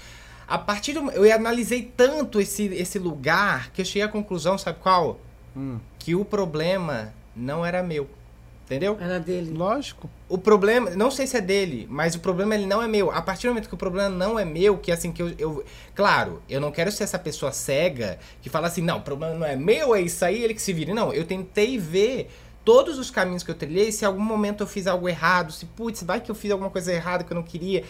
A 0.49 0.59
partir 0.59 0.95
do... 0.95 1.11
Eu 1.11 1.31
analisei 1.35 1.93
tanto 1.97 2.41
esse, 2.41 2.65
esse 2.67 2.99
lugar 2.99 3.71
que 3.71 3.83
eu 3.83 3.85
cheguei 3.85 4.03
à 4.03 4.09
conclusão, 4.09 4.57
sabe 4.57 4.79
qual? 4.81 5.21
Hum. 5.57 5.79
Que 5.99 6.15
o 6.15 6.25
problema 6.25 7.13
não 7.37 7.65
era 7.65 7.83
meu. 7.83 8.09
Entendeu? 8.65 8.97
Era 8.99 9.21
dele. 9.21 9.51
Lógico. 9.51 10.09
O 10.27 10.39
problema, 10.39 10.89
não 10.91 11.11
sei 11.11 11.27
se 11.27 11.37
é 11.37 11.41
dele, 11.41 11.87
mas 11.91 12.15
o 12.15 12.21
problema 12.21 12.55
ele 12.55 12.65
não 12.65 12.83
é 12.83 12.89
meu. 12.89 13.11
A 13.11 13.21
partir 13.21 13.47
do 13.47 13.51
momento 13.51 13.69
que 13.69 13.75
o 13.75 13.79
problema 13.79 14.09
não 14.09 14.39
é 14.39 14.45
meu, 14.45 14.79
que 14.79 14.91
assim 14.91 15.13
que 15.13 15.21
eu, 15.21 15.35
eu 15.39 15.65
claro, 15.95 16.43
eu 16.49 16.63
não 16.63 16.73
quero 16.73 16.91
ser 16.91 17.05
essa 17.05 17.19
pessoa 17.19 17.53
cega 17.53 18.19
que 18.41 18.49
fala 18.49 18.69
assim, 18.69 18.81
não, 18.81 18.99
o 18.99 19.03
problema 19.03 19.35
não 19.35 19.47
é 19.47 19.55
meu, 19.55 19.95
é 19.95 20.01
isso 20.01 20.25
aí, 20.25 20.43
ele 20.43 20.55
que 20.55 20.63
se 20.63 20.73
vire. 20.73 20.95
Não, 20.95 21.13
eu 21.13 21.27
tentei 21.27 21.77
ver 21.77 22.31
todos 22.65 22.99
os 22.99 23.11
caminhos 23.11 23.43
que 23.43 23.51
eu 23.51 23.55
trilhei, 23.55 23.93
se 23.93 24.05
em 24.05 24.07
algum 24.07 24.23
momento 24.23 24.63
eu 24.63 24.67
fiz 24.67 24.87
algo 24.87 25.09
errado, 25.09 25.53
se 25.53 25.67
putz, 25.67 26.03
vai 26.03 26.21
que 26.21 26.31
eu 26.31 26.35
fiz 26.35 26.51
alguma 26.51 26.71
coisa 26.71 26.93
errada 26.93 27.23
que 27.23 27.33
eu 27.33 27.35
não 27.35 27.43
queria. 27.43 27.85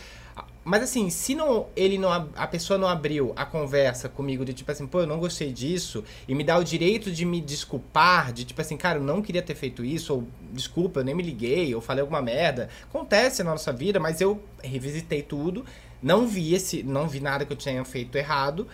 Mas 0.64 0.82
assim, 0.82 1.10
se 1.10 1.34
não 1.34 1.66
ele 1.76 1.98
não 1.98 2.10
a 2.34 2.46
pessoa 2.46 2.78
não 2.78 2.88
abriu 2.88 3.32
a 3.36 3.44
conversa 3.44 4.08
comigo 4.08 4.44
de 4.46 4.54
tipo 4.54 4.72
assim, 4.72 4.86
pô, 4.86 5.00
eu 5.00 5.06
não 5.06 5.18
gostei 5.18 5.52
disso 5.52 6.02
e 6.26 6.34
me 6.34 6.42
dá 6.42 6.56
o 6.56 6.64
direito 6.64 7.12
de 7.12 7.24
me 7.26 7.40
desculpar, 7.40 8.32
de 8.32 8.44
tipo 8.44 8.60
assim, 8.60 8.76
cara, 8.76 8.98
eu 8.98 9.02
não 9.02 9.20
queria 9.20 9.42
ter 9.42 9.54
feito 9.54 9.84
isso 9.84 10.14
ou 10.14 10.24
desculpa, 10.50 11.00
eu 11.00 11.04
nem 11.04 11.14
me 11.14 11.22
liguei, 11.22 11.74
ou 11.74 11.82
falei 11.82 12.00
alguma 12.00 12.22
merda. 12.22 12.70
Acontece 12.84 13.44
na 13.44 13.50
nossa 13.50 13.72
vida, 13.72 14.00
mas 14.00 14.22
eu 14.22 14.42
revisitei 14.62 15.22
tudo, 15.22 15.66
não 16.02 16.26
vi 16.26 16.54
esse, 16.54 16.82
não 16.82 17.06
vi 17.06 17.20
nada 17.20 17.44
que 17.44 17.52
eu 17.52 17.56
tinha 17.56 17.84
feito 17.84 18.16
errado. 18.16 18.66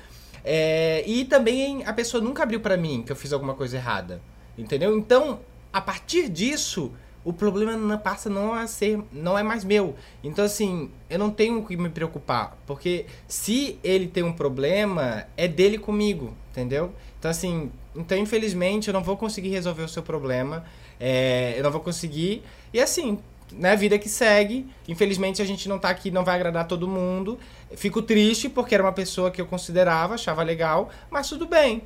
É, 0.45 1.03
e 1.07 1.25
também 1.25 1.85
a 1.85 1.93
pessoa 1.93 2.23
nunca 2.23 2.45
abriu 2.45 2.61
pra 2.61 2.77
mim 2.77 3.03
que 3.03 3.11
eu 3.11 3.17
fiz 3.17 3.33
alguma 3.33 3.55
coisa 3.55 3.77
errada. 3.77 4.23
Entendeu? 4.57 4.97
Então, 4.97 5.41
a 5.73 5.81
partir 5.81 6.29
disso, 6.29 6.93
o 7.25 7.33
problema 7.33 7.77
não 7.77 7.99
passa 7.99 8.31
não 8.31 8.53
a 8.53 8.67
ser, 8.67 9.01
não 9.13 9.39
é 9.39 9.43
mais 9.43 9.65
meu. 9.65 9.95
Então 10.23 10.45
assim, 10.45 10.91
eu 11.09 11.19
não 11.19 11.31
tenho 11.31 11.65
que 11.65 11.77
me 11.77 11.89
preocupar, 11.89 12.57
porque 12.67 13.07
se 13.29 13.79
ele 13.85 14.09
tem 14.09 14.23
um 14.23 14.33
problema, 14.33 15.27
é 15.37 15.47
dele 15.47 15.79
comigo, 15.79 16.35
entendeu? 16.51 16.93
Então 17.19 17.31
assim, 17.31 17.71
então 17.95 18.17
infelizmente 18.17 18.89
eu 18.89 18.95
não 18.95 19.03
vou 19.03 19.17
conseguir 19.17 19.51
resolver 19.51 19.83
o 19.83 19.89
seu 19.89 20.03
problema, 20.03 20.65
é, 20.99 21.55
eu 21.57 21.63
não 21.63 21.71
vou 21.71 21.81
conseguir. 21.81 22.43
E 22.73 22.81
assim, 22.81 23.19
né, 23.53 23.77
vida 23.77 23.99
que 23.99 24.09
segue. 24.09 24.67
Infelizmente 24.89 25.43
a 25.43 25.45
gente 25.45 25.69
não 25.69 25.79
tá 25.79 25.91
aqui, 25.91 26.11
não 26.11 26.25
vai 26.25 26.37
agradar 26.37 26.67
todo 26.67 26.87
mundo. 26.87 27.39
Fico 27.77 28.03
triste 28.03 28.49
porque 28.49 28.75
era 28.75 28.85
uma 28.85 28.93
pessoa 28.93 29.31
que 29.31 29.41
eu 29.41 29.47
considerava, 29.47 30.15
achava 30.15 30.43
legal, 30.43 30.91
mas 31.11 31.29
tudo 31.29 31.47
bem. 31.47 31.83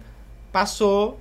Passou, 0.53 1.19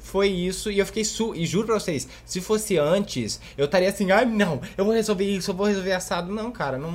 foi 0.00 0.28
isso 0.28 0.70
e 0.70 0.78
eu 0.78 0.86
fiquei 0.86 1.04
su 1.04 1.34
e 1.34 1.44
juro 1.46 1.66
pra 1.66 1.78
vocês, 1.78 2.08
se 2.24 2.40
fosse 2.40 2.78
antes, 2.78 3.40
eu 3.56 3.64
estaria 3.64 3.88
assim, 3.88 4.10
ai 4.10 4.24
não, 4.24 4.60
eu 4.76 4.84
vou 4.84 4.94
resolver 4.94 5.24
isso, 5.24 5.50
eu 5.50 5.54
vou 5.54 5.66
resolver 5.66 5.92
assado. 5.92 6.32
Não, 6.32 6.50
cara, 6.50 6.78
não 6.78 6.92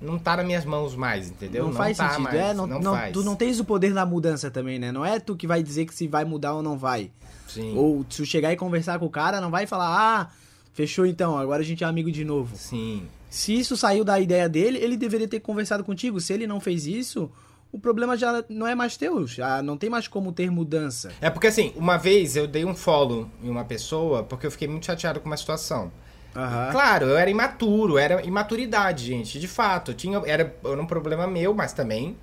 não 0.00 0.18
tá 0.18 0.36
nas 0.36 0.46
minhas 0.46 0.64
mãos 0.64 0.96
mais, 0.96 1.28
entendeu? 1.28 1.66
Não, 1.66 1.72
faz 1.74 1.98
tá 1.98 2.08
sentido. 2.08 2.22
mais, 2.22 2.36
é, 2.36 2.54
não, 2.54 2.66
não- 2.66 2.94
faz. 2.94 3.12
Tu 3.12 3.22
não 3.22 3.36
tens 3.36 3.60
o 3.60 3.64
poder 3.64 3.92
da 3.92 4.06
mudança 4.06 4.50
também, 4.50 4.78
né? 4.78 4.90
Não 4.90 5.04
é 5.04 5.20
tu 5.20 5.36
que 5.36 5.46
vai 5.46 5.62
dizer 5.62 5.84
que 5.84 5.94
se 5.94 6.08
vai 6.08 6.24
mudar 6.24 6.54
ou 6.54 6.62
não 6.62 6.78
vai. 6.78 7.10
Sim. 7.46 7.76
Ou 7.76 8.04
se 8.08 8.18
tu 8.22 8.26
chegar 8.26 8.52
e 8.52 8.56
conversar 8.56 8.98
com 8.98 9.06
o 9.06 9.10
cara, 9.10 9.40
não 9.40 9.50
vai 9.50 9.66
falar, 9.66 9.88
ah, 9.88 10.30
fechou 10.72 11.04
então, 11.04 11.36
agora 11.36 11.60
a 11.62 11.64
gente 11.64 11.84
é 11.84 11.86
amigo 11.86 12.10
de 12.10 12.24
novo. 12.24 12.56
Sim. 12.56 13.02
Se 13.28 13.54
isso 13.54 13.76
saiu 13.76 14.02
da 14.04 14.18
ideia 14.18 14.48
dele, 14.48 14.78
ele 14.78 14.96
deveria 14.96 15.28
ter 15.28 15.40
conversado 15.40 15.84
contigo. 15.84 16.20
Se 16.20 16.32
ele 16.32 16.46
não 16.46 16.60
fez 16.60 16.86
isso, 16.86 17.30
o 17.72 17.78
problema 17.78 18.16
já 18.16 18.44
não 18.48 18.66
é 18.66 18.74
mais 18.74 18.96
teu. 18.96 19.26
Já 19.26 19.62
não 19.62 19.76
tem 19.76 19.88
mais 19.88 20.08
como 20.08 20.32
ter 20.32 20.50
mudança. 20.50 21.12
É 21.20 21.30
porque 21.30 21.46
assim, 21.46 21.72
uma 21.76 21.96
vez 21.96 22.36
eu 22.36 22.46
dei 22.46 22.64
um 22.64 22.74
follow 22.74 23.28
em 23.42 23.48
uma 23.48 23.64
pessoa 23.64 24.22
porque 24.22 24.46
eu 24.46 24.50
fiquei 24.50 24.68
muito 24.68 24.86
chateado 24.86 25.20
com 25.20 25.26
uma 25.26 25.36
situação. 25.36 25.92
Aham. 26.34 26.68
Claro, 26.70 27.06
eu 27.06 27.16
era 27.16 27.28
imaturo, 27.28 27.98
era 27.98 28.24
imaturidade, 28.24 29.04
gente, 29.06 29.38
de 29.38 29.48
fato. 29.48 29.92
Tinha, 29.94 30.22
era, 30.24 30.54
era 30.64 30.80
um 30.80 30.86
problema 30.86 31.26
meu, 31.26 31.52
mas 31.52 31.72
também 31.72 32.16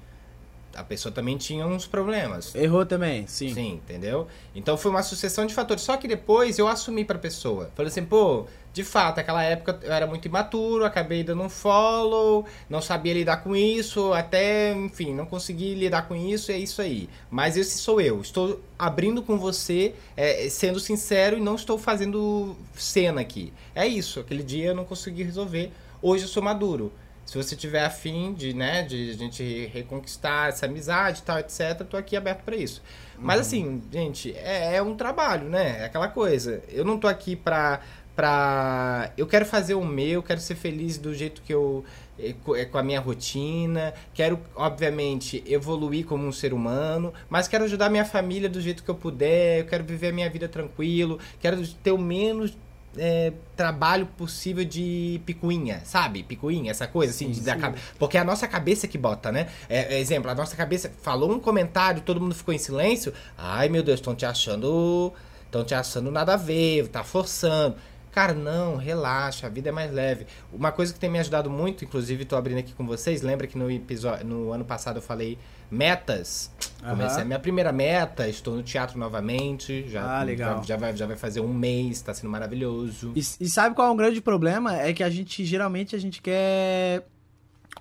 a 0.76 0.84
pessoa 0.84 1.12
também 1.12 1.38
tinha 1.38 1.66
uns 1.66 1.88
problemas. 1.88 2.54
Errou 2.54 2.86
também, 2.86 3.26
sim. 3.26 3.54
Sim, 3.54 3.74
entendeu? 3.74 4.28
Então 4.54 4.78
foi 4.78 4.92
uma 4.92 5.02
sucessão 5.02 5.46
de 5.46 5.54
fatores. 5.54 5.82
Só 5.84 5.98
que 5.98 6.08
depois 6.08 6.60
eu 6.60 6.68
assumi 6.68 7.04
pra 7.04 7.18
pessoa. 7.18 7.72
Falei 7.76 7.90
assim, 7.90 8.06
pô, 8.06 8.46
de 8.78 8.84
fato, 8.84 9.18
naquela 9.18 9.42
época 9.42 9.80
eu 9.82 9.92
era 9.92 10.06
muito 10.06 10.26
imaturo, 10.26 10.86
acabei 10.86 11.24
dando 11.24 11.42
um 11.42 11.50
follow, 11.50 12.46
não 12.70 12.80
sabia 12.80 13.12
lidar 13.12 13.38
com 13.38 13.56
isso, 13.56 14.14
até, 14.14 14.72
enfim, 14.72 15.16
não 15.16 15.26
consegui 15.26 15.74
lidar 15.74 16.08
com 16.08 16.16
isso, 16.16 16.52
é 16.52 16.60
isso 16.60 16.80
aí. 16.80 17.10
Mas 17.28 17.58
esse 17.58 17.80
sou 17.80 18.00
eu. 18.00 18.22
Estou 18.22 18.62
abrindo 18.78 19.24
com 19.24 19.36
você, 19.36 19.96
é, 20.16 20.48
sendo 20.48 20.80
sincero 20.80 21.40
e 21.40 21.42
não 21.42 21.56
estou 21.56 21.80
fazendo 21.80 22.56
cena 22.76 23.20
aqui. 23.20 23.52
É 23.74 23.88
isso. 23.88 24.20
Aquele 24.20 24.44
dia 24.44 24.68
eu 24.68 24.76
não 24.76 24.86
consegui 24.86 25.24
resolver. 25.24 25.72
Hoje 26.00 26.26
eu 26.26 26.30
sou 26.30 26.44
maduro. 26.44 26.94
Se 27.26 27.36
você 27.36 27.56
tiver 27.56 27.84
afim 27.84 28.34
de, 28.34 28.54
né, 28.54 28.84
de 28.84 29.10
a 29.10 29.14
gente 29.14 29.66
reconquistar 29.74 30.50
essa 30.50 30.68
amizade 30.68 31.20
e 31.20 31.24
tal, 31.24 31.40
etc, 31.40 31.84
tô 31.90 31.98
aqui 31.98 32.16
aberto 32.16 32.44
pra 32.44 32.56
isso. 32.56 32.82
Mas 33.18 33.42
assim, 33.42 33.82
gente, 33.92 34.34
é, 34.38 34.76
é 34.76 34.82
um 34.82 34.96
trabalho, 34.96 35.50
né? 35.50 35.82
É 35.82 35.86
aquela 35.86 36.08
coisa. 36.08 36.64
Eu 36.70 36.86
não 36.86 36.98
tô 36.98 37.06
aqui 37.06 37.36
pra, 37.36 37.82
pra. 38.18 39.12
Eu 39.16 39.28
quero 39.28 39.46
fazer 39.46 39.76
o 39.76 39.86
meu, 39.86 40.22
quero 40.24 40.42
ser 40.42 40.56
feliz 40.56 40.98
do 40.98 41.14
jeito 41.14 41.42
que 41.44 41.54
eu. 41.54 41.86
eh, 42.20 42.34
eh, 42.56 42.66
Com 42.66 42.78
a 42.80 42.84
minha 42.84 43.00
rotina, 43.00 43.94
quero, 44.14 44.40
obviamente, 44.56 45.44
evoluir 45.46 46.06
como 46.06 46.26
um 46.28 46.32
ser 46.32 46.52
humano, 46.54 47.14
mas 47.30 47.48
quero 47.48 47.64
ajudar 47.66 47.90
minha 47.92 48.04
família 48.06 48.50
do 48.50 48.60
jeito 48.60 48.84
que 48.84 48.90
eu 48.90 48.96
puder, 48.96 49.60
eu 49.60 49.66
quero 49.66 49.84
viver 49.84 50.08
a 50.10 50.12
minha 50.12 50.30
vida 50.30 50.48
tranquilo, 50.50 51.20
quero 51.40 51.66
ter 51.84 51.92
o 51.92 51.98
menos 51.98 52.58
é, 52.98 53.32
trabalho 53.56 54.08
possível 54.18 54.66
de 54.66 55.22
picuinha, 55.24 55.82
sabe? 55.86 56.24
Picuinha, 56.24 56.72
essa 56.72 56.88
coisa 56.88 57.12
assim, 57.14 57.30
de, 57.30 57.42
da 57.42 57.56
cabe- 57.56 57.78
porque 58.00 58.18
é 58.18 58.22
a 58.22 58.24
nossa 58.24 58.48
cabeça 58.48 58.88
que 58.88 58.98
bota, 58.98 59.32
né? 59.32 59.48
É, 59.70 59.96
é, 59.96 60.00
exemplo, 60.00 60.32
a 60.32 60.34
nossa 60.34 60.56
cabeça 60.56 60.92
falou 61.04 61.32
um 61.32 61.40
comentário, 61.40 62.02
todo 62.02 62.20
mundo 62.20 62.34
ficou 62.34 62.52
em 62.54 62.58
silêncio. 62.58 63.14
Ai, 63.38 63.70
meu 63.70 63.84
Deus, 63.84 64.00
estão 64.00 64.16
te 64.16 64.26
achando. 64.26 65.14
Estão 65.46 65.64
te 65.64 65.74
achando 65.76 66.12
nada 66.12 66.34
a 66.34 66.38
ver, 66.38 66.88
tá 66.90 67.04
forçando. 67.04 67.76
Cara, 68.18 68.34
não, 68.34 68.78
relaxa, 68.78 69.46
a 69.46 69.50
vida 69.52 69.70
é 69.70 69.72
mais 69.72 69.94
leve. 69.94 70.26
Uma 70.52 70.72
coisa 70.72 70.92
que 70.92 71.00
tem 71.00 71.08
me 71.08 71.20
ajudado 71.20 71.52
muito, 71.52 71.86
inclusive 71.86 72.26
tô 72.26 72.36
abrindo 72.36 72.58
aqui 72.58 72.74
com 72.74 72.84
vocês, 72.84 73.22
lembra 73.22 73.46
que 73.46 73.56
no 73.56 73.70
episódio, 73.70 74.26
no 74.26 74.52
ano 74.52 74.66
passado 74.66 74.96
eu 74.96 75.04
falei 75.04 75.38
metas. 75.70 76.50
Comecei 76.80 77.18
Aham. 77.18 77.22
a 77.22 77.26
minha 77.26 77.40
primeira 77.40 77.72
meta, 77.72 78.28
estou 78.28 78.56
no 78.56 78.64
teatro 78.64 78.98
novamente, 78.98 79.88
já, 79.88 80.22
Ah, 80.22 80.24
legal. 80.24 80.58
já, 80.64 80.64
já 80.64 80.78
vai, 80.78 80.98
já 80.98 81.06
vai 81.06 81.16
fazer 81.16 81.42
um 81.42 81.54
mês, 81.54 82.02
tá 82.02 82.12
sendo 82.12 82.32
maravilhoso. 82.32 83.14
E, 83.16 83.20
e 83.20 83.48
sabe 83.48 83.76
qual 83.76 83.88
é 83.88 83.92
um 83.92 83.96
grande 83.96 84.20
problema? 84.20 84.76
É 84.76 84.92
que 84.94 85.04
a 85.04 85.12
gente, 85.12 85.46
geralmente, 85.46 85.96
a 85.96 86.00
gente 86.00 86.20
quer 86.20 87.06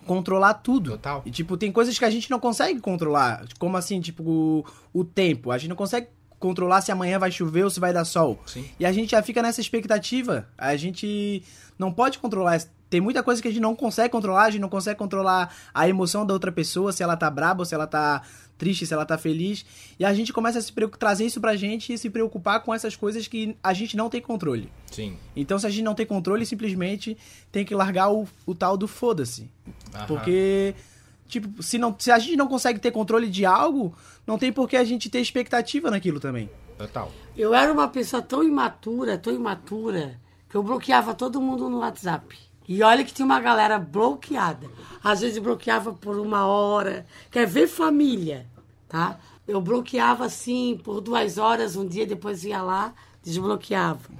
controlar 0.04 0.52
tudo. 0.52 0.90
Total. 0.90 1.22
E, 1.24 1.30
tipo, 1.30 1.56
tem 1.56 1.72
coisas 1.72 1.98
que 1.98 2.04
a 2.04 2.10
gente 2.10 2.30
não 2.30 2.38
consegue 2.38 2.78
controlar. 2.78 3.46
Como 3.58 3.74
assim, 3.78 4.02
tipo, 4.02 4.22
o, 4.22 4.64
o 4.92 5.02
tempo. 5.02 5.50
A 5.50 5.56
gente 5.56 5.70
não 5.70 5.76
consegue 5.76 6.08
controlar 6.38 6.80
se 6.80 6.92
amanhã 6.92 7.18
vai 7.18 7.30
chover 7.30 7.64
ou 7.64 7.70
se 7.70 7.80
vai 7.80 7.92
dar 7.92 8.04
sol. 8.04 8.40
Sim. 8.46 8.68
E 8.78 8.86
a 8.86 8.92
gente 8.92 9.10
já 9.10 9.22
fica 9.22 9.42
nessa 9.42 9.60
expectativa. 9.60 10.46
A 10.56 10.76
gente 10.76 11.42
não 11.78 11.92
pode 11.92 12.18
controlar. 12.18 12.60
Tem 12.88 13.00
muita 13.00 13.22
coisa 13.22 13.42
que 13.42 13.48
a 13.48 13.50
gente 13.50 13.60
não 13.60 13.74
consegue 13.74 14.10
controlar. 14.10 14.44
A 14.44 14.50
gente 14.50 14.60
não 14.60 14.68
consegue 14.68 14.98
controlar 14.98 15.54
a 15.74 15.88
emoção 15.88 16.24
da 16.24 16.32
outra 16.32 16.52
pessoa, 16.52 16.92
se 16.92 17.02
ela 17.02 17.16
tá 17.16 17.28
braba, 17.30 17.62
ou 17.62 17.64
se 17.64 17.74
ela 17.74 17.86
tá 17.86 18.22
triste, 18.56 18.86
se 18.86 18.94
ela 18.94 19.04
tá 19.04 19.18
feliz. 19.18 19.64
E 19.98 20.04
a 20.04 20.12
gente 20.14 20.32
começa 20.32 20.58
a 20.58 20.62
se 20.62 20.72
trazer 20.98 21.26
isso 21.26 21.40
pra 21.40 21.56
gente 21.56 21.92
e 21.92 21.98
se 21.98 22.08
preocupar 22.10 22.62
com 22.62 22.72
essas 22.72 22.96
coisas 22.96 23.26
que 23.26 23.56
a 23.62 23.72
gente 23.72 23.96
não 23.96 24.08
tem 24.08 24.20
controle. 24.20 24.70
Sim. 24.90 25.16
Então, 25.34 25.58
se 25.58 25.66
a 25.66 25.70
gente 25.70 25.82
não 25.82 25.94
tem 25.94 26.06
controle, 26.06 26.46
simplesmente 26.46 27.16
tem 27.50 27.64
que 27.64 27.74
largar 27.74 28.10
o, 28.10 28.26
o 28.44 28.54
tal 28.54 28.76
do 28.76 28.86
foda-se. 28.86 29.50
Porque, 30.06 30.74
tipo, 31.26 31.62
se, 31.62 31.78
não, 31.78 31.94
se 31.98 32.10
a 32.10 32.18
gente 32.18 32.36
não 32.36 32.48
consegue 32.48 32.78
ter 32.78 32.90
controle 32.90 33.28
de 33.28 33.44
algo, 33.44 33.94
não 34.26 34.38
tem 34.38 34.52
por 34.52 34.68
que 34.68 34.76
a 34.76 34.84
gente 34.84 35.10
ter 35.10 35.20
expectativa 35.20 35.90
naquilo 35.90 36.20
também. 36.20 36.50
Total. 36.78 37.10
Eu 37.36 37.54
era 37.54 37.72
uma 37.72 37.88
pessoa 37.88 38.22
tão 38.22 38.42
imatura, 38.42 39.16
tão 39.16 39.32
imatura, 39.32 40.20
que 40.48 40.56
eu 40.56 40.62
bloqueava 40.62 41.14
todo 41.14 41.40
mundo 41.40 41.68
no 41.68 41.78
WhatsApp. 41.78 42.36
E 42.68 42.82
olha 42.82 43.04
que 43.04 43.14
tinha 43.14 43.24
uma 43.24 43.40
galera 43.40 43.78
bloqueada. 43.78 44.68
Às 45.02 45.20
vezes 45.20 45.38
bloqueava 45.38 45.92
por 45.92 46.18
uma 46.18 46.46
hora. 46.46 47.06
Quer 47.30 47.46
ver 47.46 47.68
família, 47.68 48.46
tá? 48.88 49.18
Eu 49.46 49.60
bloqueava 49.60 50.24
assim 50.24 50.80
por 50.82 51.00
duas 51.00 51.38
horas, 51.38 51.76
um 51.76 51.86
dia 51.86 52.04
depois 52.04 52.44
ia 52.44 52.60
lá, 52.60 52.92
desbloqueava. 53.22 54.10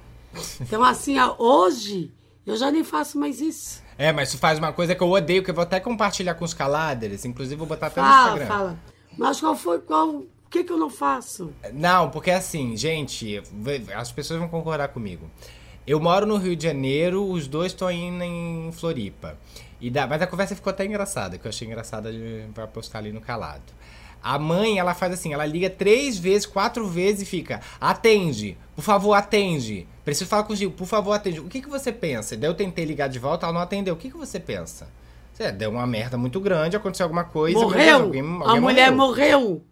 Então, 0.61 0.83
assim, 0.83 1.17
hoje 1.37 2.13
eu 2.45 2.55
já 2.55 2.71
nem 2.71 2.83
faço 2.83 3.19
mais 3.19 3.41
isso. 3.41 3.81
É, 3.97 4.11
mas 4.11 4.31
tu 4.31 4.37
faz 4.37 4.59
uma 4.59 4.71
coisa 4.71 4.93
que 4.93 5.01
eu 5.01 5.09
odeio, 5.09 5.43
que 5.43 5.49
eu 5.49 5.55
vou 5.55 5.63
até 5.63 5.79
compartilhar 5.79 6.35
com 6.35 6.45
os 6.45 6.53
caladers, 6.53 7.25
inclusive 7.25 7.55
vou 7.55 7.67
botar 7.67 7.87
até 7.87 8.01
no 8.01 8.07
Fala, 8.07 8.27
Instagram. 8.27 8.47
fala. 8.47 8.79
Mas 9.17 9.39
qual 9.39 9.55
foi, 9.55 9.79
qual, 9.79 10.09
o 10.09 10.27
que 10.49 10.63
que 10.63 10.71
eu 10.71 10.77
não 10.77 10.89
faço? 10.89 11.51
Não, 11.73 12.09
porque 12.11 12.29
assim, 12.29 12.77
gente, 12.77 13.41
as 13.95 14.11
pessoas 14.11 14.39
vão 14.39 14.47
concordar 14.47 14.89
comigo. 14.89 15.29
Eu 15.85 15.99
moro 15.99 16.25
no 16.25 16.37
Rio 16.37 16.55
de 16.55 16.63
Janeiro, 16.63 17.25
os 17.25 17.47
dois 17.47 17.71
estão 17.71 17.89
indo 17.89 18.23
em 18.23 18.69
Floripa. 18.71 19.37
E 19.79 19.89
dá, 19.89 20.05
mas 20.05 20.21
a 20.21 20.27
conversa 20.27 20.55
ficou 20.55 20.69
até 20.71 20.85
engraçada, 20.85 21.37
que 21.37 21.45
eu 21.45 21.49
achei 21.49 21.67
engraçada 21.67 22.11
de, 22.11 22.45
pra 22.53 22.67
postar 22.67 22.99
ali 22.99 23.11
no 23.11 23.21
calado. 23.21 23.73
A 24.21 24.37
mãe, 24.37 24.79
ela 24.79 24.93
faz 24.93 25.13
assim, 25.13 25.33
ela 25.33 25.45
liga 25.45 25.69
três 25.69 26.17
vezes, 26.17 26.45
quatro 26.45 26.87
vezes 26.87 27.21
e 27.21 27.25
fica, 27.25 27.61
atende, 27.79 28.57
por 28.75 28.81
favor, 28.81 29.13
atende. 29.13 29.87
Preciso 30.07 30.29
falar 30.29 30.43
contigo, 30.43 30.71
por 30.71 30.87
favor, 30.87 31.11
atende. 31.11 31.41
O 31.41 31.49
que, 31.49 31.61
que 31.61 31.67
você 31.67 31.91
pensa? 31.91 32.37
Daí 32.37 32.49
eu 32.49 32.53
tentei 32.53 32.85
ligar 32.85 33.09
de 33.09 33.19
volta, 33.19 33.45
ela 33.45 33.51
não 33.51 33.59
atendeu. 33.59 33.93
O 33.93 33.97
que, 33.97 34.09
que 34.09 34.15
você 34.15 34.39
pensa? 34.39 34.87
Você 35.33 35.51
deu 35.51 35.69
uma 35.69 35.85
merda 35.85 36.17
muito 36.17 36.39
grande, 36.39 36.77
aconteceu 36.77 37.03
alguma 37.03 37.25
coisa. 37.25 37.59
Morreu. 37.59 38.03
alguém- 38.03 38.21
a 38.21 38.45
alguém 38.47 38.61
mulher 38.61 38.89
morreu. 38.89 39.39
morreu. 39.41 39.63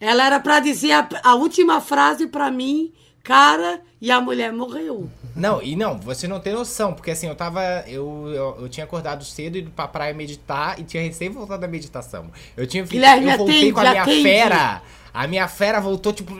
Ela 0.00 0.24
era 0.24 0.40
pra 0.40 0.60
dizer 0.60 0.92
a, 0.92 1.06
a 1.22 1.34
última 1.34 1.78
frase 1.78 2.26
pra 2.26 2.50
mim, 2.50 2.90
cara, 3.22 3.82
e 4.00 4.10
a 4.10 4.18
mulher 4.18 4.50
morreu. 4.50 5.10
Não, 5.36 5.62
e 5.62 5.76
não, 5.76 5.98
você 5.98 6.26
não 6.26 6.40
tem 6.40 6.54
noção, 6.54 6.94
porque 6.94 7.10
assim, 7.10 7.26
eu 7.26 7.34
tava. 7.34 7.62
Eu, 7.86 8.32
eu, 8.34 8.56
eu 8.62 8.68
tinha 8.70 8.84
acordado 8.84 9.22
cedo, 9.26 9.58
ido 9.58 9.70
pra 9.72 9.86
praia 9.86 10.14
meditar 10.14 10.80
e 10.80 10.84
tinha 10.84 11.02
recém 11.02 11.28
voltado 11.28 11.60
da 11.60 11.68
meditação. 11.68 12.30
Eu 12.56 12.66
tinha 12.66 12.82
Guilherme, 12.82 13.30
eu 13.30 13.36
voltei 13.36 13.56
atende, 13.56 13.72
com 13.74 13.80
a 13.80 13.90
minha 13.90 14.02
atende. 14.04 14.22
fera. 14.22 14.82
A 15.12 15.26
minha 15.26 15.46
fera 15.48 15.80
voltou, 15.80 16.12
tipo, 16.12 16.34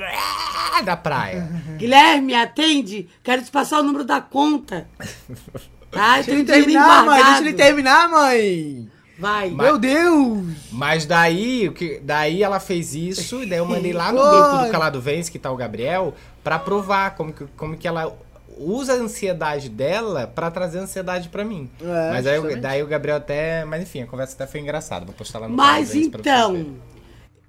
da 0.84 0.96
praia. 0.96 1.48
Guilherme, 1.76 2.34
atende. 2.34 3.08
Quero 3.22 3.42
te 3.42 3.50
passar 3.50 3.80
o 3.80 3.82
número 3.82 4.04
da 4.04 4.20
conta. 4.20 4.88
Tá? 5.90 6.18
Eu 6.20 6.24
Deixa 6.24 6.30
ele 6.30 6.44
tenho 6.44 6.66
dinheiro 6.66 6.84
terminar, 6.84 7.04
mãe! 7.04 7.24
Deixa 7.24 7.40
ele 7.40 7.52
terminar, 7.52 8.08
mãe! 8.08 8.88
Vai. 9.18 9.50
Mas- 9.50 9.66
Meu 9.66 9.76
Deus! 9.76 10.46
Mas 10.70 11.04
daí, 11.04 11.66
o 11.68 11.72
que, 11.72 11.98
daí 12.00 12.44
ela 12.44 12.60
fez 12.60 12.94
isso, 12.94 13.42
e 13.42 13.46
daí 13.46 13.58
eu 13.58 13.66
mandei 13.66 13.92
lá 13.92 14.12
no 14.12 14.18
grupo 14.22 14.64
do 14.66 14.70
Calado 14.70 15.00
Vence, 15.00 15.30
que 15.32 15.36
tá 15.38 15.50
o 15.50 15.56
Gabriel, 15.56 16.14
pra 16.44 16.60
provar 16.60 17.16
como 17.16 17.32
que, 17.32 17.44
como 17.56 17.76
que 17.76 17.88
ela 17.88 18.16
usa 18.56 18.92
a 18.92 18.96
ansiedade 18.96 19.68
dela 19.68 20.26
pra 20.32 20.48
trazer 20.50 20.78
ansiedade 20.78 21.28
pra 21.28 21.42
mim. 21.44 21.68
É, 21.82 22.10
mas 22.12 22.26
aí, 22.26 22.56
daí 22.56 22.82
o 22.82 22.86
Gabriel 22.86 23.16
até. 23.16 23.64
Mas 23.64 23.82
enfim, 23.82 24.02
a 24.02 24.06
conversa 24.06 24.34
até 24.34 24.46
foi 24.46 24.60
engraçada. 24.60 25.04
Vou 25.04 25.14
postar 25.14 25.40
lá 25.40 25.48
no 25.48 25.56
Mas 25.56 25.92
então, 25.94 26.66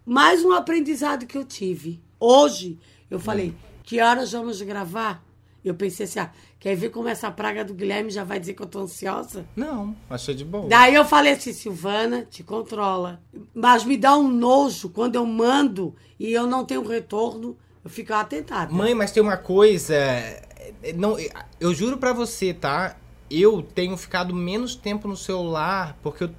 mais 0.05 0.43
um 0.43 0.51
aprendizado 0.51 1.25
que 1.25 1.37
eu 1.37 1.43
tive. 1.45 2.01
Hoje, 2.19 2.77
eu 3.09 3.19
falei, 3.19 3.53
que 3.83 4.01
horas 4.01 4.31
vamos 4.31 4.61
gravar? 4.61 5.23
Eu 5.63 5.75
pensei 5.75 6.05
assim, 6.05 6.19
ah, 6.19 6.31
quer 6.59 6.75
ver 6.75 6.89
como 6.89 7.07
essa 7.07 7.29
praga 7.29 7.63
do 7.63 7.73
Guilherme 7.75 8.09
já 8.09 8.23
vai 8.23 8.39
dizer 8.39 8.55
que 8.55 8.63
eu 8.63 8.67
tô 8.67 8.79
ansiosa? 8.79 9.45
Não, 9.55 9.95
achou 10.09 10.33
de 10.33 10.43
boa. 10.43 10.67
Daí 10.67 10.95
eu 10.95 11.05
falei 11.05 11.33
assim, 11.33 11.53
Silvana, 11.53 12.25
te 12.25 12.43
controla. 12.43 13.21
Mas 13.53 13.83
me 13.85 13.95
dá 13.95 14.17
um 14.17 14.27
nojo 14.27 14.89
quando 14.89 15.15
eu 15.15 15.25
mando 15.25 15.95
e 16.19 16.31
eu 16.31 16.47
não 16.47 16.65
tenho 16.65 16.83
retorno, 16.87 17.55
eu 17.83 17.89
fico 17.91 18.11
atentada. 18.13 18.73
Mãe, 18.73 18.95
mas 18.95 19.11
tem 19.11 19.21
uma 19.21 19.37
coisa. 19.37 19.93
é, 19.93 20.93
Não, 20.95 21.15
eu 21.59 21.73
juro 21.75 21.97
pra 21.97 22.11
você, 22.11 22.53
tá? 22.55 22.97
Eu 23.29 23.61
tenho 23.61 23.95
ficado 23.95 24.33
menos 24.35 24.75
tempo 24.75 25.07
no 25.07 25.15
celular, 25.15 25.95
porque 26.01 26.23
eu- 26.23 26.31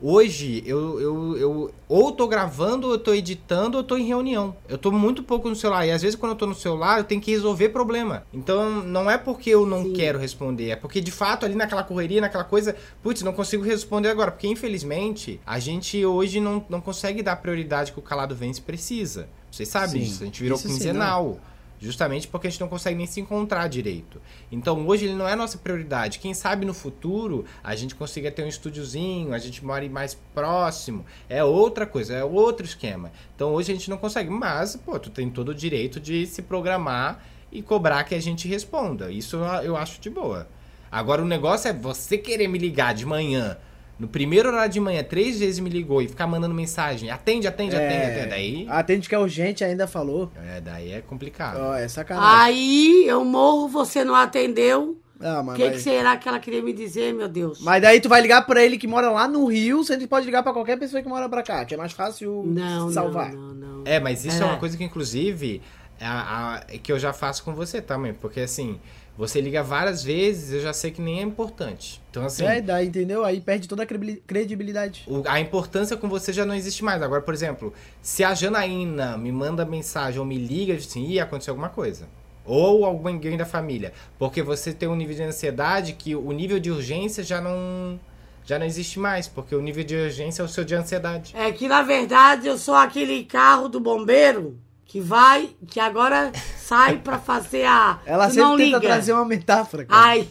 hoje 0.00 0.62
eu, 0.66 1.00
eu, 1.00 1.36
eu 1.36 1.74
ou 1.88 2.12
tô 2.12 2.26
gravando, 2.26 2.86
ou 2.86 2.92
eu 2.94 2.98
tô 2.98 3.12
editando, 3.14 3.78
ou 3.78 3.84
tô 3.84 3.96
em 3.96 4.04
reunião. 4.06 4.56
Eu 4.68 4.78
tô 4.78 4.90
muito 4.90 5.22
pouco 5.22 5.48
no 5.48 5.56
celular. 5.56 5.86
E 5.86 5.90
às 5.90 6.02
vezes 6.02 6.16
quando 6.16 6.32
eu 6.32 6.36
tô 6.36 6.46
no 6.46 6.54
celular, 6.54 6.98
eu 6.98 7.04
tenho 7.04 7.20
que 7.20 7.30
resolver 7.30 7.70
problema. 7.70 8.24
Então 8.32 8.82
não 8.82 9.10
é 9.10 9.16
porque 9.18 9.50
eu 9.50 9.66
não 9.66 9.84
Sim. 9.84 9.92
quero 9.92 10.18
responder, 10.18 10.70
é 10.70 10.76
porque 10.76 11.00
de 11.00 11.10
fato 11.10 11.44
ali 11.44 11.54
naquela 11.54 11.82
correria, 11.82 12.20
naquela 12.20 12.44
coisa, 12.44 12.76
putz, 13.02 13.22
não 13.22 13.32
consigo 13.32 13.62
responder 13.62 14.08
agora. 14.08 14.30
Porque 14.30 14.46
infelizmente 14.46 15.40
a 15.46 15.58
gente 15.58 16.04
hoje 16.04 16.40
não, 16.40 16.64
não 16.68 16.80
consegue 16.80 17.22
dar 17.22 17.32
a 17.32 17.36
prioridade 17.36 17.92
que 17.92 17.98
o 17.98 18.02
calado 18.02 18.34
vence 18.34 18.60
precisa. 18.60 19.28
Vocês 19.50 19.68
sabem 19.68 20.02
Sim, 20.02 20.08
disso, 20.08 20.22
a 20.22 20.26
gente 20.26 20.42
virou 20.42 20.58
isso 20.58 20.68
sim, 20.68 20.74
quinzenal. 20.74 21.38
Justamente 21.80 22.26
porque 22.26 22.48
a 22.48 22.50
gente 22.50 22.60
não 22.60 22.68
consegue 22.68 22.96
nem 22.96 23.06
se 23.06 23.20
encontrar 23.20 23.68
direito. 23.68 24.20
Então 24.50 24.86
hoje 24.86 25.06
ele 25.06 25.14
não 25.14 25.28
é 25.28 25.36
nossa 25.36 25.58
prioridade. 25.58 26.18
Quem 26.18 26.34
sabe 26.34 26.66
no 26.66 26.74
futuro 26.74 27.44
a 27.62 27.74
gente 27.76 27.94
consiga 27.94 28.30
ter 28.30 28.42
um 28.42 28.48
estúdiozinho, 28.48 29.32
a 29.32 29.38
gente 29.38 29.64
mora 29.64 29.88
mais 29.88 30.14
próximo. 30.34 31.06
É 31.28 31.42
outra 31.44 31.86
coisa, 31.86 32.14
é 32.14 32.24
outro 32.24 32.66
esquema. 32.66 33.12
Então 33.34 33.52
hoje 33.52 33.70
a 33.70 33.74
gente 33.74 33.88
não 33.88 33.96
consegue. 33.96 34.30
Mas, 34.30 34.76
pô, 34.76 34.98
tu 34.98 35.10
tem 35.10 35.30
todo 35.30 35.50
o 35.50 35.54
direito 35.54 36.00
de 36.00 36.26
se 36.26 36.42
programar 36.42 37.24
e 37.50 37.62
cobrar 37.62 38.04
que 38.04 38.14
a 38.14 38.20
gente 38.20 38.48
responda. 38.48 39.10
Isso 39.10 39.36
eu 39.36 39.76
acho 39.76 40.00
de 40.00 40.10
boa. 40.10 40.48
Agora 40.90 41.22
o 41.22 41.26
negócio 41.26 41.68
é 41.68 41.72
você 41.72 42.18
querer 42.18 42.48
me 42.48 42.58
ligar 42.58 42.94
de 42.94 43.06
manhã. 43.06 43.56
No 43.98 44.06
primeiro 44.06 44.48
horário 44.48 44.72
de 44.72 44.78
manhã, 44.78 45.02
três 45.02 45.40
vezes 45.40 45.58
me 45.58 45.68
ligou 45.68 46.00
e 46.00 46.06
ficar 46.08 46.26
mandando 46.26 46.54
mensagem. 46.54 47.10
Atende, 47.10 47.48
atende, 47.48 47.74
atende, 47.74 48.04
atende. 48.06 48.28
Daí, 48.28 48.66
Atende 48.68 49.08
que 49.08 49.14
é 49.14 49.18
urgente, 49.18 49.64
ainda 49.64 49.86
falou. 49.88 50.30
é, 50.36 50.60
daí 50.60 50.92
é 50.92 51.00
complicado. 51.00 51.58
Ó, 51.60 51.74
é 51.74 51.88
sacanagem. 51.88 52.40
Aí 52.40 53.04
eu 53.08 53.24
morro, 53.24 53.66
você 53.68 54.04
não 54.04 54.14
atendeu. 54.14 54.96
Ah, 55.20 55.40
O 55.40 55.44
mas, 55.46 55.56
que, 55.56 55.64
mas- 55.64 55.72
que 55.72 55.80
será 55.82 56.16
que 56.16 56.28
ela 56.28 56.38
queria 56.38 56.62
me 56.62 56.72
dizer, 56.72 57.12
meu 57.12 57.26
Deus? 57.28 57.60
mas 57.60 57.82
daí 57.82 58.00
tu 58.00 58.08
vai 58.08 58.20
ligar 58.20 58.46
pra 58.46 58.64
ele 58.64 58.78
que 58.78 58.86
mora 58.86 59.10
lá 59.10 59.26
no 59.26 59.46
Rio, 59.46 59.82
você 59.82 59.98
pode 60.06 60.24
ligar 60.26 60.44
pra 60.44 60.52
qualquer 60.52 60.78
pessoa 60.78 61.02
que 61.02 61.08
mora 61.08 61.28
pra 61.28 61.42
cá, 61.42 61.64
que 61.64 61.74
é 61.74 61.76
mais 61.76 61.90
fácil 61.90 62.44
não, 62.46 62.88
salvar. 62.92 63.32
não, 63.32 63.52
não, 63.52 63.78
não. 63.78 63.82
É, 63.84 63.98
mas 63.98 64.24
isso 64.24 64.40
é, 64.40 64.46
É. 64.46 64.48
uma 64.48 64.58
coisa 64.58 64.76
que, 64.76 64.84
inclusive, 64.84 65.60
a, 66.00 66.54
a- 66.54 66.60
que 66.60 66.92
eu 66.92 67.00
já 67.00 67.12
faço 67.12 67.42
com 67.42 67.52
você 67.52 67.82
também. 67.82 68.14
Porque 68.14 68.38
assim, 68.38 68.78
você 69.18 69.40
liga 69.40 69.64
várias 69.64 70.02
vezes, 70.04 70.52
eu 70.52 70.60
já 70.60 70.72
sei 70.72 70.92
que 70.92 71.02
nem 71.02 71.18
é 71.18 71.22
importante. 71.22 72.00
Então, 72.08 72.24
assim, 72.24 72.44
É, 72.44 72.60
daí, 72.60 72.86
entendeu? 72.86 73.24
Aí 73.24 73.40
perde 73.40 73.66
toda 73.68 73.82
a 73.82 73.86
credi- 73.86 74.22
credibilidade. 74.24 75.04
o- 75.08 75.24
a 75.26 75.40
importância 75.40 75.96
com 75.96 76.08
você 76.08 76.32
já 76.32 76.46
não 76.46 76.54
existe 76.54 76.84
mais. 76.84 77.02
Agora, 77.02 77.20
por 77.20 77.34
exemplo, 77.34 77.74
se 78.00 78.22
a 78.22 78.32
Janaína 78.32 79.18
me 79.18 79.32
manda 79.32 79.64
mensagem 79.66 80.20
ou 80.20 80.24
me 80.24 80.38
liga, 80.38 80.72
digo 80.76 80.88
assim, 80.88 81.04
ia 81.04 81.24
acontecer 81.24 81.50
alguma 81.50 81.68
coisa. 81.68 82.06
Ou 82.46 82.84
alguém 82.86 83.36
da 83.36 83.44
família. 83.44 83.92
Porque 84.18 84.40
você 84.42 84.72
tem 84.72 84.88
um 84.88 84.94
nível 84.94 85.16
de 85.16 85.22
ansiedade 85.24 85.92
que 85.94 86.14
o 86.14 86.30
nível 86.32 86.58
de 86.60 86.70
urgência 86.70 87.22
já 87.24 87.40
não. 87.40 87.98
Já 88.46 88.58
não 88.58 88.64
existe 88.64 88.98
mais, 88.98 89.28
porque 89.28 89.54
o 89.54 89.60
nível 89.60 89.84
de 89.84 89.94
urgência 89.94 90.40
é 90.40 90.44
o 90.44 90.48
seu 90.48 90.64
de 90.64 90.74
ansiedade. 90.74 91.34
É 91.36 91.52
que, 91.52 91.68
na 91.68 91.82
verdade, 91.82 92.46
eu 92.46 92.56
sou 92.56 92.74
aquele 92.74 93.22
carro 93.24 93.68
do 93.68 93.78
bombeiro 93.78 94.56
que 94.88 95.00
vai, 95.00 95.50
que 95.68 95.78
agora 95.78 96.32
sai 96.56 96.96
pra 96.98 97.18
fazer 97.18 97.64
a. 97.66 98.00
Ela 98.06 98.26
Tu 98.26 98.34
sempre 98.34 98.42
não 98.48 98.56
tenta 98.56 98.64
liga. 98.78 98.80
trazer 98.80 99.12
uma 99.12 99.24
metáfora, 99.24 99.84
cara. 99.84 100.04
Aí, 100.08 100.26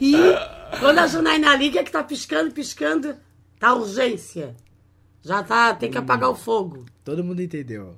quando 0.79 0.97
a 0.99 1.07
Janaína 1.07 1.55
liga, 1.55 1.83
que 1.83 1.91
tá 1.91 2.03
piscando, 2.03 2.51
piscando, 2.51 3.15
tá 3.59 3.73
urgência. 3.73 4.55
Já 5.21 5.43
tá, 5.43 5.73
tem 5.75 5.91
que 5.91 5.97
apagar 5.97 6.29
o 6.29 6.35
fogo. 6.35 6.85
Todo 7.05 7.23
mundo 7.23 7.41
entendeu. 7.41 7.95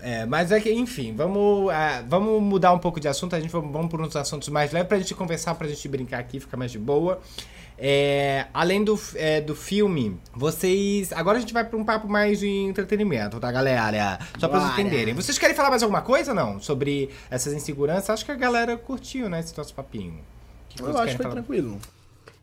É, 0.00 0.26
mas 0.26 0.50
é 0.52 0.60
que, 0.60 0.70
enfim, 0.72 1.14
vamos, 1.14 1.70
ah, 1.70 2.04
vamos 2.06 2.42
mudar 2.42 2.72
um 2.72 2.78
pouco 2.78 2.98
de 3.00 3.06
assunto. 3.08 3.34
A 3.36 3.40
gente 3.40 3.50
vai- 3.50 3.60
vamos 3.62 3.88
para 3.88 4.02
uns 4.02 4.16
assuntos 4.16 4.48
mais 4.48 4.72
leves 4.72 4.88
pra 4.88 4.98
gente 4.98 5.14
conversar, 5.14 5.54
pra 5.54 5.68
gente 5.68 5.86
brincar 5.88 6.18
aqui, 6.18 6.40
ficar 6.40 6.56
mais 6.56 6.70
de 6.72 6.78
boa. 6.78 7.20
É, 7.82 8.46
além 8.52 8.84
do, 8.84 9.00
é, 9.14 9.40
do 9.40 9.54
filme, 9.54 10.20
vocês. 10.34 11.12
Agora 11.12 11.38
a 11.38 11.40
gente 11.40 11.54
vai 11.54 11.64
para 11.64 11.78
um 11.78 11.84
papo 11.84 12.06
mais 12.06 12.38
de 12.38 12.46
entretenimento, 12.46 13.40
tá, 13.40 13.50
galera? 13.50 14.18
Só 14.38 14.48
pra 14.48 14.58
vocês 14.58 14.70
Bora. 14.72 14.82
entenderem. 14.82 15.14
Vocês 15.14 15.38
querem 15.38 15.56
falar 15.56 15.70
mais 15.70 15.82
alguma 15.82 16.02
coisa 16.02 16.32
ou 16.32 16.36
não? 16.36 16.60
Sobre 16.60 17.08
essas 17.30 17.54
inseguranças? 17.54 18.10
Acho 18.10 18.24
que 18.26 18.32
a 18.32 18.36
galera 18.36 18.76
curtiu, 18.76 19.30
né, 19.30 19.40
esse 19.40 19.56
nosso 19.56 19.72
papinho. 19.74 20.20
O 20.72 20.74
que 20.74 20.82
Eu 20.82 20.98
acho 20.98 21.12
que 21.12 21.16
foi 21.16 21.22
falar? 21.24 21.34
tranquilo. 21.36 21.78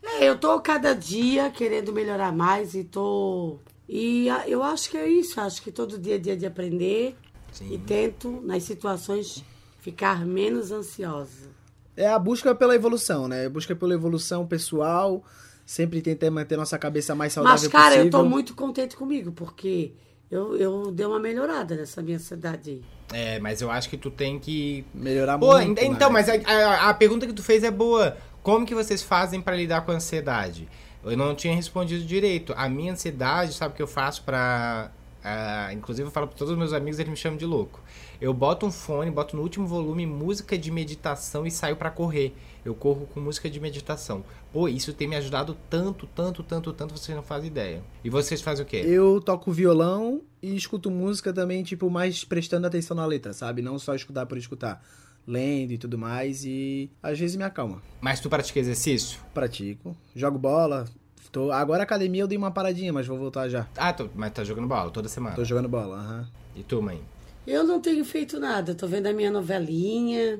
É, 0.03 0.23
eu 0.27 0.37
tô 0.39 0.59
cada 0.59 0.93
dia 0.95 1.51
querendo 1.51 1.93
melhorar 1.93 2.31
mais 2.31 2.73
e 2.73 2.83
tô. 2.83 3.59
E 3.87 4.27
a- 4.29 4.47
eu 4.49 4.63
acho 4.63 4.89
que 4.89 4.97
é 4.97 5.07
isso. 5.07 5.39
Acho 5.39 5.61
que 5.61 5.71
todo 5.71 5.99
dia 5.99 6.15
é 6.15 6.17
dia 6.17 6.35
de 6.35 6.45
aprender. 6.47 7.15
Sim. 7.51 7.73
E 7.73 7.77
tento, 7.77 8.41
nas 8.43 8.63
situações, 8.63 9.43
ficar 9.81 10.25
menos 10.25 10.71
ansiosa. 10.71 11.55
É 11.97 12.07
a 12.07 12.17
busca 12.19 12.53
pela 12.55 12.75
evolução, 12.75 13.27
né? 13.27 13.47
A 13.47 13.49
busca 13.49 13.75
pela 13.75 13.93
evolução 13.93 14.45
pessoal. 14.45 15.23
Sempre 15.65 16.01
tentar 16.01 16.31
manter 16.31 16.55
nossa 16.55 16.77
cabeça 16.77 17.13
mais 17.13 17.33
saudável 17.33 17.59
Mas, 17.59 17.67
cara, 17.67 17.85
possível. 17.95 18.05
eu 18.05 18.11
tô 18.11 18.23
muito 18.23 18.53
contente 18.55 18.95
comigo, 18.95 19.33
porque 19.33 19.91
eu, 20.31 20.55
eu 20.55 20.91
dei 20.91 21.05
uma 21.05 21.19
melhorada 21.19 21.75
nessa 21.75 22.01
minha 22.01 22.15
ansiedade 22.15 22.69
aí. 22.69 22.81
É, 23.11 23.39
mas 23.39 23.61
eu 23.61 23.69
acho 23.69 23.89
que 23.89 23.97
tu 23.97 24.09
tem 24.09 24.39
que 24.39 24.85
Melhorar 24.93 25.37
Pô, 25.37 25.53
muito. 25.57 25.79
ent- 25.81 25.91
então, 25.95 26.07
né? 26.09 26.13
mas 26.13 26.29
a, 26.29 26.33
a- 26.35 26.89
a 26.89 26.93
pergunta 26.93 27.27
que 27.27 27.33
tu 27.33 27.43
fez 27.43 27.63
é 27.65 27.71
boa. 27.71 28.15
Como 28.41 28.65
que 28.65 28.73
vocês 28.73 29.01
fazem 29.03 29.41
pra 29.41 29.55
lidar 29.57 29.81
com 29.81 29.91
a 29.91 29.95
ansiedade? 29.95 30.69
Eu 31.03 31.17
não 31.17 31.35
tinha 31.35 31.53
respondido 31.53 32.05
direito. 32.05 32.53
A 32.55 32.69
minha 32.69 32.93
ansiedade, 32.93 33.53
sabe 33.53 33.73
o 33.73 33.75
que 33.75 33.81
eu 33.83 33.87
faço 33.87 34.23
pra. 34.23 34.89
ah, 35.23 35.69
inclusive, 35.73 36.07
eu 36.07 36.11
falo 36.11 36.27
pra 36.27 36.37
todos 36.37 36.53
os 36.53 36.57
meus 36.57 36.71
amigos, 36.71 36.97
eles 36.97 37.09
me 37.09 37.17
chamam 37.17 37.37
de 37.37 37.45
louco. 37.45 37.81
Eu 38.19 38.33
boto 38.33 38.65
um 38.65 38.71
fone, 38.71 39.11
boto 39.11 39.35
no 39.35 39.43
último 39.43 39.67
volume 39.67 40.03
música 40.05 40.57
de 40.57 40.71
meditação 40.71 41.45
e 41.45 41.51
saio 41.51 41.75
pra 41.75 41.91
correr. 41.91 42.35
Eu 42.65 42.73
corro 42.73 43.07
com 43.13 43.19
música 43.19 43.47
de 43.47 43.59
meditação. 43.59 44.25
Pô, 44.51 44.67
isso 44.67 44.91
tem 44.91 45.07
me 45.07 45.15
ajudado 45.15 45.55
tanto, 45.69 46.07
tanto, 46.07 46.41
tanto, 46.41 46.73
tanto, 46.73 46.97
vocês 46.97 47.15
não 47.15 47.23
fazem 47.23 47.47
ideia. 47.47 47.83
E 48.03 48.09
vocês 48.09 48.41
fazem 48.41 48.65
o 48.65 48.67
quê? 48.67 48.77
Eu 48.77 49.21
toco 49.21 49.51
violão 49.51 50.21
e 50.41 50.55
escuto 50.55 50.89
música 50.89 51.31
também, 51.31 51.63
tipo, 51.63 51.91
mais 51.91 52.23
prestando 52.23 52.65
atenção 52.65 52.97
na 52.97 53.05
letra, 53.05 53.33
sabe? 53.33 53.61
Não 53.61 53.77
só 53.77 53.93
escutar 53.93 54.25
por 54.25 54.37
escutar. 54.37 54.83
Lendo 55.27 55.73
e 55.73 55.77
tudo 55.77 55.97
mais. 55.97 56.43
E 56.43 56.89
às 57.03 57.19
vezes 57.19 57.35
me 57.35 57.43
acalma. 57.43 57.83
Mas 58.01 58.19
tu 58.19 58.29
pratica 58.29 58.59
exercício? 58.59 59.19
Pratico. 59.33 59.95
Jogo 60.15 60.39
bola. 60.39 60.85
Tô... 61.31 61.51
Agora 61.51 61.83
academia 61.83 62.23
eu 62.23 62.27
dei 62.27 62.37
uma 62.37 62.49
paradinha, 62.49 62.91
mas 62.91 63.05
vou 63.05 63.17
voltar 63.17 63.47
já. 63.49 63.67
Ah, 63.75 63.93
tu, 63.93 64.09
mas 64.15 64.31
tá 64.31 64.43
jogando 64.43 64.67
bola 64.67 64.89
toda 64.89 65.07
semana. 65.07 65.35
Tô 65.35 65.43
jogando 65.43 65.69
bola, 65.69 65.97
aham. 65.97 66.27
E 66.55 66.63
tu, 66.63 66.81
mãe? 66.81 67.01
Eu 67.47 67.63
não 67.63 67.79
tenho 67.79 68.03
feito 68.03 68.39
nada, 68.39 68.75
tô 68.75 68.85
vendo 68.87 69.07
a 69.07 69.13
minha 69.13 69.31
novelinha. 69.31 70.39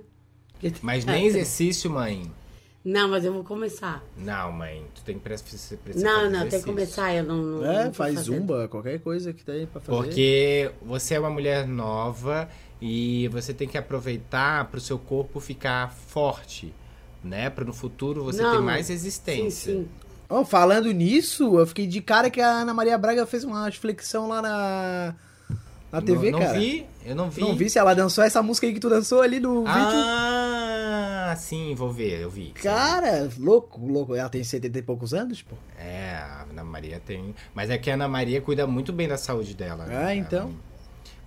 Mas 0.82 1.06
nem 1.06 1.26
exercício, 1.28 1.90
mãe. 1.90 2.30
Não, 2.84 3.10
mas 3.10 3.24
eu 3.26 3.34
vou 3.34 3.44
começar. 3.44 4.04
Não, 4.18 4.52
mãe, 4.52 4.86
tu 4.94 5.02
tem 5.04 5.16
que 5.18 5.22
precisar 5.22 5.78
Não, 5.96 6.30
não, 6.30 6.48
tem 6.48 6.60
que 6.60 6.66
começar, 6.66 7.14
eu 7.14 7.24
não. 7.24 7.38
não 7.38 7.66
É, 7.66 7.86
não 7.86 7.94
faz 7.94 8.16
fazendo. 8.16 8.38
zumba, 8.38 8.68
qualquer 8.68 9.00
coisa 9.00 9.34
que 9.34 9.44
tem 9.44 9.66
pra 9.66 9.82
fazer. 9.82 9.98
Porque 9.98 10.72
você 10.82 11.16
é 11.16 11.20
uma 11.20 11.30
mulher 11.30 11.68
nova 11.68 12.50
e 12.82 13.28
você 13.30 13.54
tem 13.54 13.68
que 13.68 13.78
aproveitar 13.78 14.66
para 14.70 14.78
o 14.78 14.82
seu 14.82 14.98
corpo 15.00 15.40
ficar 15.40 15.92
forte, 15.92 16.74
né? 17.24 17.50
Para 17.50 17.66
no 17.66 17.74
futuro 17.74 18.24
você 18.24 18.42
Não, 18.42 18.52
ter 18.58 18.62
mais 18.62 18.86
Sim, 18.86 18.94
resistência. 18.94 19.74
sim. 19.74 19.88
Ó, 20.30 20.44
falando 20.46 20.92
nisso, 20.92 21.58
eu 21.60 21.68
fiquei 21.68 21.88
de 21.88 22.02
cara 22.02 22.30
que 22.30 22.40
a 22.42 22.50
Ana 22.62 22.74
Maria 22.74 22.98
Braga 22.98 23.26
fez 23.26 23.44
uma 23.44 23.70
flexão 23.72 24.28
lá 24.30 24.42
na, 24.42 25.16
na 25.92 26.02
TV, 26.02 26.32
não, 26.32 26.40
não 26.40 26.46
cara. 26.46 26.60
vi, 26.60 26.86
eu 27.06 27.16
não 27.16 27.30
vi. 27.30 27.42
Não 27.42 27.56
vi 27.56 27.70
se 27.70 27.80
ela 27.80 27.94
dançou 27.94 28.24
essa 28.24 28.44
música 28.44 28.68
aí 28.68 28.74
que 28.74 28.80
tu 28.80 28.90
dançou 28.90 29.22
ali 29.22 29.40
no 29.40 29.60
vídeo. 29.62 29.74
Ah, 31.30 31.34
sim, 31.38 31.74
vou 31.76 31.92
ver, 31.92 32.22
eu 32.22 32.30
vi. 32.30 32.52
Cara, 32.62 33.30
louco, 33.38 33.86
louco. 33.86 34.16
Ela 34.16 34.30
tem 34.30 34.44
70 34.44 34.80
e 34.80 34.82
poucos 34.82 35.14
anos, 35.14 35.42
pô. 35.42 35.56
É, 35.78 36.16
a 36.16 36.46
Ana 36.50 36.64
Maria 36.64 37.02
tem. 37.06 37.34
Mas 37.54 37.70
é 37.70 37.78
que 37.78 37.90
a 37.90 37.94
Ana 37.94 38.08
Maria 38.08 38.42
cuida 38.42 38.68
muito 38.68 38.92
bem 38.92 39.08
da 39.08 39.18
saúde 39.18 39.54
dela. 39.54 39.86
né? 39.86 39.98
Ah, 39.98 40.16
então. 40.16 40.54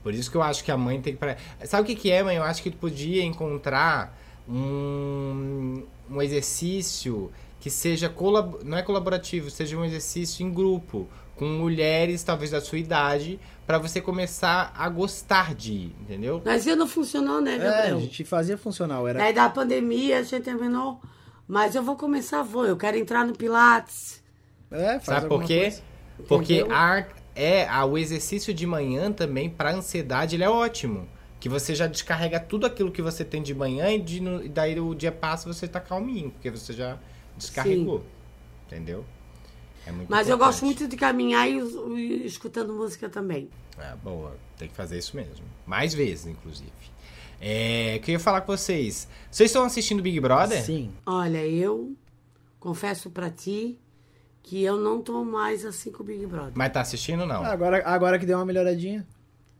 Por 0.03 0.15
isso 0.15 0.31
que 0.31 0.37
eu 0.37 0.43
acho 0.43 0.65
que 0.65 0.71
a 0.71 0.77
mãe 0.77 1.01
tem 1.01 1.15
que. 1.17 1.67
Sabe 1.67 1.83
o 1.83 1.87
que, 1.87 1.95
que 1.95 2.11
é, 2.11 2.23
mãe? 2.23 2.37
Eu 2.37 2.43
acho 2.43 2.63
que 2.63 2.71
tu 2.71 2.77
podia 2.79 3.23
encontrar 3.23 4.19
um, 4.49 5.83
um 6.11 6.23
exercício 6.23 7.31
que 7.61 7.71
seja. 7.71 8.09
Colab... 8.09 8.65
Não 8.65 8.77
é 8.79 8.83
colaborativo, 8.83 9.51
seja 9.51 9.77
um 9.77 9.85
exercício 9.85 10.45
em 10.47 10.53
grupo. 10.53 11.07
Com 11.41 11.47
mulheres, 11.47 12.23
talvez 12.23 12.51
da 12.51 12.61
sua 12.61 12.77
idade, 12.77 13.41
pra 13.67 13.79
você 13.79 13.99
começar 13.99 14.75
a 14.77 14.87
gostar 14.91 15.55
de 15.55 15.73
ir, 15.73 15.97
entendeu? 15.99 16.43
Mas 16.45 16.67
não 16.67 16.87
funcionou, 16.87 17.41
né, 17.41 17.55
É, 17.55 17.59
Gabriel? 17.59 17.97
a 17.97 18.01
gente 18.01 18.25
fazia 18.25 18.59
funcional. 18.59 19.09
Era... 19.09 19.21
Daí 19.21 19.33
da 19.33 19.49
pandemia 19.49 20.19
a 20.19 20.23
gente 20.23 20.43
terminou. 20.43 21.01
Mas 21.49 21.75
eu 21.75 21.83
vou 21.83 21.97
começar, 21.97 22.43
vou. 22.43 22.67
Eu 22.67 22.77
quero 22.77 22.99
entrar 22.99 23.25
no 23.27 23.33
Pilates. 23.35 24.23
É, 24.71 25.01
faz 25.01 25.05
Sabe 25.23 25.29
por 25.29 25.43
quê? 25.43 25.61
coisa. 25.63 25.83
Porque 26.29 26.67
a, 26.71 27.07
é, 27.35 27.67
a, 27.67 27.87
o 27.87 27.97
exercício 27.97 28.53
de 28.53 28.67
manhã 28.67 29.11
também, 29.11 29.49
pra 29.49 29.73
ansiedade, 29.73 30.37
ele 30.37 30.45
é 30.45 30.51
ótimo. 30.51 31.09
Que 31.41 31.49
você 31.49 31.75
já 31.75 31.87
descarrega 31.87 32.39
tudo 32.39 32.67
aquilo 32.67 32.93
que 32.93 33.01
você 33.01 33.25
tem 33.25 33.43
de 33.43 33.55
manhã 33.55 33.89
e, 33.91 33.99
de, 33.99 34.21
no- 34.21 34.45
e 34.45 34.49
daí 34.51 34.79
o 34.79 34.95
dia 34.95 35.11
passa 35.11 35.51
você 35.51 35.67
tá 35.67 35.81
calminho, 35.81 36.31
porque 36.33 36.51
você 36.51 36.75
já 36.75 36.99
descarregou. 37.35 38.05
Entendeu? 38.67 39.07
É 39.91 39.93
muito 39.93 40.09
Mas 40.09 40.29
eu 40.29 40.37
importante. 40.37 40.55
gosto 40.55 40.65
muito 40.65 40.89
de 40.89 40.97
caminhar 40.97 41.51
e, 41.51 41.59
e 41.59 42.25
escutando 42.27 42.73
música 42.73 43.09
também. 43.09 43.51
É, 43.77 43.95
boa. 43.97 44.37
Tem 44.57 44.69
que 44.69 44.75
fazer 44.75 44.99
isso 44.99 45.17
mesmo. 45.17 45.45
Mais 45.67 45.93
vezes, 45.93 46.27
inclusive. 46.27 46.71
É, 47.41 47.99
queria 47.99 48.21
falar 48.21 48.43
com 48.43 48.57
vocês. 48.57 49.09
Vocês 49.31 49.51
estão 49.51 49.65
assistindo 49.65 50.01
Big 50.03 50.21
Brother? 50.21 50.63
Sim. 50.63 50.93
Olha, 51.05 51.45
eu 51.45 51.97
confesso 52.61 53.11
pra 53.11 53.31
ti 53.31 53.79
que 54.43 54.63
eu 54.63 54.77
não 54.77 55.03
tô 55.03 55.25
mais 55.25 55.65
assim 55.65 55.91
com 55.91 56.03
o 56.03 56.07
Big 56.07 56.25
Brother. 56.27 56.53
Mas 56.55 56.73
tá 56.73 56.83
assistindo 56.83 57.21
ou 57.21 57.27
não? 57.27 57.43
Agora, 57.45 57.83
agora 57.85 58.19
que 58.19 58.27
deu 58.27 58.39
uma 58.39 58.45
melhoradinha. 58.47 59.07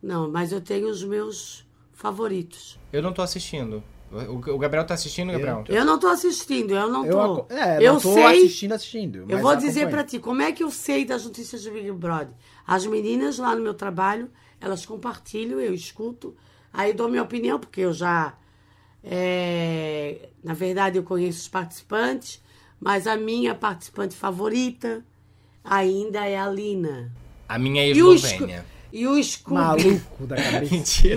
Não, 0.01 0.31
mas 0.31 0.53
eu 0.53 0.61
tenho 0.61 0.89
os 0.89 1.03
meus 1.03 1.67
favoritos. 1.93 2.79
Eu 2.93 3.03
não 3.03 3.13
tô 3.13 3.21
assistindo. 3.21 3.83
O, 4.11 4.59
Gabriel 4.59 4.85
tá 4.85 4.95
assistindo, 4.95 5.31
Gabriel? 5.31 5.63
Eu 5.69 5.85
não 5.85 5.97
tô 5.99 6.09
assistindo, 6.09 6.75
eu 6.75 6.89
não 6.91 7.05
Eu, 7.05 7.13
tô. 7.13 7.21
aco- 7.21 7.53
é, 7.53 7.79
eu 7.79 7.93
não 7.95 8.01
tô 8.01 8.13
sei. 8.13 8.25
assistindo, 8.25 8.73
assistindo. 8.73 9.25
Eu 9.29 9.39
vou 9.39 9.55
dizer 9.55 9.89
pra 9.89 10.03
ti, 10.03 10.19
como 10.19 10.43
é 10.43 10.51
que 10.51 10.65
eu 10.65 10.71
sei 10.71 11.05
das 11.05 11.25
notícias 11.25 11.63
do 11.63 11.71
Big 11.71 11.93
Brother? 11.93 12.35
As 12.67 12.85
meninas 12.87 13.39
lá 13.39 13.55
no 13.55 13.63
meu 13.63 13.73
trabalho, 13.75 14.29
elas 14.61 14.85
compartilham, 14.85 15.61
eu 15.61 15.73
escuto, 15.73 16.37
aí 16.73 16.93
dou 16.93 17.09
minha 17.09 17.23
opinião, 17.23 17.59
porque 17.61 17.83
eu 17.83 17.93
já. 17.93 18.35
é, 19.05 20.29
na 20.43 20.55
verdade, 20.55 20.99
eu 20.99 21.03
conheço 21.03 21.39
os 21.41 21.49
participantes, 21.49 22.43
mas 22.81 23.07
a 23.07 23.17
minha 23.17 23.55
participante 23.55 24.17
favorita 24.17 25.05
ainda 25.65 26.27
é 26.27 26.37
a 26.39 26.49
Lina. 26.49 27.13
A 27.49 27.59
minha 27.59 27.83
é 27.83 27.89
E 27.89 27.91
Eslovênia. 27.93 28.65
E 28.93 29.07
o 29.07 29.23
Scooby. 29.23 29.55
Maluco 29.61 30.27
da 30.27 30.37
cabeça. 30.43 30.75
Mentira. 30.75 31.15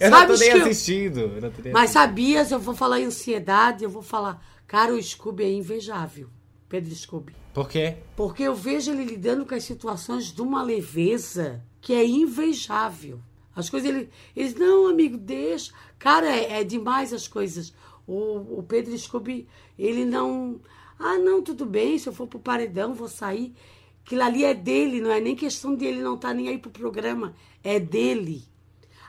Eu 0.00 0.10
não 0.10 0.26
tô 0.26 0.32
nem 0.36 0.50
que 0.50 0.56
eu- 0.58 0.62
assistindo. 0.62 1.20
eu 1.20 1.40
não 1.40 1.50
tô 1.50 1.62
nem 1.62 1.72
Mas 1.72 1.82
assistindo. 1.96 2.02
sabias, 2.02 2.50
eu 2.50 2.58
vou 2.58 2.74
falar 2.74 3.00
em 3.00 3.04
ansiedade, 3.06 3.84
eu 3.84 3.90
vou 3.90 4.02
falar, 4.02 4.44
cara, 4.66 4.92
o 4.94 5.02
Scooby 5.02 5.44
é 5.44 5.52
invejável. 5.52 6.28
Pedro 6.68 6.94
Scooby. 6.94 7.34
Por 7.52 7.68
quê? 7.68 7.98
Porque 8.16 8.42
eu 8.42 8.54
vejo 8.54 8.90
ele 8.90 9.04
lidando 9.04 9.46
com 9.46 9.54
as 9.54 9.62
situações 9.64 10.32
de 10.32 10.42
uma 10.42 10.62
leveza 10.62 11.62
que 11.80 11.92
é 11.92 12.04
invejável. 12.04 13.20
As 13.54 13.70
coisas, 13.70 13.88
ele, 13.88 14.54
não, 14.58 14.88
amigo, 14.88 15.16
deixa. 15.16 15.72
Cara, 15.98 16.26
é, 16.28 16.60
é 16.60 16.64
demais 16.64 17.12
as 17.12 17.28
coisas. 17.28 17.72
O, 18.06 18.58
o 18.58 18.64
Pedro 18.66 18.96
Scooby, 18.98 19.46
ele 19.78 20.04
não. 20.04 20.60
Ah, 20.98 21.18
não, 21.18 21.40
tudo 21.42 21.64
bem, 21.64 21.96
se 21.98 22.08
eu 22.08 22.12
for 22.12 22.26
pro 22.26 22.38
paredão, 22.40 22.92
vou 22.94 23.08
sair. 23.08 23.54
Aquilo 24.04 24.22
ali 24.22 24.44
é 24.44 24.52
dele, 24.52 25.00
não 25.00 25.10
é 25.10 25.20
nem 25.20 25.34
questão 25.34 25.74
dele 25.74 26.02
não 26.02 26.14
estar 26.14 26.34
nem 26.34 26.48
aí 26.48 26.58
pro 26.58 26.70
programa. 26.70 27.34
É 27.62 27.80
dele. 27.80 28.44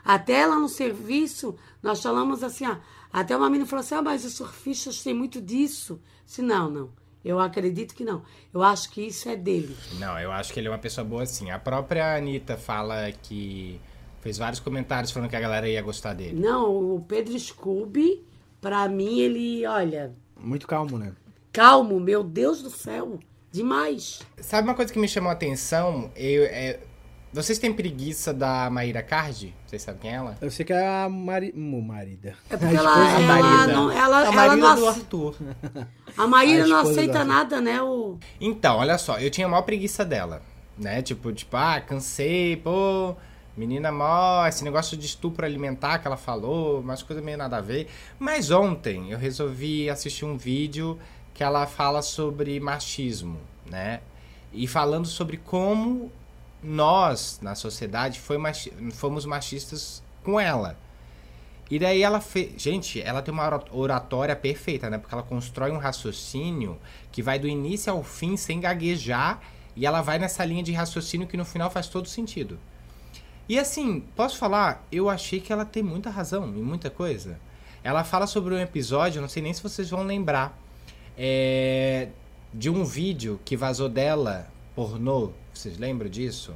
Até 0.04 0.46
lá 0.46 0.58
no 0.58 0.68
serviço, 0.68 1.54
nós 1.82 2.02
falamos 2.02 2.42
assim, 2.42 2.66
ó. 2.66 2.76
Até 3.12 3.36
uma 3.36 3.50
menina 3.50 3.68
falou 3.68 3.80
assim: 3.80 3.94
ah, 3.94 4.02
mas 4.02 4.24
os 4.24 4.34
surfistas 4.34 5.02
têm 5.02 5.12
muito 5.14 5.40
disso. 5.40 6.00
Se 6.24 6.40
não, 6.42 6.70
não. 6.70 6.90
Eu 7.24 7.40
acredito 7.40 7.94
que 7.94 8.04
não. 8.04 8.22
Eu 8.54 8.62
acho 8.62 8.90
que 8.90 9.02
isso 9.02 9.28
é 9.28 9.36
dele. 9.36 9.76
Não, 9.98 10.18
eu 10.18 10.30
acho 10.30 10.52
que 10.52 10.60
ele 10.60 10.68
é 10.68 10.70
uma 10.70 10.78
pessoa 10.78 11.04
boa 11.04 11.24
assim. 11.24 11.50
A 11.50 11.58
própria 11.58 12.16
Anitta 12.16 12.56
fala 12.56 13.10
que. 13.22 13.80
Fez 14.20 14.38
vários 14.38 14.60
comentários 14.60 15.12
falando 15.12 15.28
que 15.30 15.36
a 15.36 15.40
galera 15.40 15.68
ia 15.68 15.80
gostar 15.82 16.12
dele. 16.14 16.40
Não, 16.40 16.96
o 16.96 17.00
Pedro 17.06 17.38
Scooby, 17.38 18.24
pra 18.60 18.88
mim, 18.88 19.20
ele, 19.20 19.64
olha, 19.66 20.16
Muito 20.40 20.66
calmo, 20.66 20.98
né? 20.98 21.14
calmo, 21.52 22.00
meu 22.00 22.24
Deus 22.24 22.60
do 22.60 22.68
céu. 22.70 23.20
Demais. 23.56 24.20
Sabe 24.38 24.68
uma 24.68 24.74
coisa 24.74 24.92
que 24.92 24.98
me 24.98 25.08
chamou 25.08 25.30
a 25.30 25.32
atenção? 25.32 26.10
Eu, 26.14 26.44
é, 26.44 26.78
vocês 27.32 27.58
têm 27.58 27.72
preguiça 27.72 28.34
da 28.34 28.68
Maíra 28.68 29.02
Cardi? 29.02 29.54
Vocês 29.66 29.80
sabem 29.80 30.00
quem 30.02 30.10
é 30.10 30.14
ela? 30.14 30.36
Eu 30.42 30.50
sei 30.50 30.64
que 30.66 30.74
é 30.74 30.86
a 30.86 31.08
mari... 31.08 31.52
mo- 31.56 31.80
marida. 31.80 32.34
É 32.50 32.56
porque 32.58 32.76
A 32.76 32.78
ela, 32.78 33.10
ela, 33.10 33.20
marida. 33.20 33.72
não, 33.72 33.90
ela, 33.90 34.18
a 34.18 34.22
ela 34.24 34.32
Maíra 34.32 34.56
não 34.56 34.76
do 34.76 34.86
Arthur. 34.88 35.36
A 36.18 36.26
Maíra 36.26 36.64
A 36.64 36.66
não 36.66 36.76
aceita 36.80 37.24
nada, 37.24 37.58
né? 37.60 37.80
O... 37.80 38.18
Então, 38.38 38.76
olha 38.76 38.98
só, 38.98 39.18
eu 39.18 39.30
tinha 39.30 39.46
a 39.46 39.50
maior 39.50 39.62
preguiça 39.62 40.04
dela, 40.04 40.42
né? 40.76 41.00
Tipo, 41.00 41.32
tipo, 41.32 41.56
ah, 41.56 41.80
cansei, 41.80 42.56
pô, 42.56 43.16
menina 43.56 43.90
mó, 43.90 44.46
esse 44.46 44.62
negócio 44.62 44.98
de 44.98 45.06
estupro 45.06 45.46
alimentar 45.46 45.98
que 45.98 46.06
ela 46.06 46.18
falou, 46.18 46.80
umas 46.80 47.02
coisas 47.02 47.24
meio 47.24 47.38
nada 47.38 47.56
a 47.56 47.60
ver. 47.62 47.88
Mas 48.18 48.50
ontem 48.50 49.10
eu 49.12 49.18
resolvi 49.18 49.88
assistir 49.88 50.26
um 50.26 50.36
vídeo 50.36 50.98
que 51.36 51.44
ela 51.44 51.66
fala 51.66 52.00
sobre 52.00 52.58
machismo, 52.58 53.38
né? 53.70 54.00
E 54.54 54.66
falando 54.66 55.06
sobre 55.06 55.36
como 55.36 56.10
nós, 56.62 57.38
na 57.42 57.54
sociedade, 57.54 58.18
machi- 58.40 58.72
fomos 58.94 59.26
machistas 59.26 60.02
com 60.24 60.40
ela. 60.40 60.78
E 61.70 61.78
daí 61.78 62.02
ela 62.02 62.22
fez. 62.22 62.54
Gente, 62.56 63.02
ela 63.02 63.20
tem 63.20 63.34
uma 63.34 63.42
ora- 63.44 63.64
oratória 63.70 64.34
perfeita, 64.34 64.88
né? 64.88 64.96
Porque 64.96 65.14
ela 65.14 65.22
constrói 65.22 65.72
um 65.72 65.76
raciocínio 65.76 66.78
que 67.12 67.22
vai 67.22 67.38
do 67.38 67.46
início 67.46 67.92
ao 67.92 68.02
fim 68.02 68.34
sem 68.38 68.58
gaguejar. 68.58 69.42
E 69.76 69.84
ela 69.84 70.00
vai 70.00 70.18
nessa 70.18 70.42
linha 70.42 70.62
de 70.62 70.72
raciocínio 70.72 71.26
que 71.26 71.36
no 71.36 71.44
final 71.44 71.68
faz 71.70 71.86
todo 71.86 72.08
sentido. 72.08 72.58
E 73.46 73.58
assim, 73.58 74.00
posso 74.16 74.38
falar? 74.38 74.86
Eu 74.90 75.10
achei 75.10 75.38
que 75.38 75.52
ela 75.52 75.66
tem 75.66 75.82
muita 75.82 76.08
razão 76.08 76.46
em 76.48 76.62
muita 76.62 76.88
coisa. 76.88 77.38
Ela 77.84 78.04
fala 78.04 78.26
sobre 78.26 78.54
um 78.54 78.58
episódio, 78.58 79.20
não 79.20 79.28
sei 79.28 79.42
nem 79.42 79.52
se 79.52 79.62
vocês 79.62 79.90
vão 79.90 80.02
lembrar, 80.02 80.58
é, 81.16 82.08
de 82.52 82.68
um 82.70 82.84
vídeo 82.84 83.40
que 83.44 83.56
vazou 83.56 83.88
dela, 83.88 84.46
pornô. 84.74 85.32
Vocês 85.52 85.78
lembram 85.78 86.08
disso? 86.08 86.54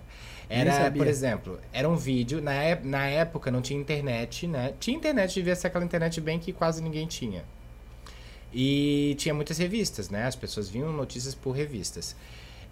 Era, 0.48 0.90
por 0.90 1.06
exemplo, 1.06 1.61
era 1.72 1.88
um 1.88 1.94
vídeo, 1.94 2.42
na, 2.42 2.52
na 2.82 3.06
época 3.06 3.52
não 3.52 3.62
tinha 3.62 3.78
internet, 3.80 4.48
né? 4.48 4.74
Tinha 4.80 4.96
internet, 4.96 5.34
devia 5.34 5.54
ser 5.54 5.68
aquela 5.68 5.84
internet 5.84 6.20
bem 6.20 6.40
que 6.40 6.52
quase 6.52 6.82
ninguém 6.82 7.06
tinha. 7.06 7.44
E 8.52 9.14
tinha 9.16 9.32
muitas 9.32 9.58
revistas, 9.58 10.11
né? 10.11 10.26
As 10.26 10.34
pessoas 10.34 10.68
vinham 10.68 10.92
notícias 10.92 11.36
por 11.36 11.52
revistas. 11.52 12.16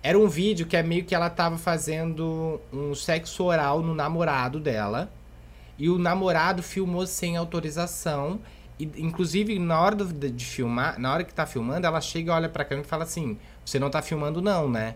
Era 0.02 0.18
um 0.18 0.28
vídeo 0.28 0.66
que 0.66 0.76
é 0.76 0.82
meio 0.82 1.04
que 1.04 1.14
ela 1.14 1.30
tava 1.30 1.56
fazendo 1.56 2.60
um 2.72 2.96
sexo 2.96 3.44
oral 3.44 3.80
no 3.80 3.94
namorado 3.94 4.58
dela. 4.58 5.08
E 5.78 5.88
o 5.88 5.98
namorado 5.98 6.64
filmou 6.64 7.06
sem 7.06 7.36
autorização. 7.36 8.40
E, 8.78 8.84
inclusive, 8.96 9.58
na 9.58 9.80
hora 9.80 9.96
de, 9.96 10.30
de 10.30 10.44
filmar, 10.44 10.98
na 10.98 11.12
hora 11.12 11.24
que 11.24 11.34
tá 11.34 11.46
filmando, 11.46 11.86
ela 11.86 12.00
chega 12.00 12.32
olha 12.32 12.48
pra 12.48 12.64
câmera 12.64 12.86
e 12.86 12.88
fala 12.88 13.04
assim: 13.04 13.38
Você 13.64 13.78
não 13.78 13.90
tá 13.90 14.00
filmando, 14.00 14.40
não, 14.40 14.68
né? 14.68 14.94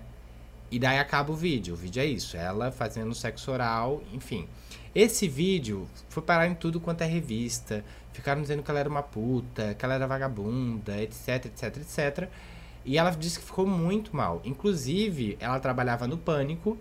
E 0.71 0.79
daí 0.79 0.99
acaba 0.99 1.31
o 1.33 1.37
vídeo. 1.37 1.75
O 1.75 1.77
vídeo 1.77 2.01
é 2.01 2.07
isso, 2.07 2.37
ela 2.37 2.71
fazendo 2.71 3.15
sexo 3.15 3.51
oral, 3.51 4.03
enfim. 4.13 4.49
Esse 4.95 5.29
vídeo 5.29 5.87
foi 6.09 6.23
parar 6.23 6.47
em 6.47 6.55
tudo 6.55 6.81
quanto 6.81 7.03
é 7.03 7.07
revista. 7.07 7.85
Ficaram 8.13 8.41
dizendo 8.41 8.63
que 8.63 8.71
ela 8.71 8.81
era 8.81 8.89
uma 8.89 9.03
puta, 9.03 9.75
que 9.75 9.85
ela 9.85 9.95
era 9.95 10.07
vagabunda, 10.07 11.01
etc, 11.03 11.47
etc, 11.47 11.77
etc. 11.77 12.29
E 12.85 12.99
ela 12.99 13.11
disse 13.11 13.39
que 13.39 13.45
ficou 13.45 13.67
muito 13.67 14.15
mal. 14.15 14.41
Inclusive, 14.45 15.37
ela 15.41 15.59
trabalhava 15.61 16.07
no 16.07 16.19
Pânico 16.19 16.79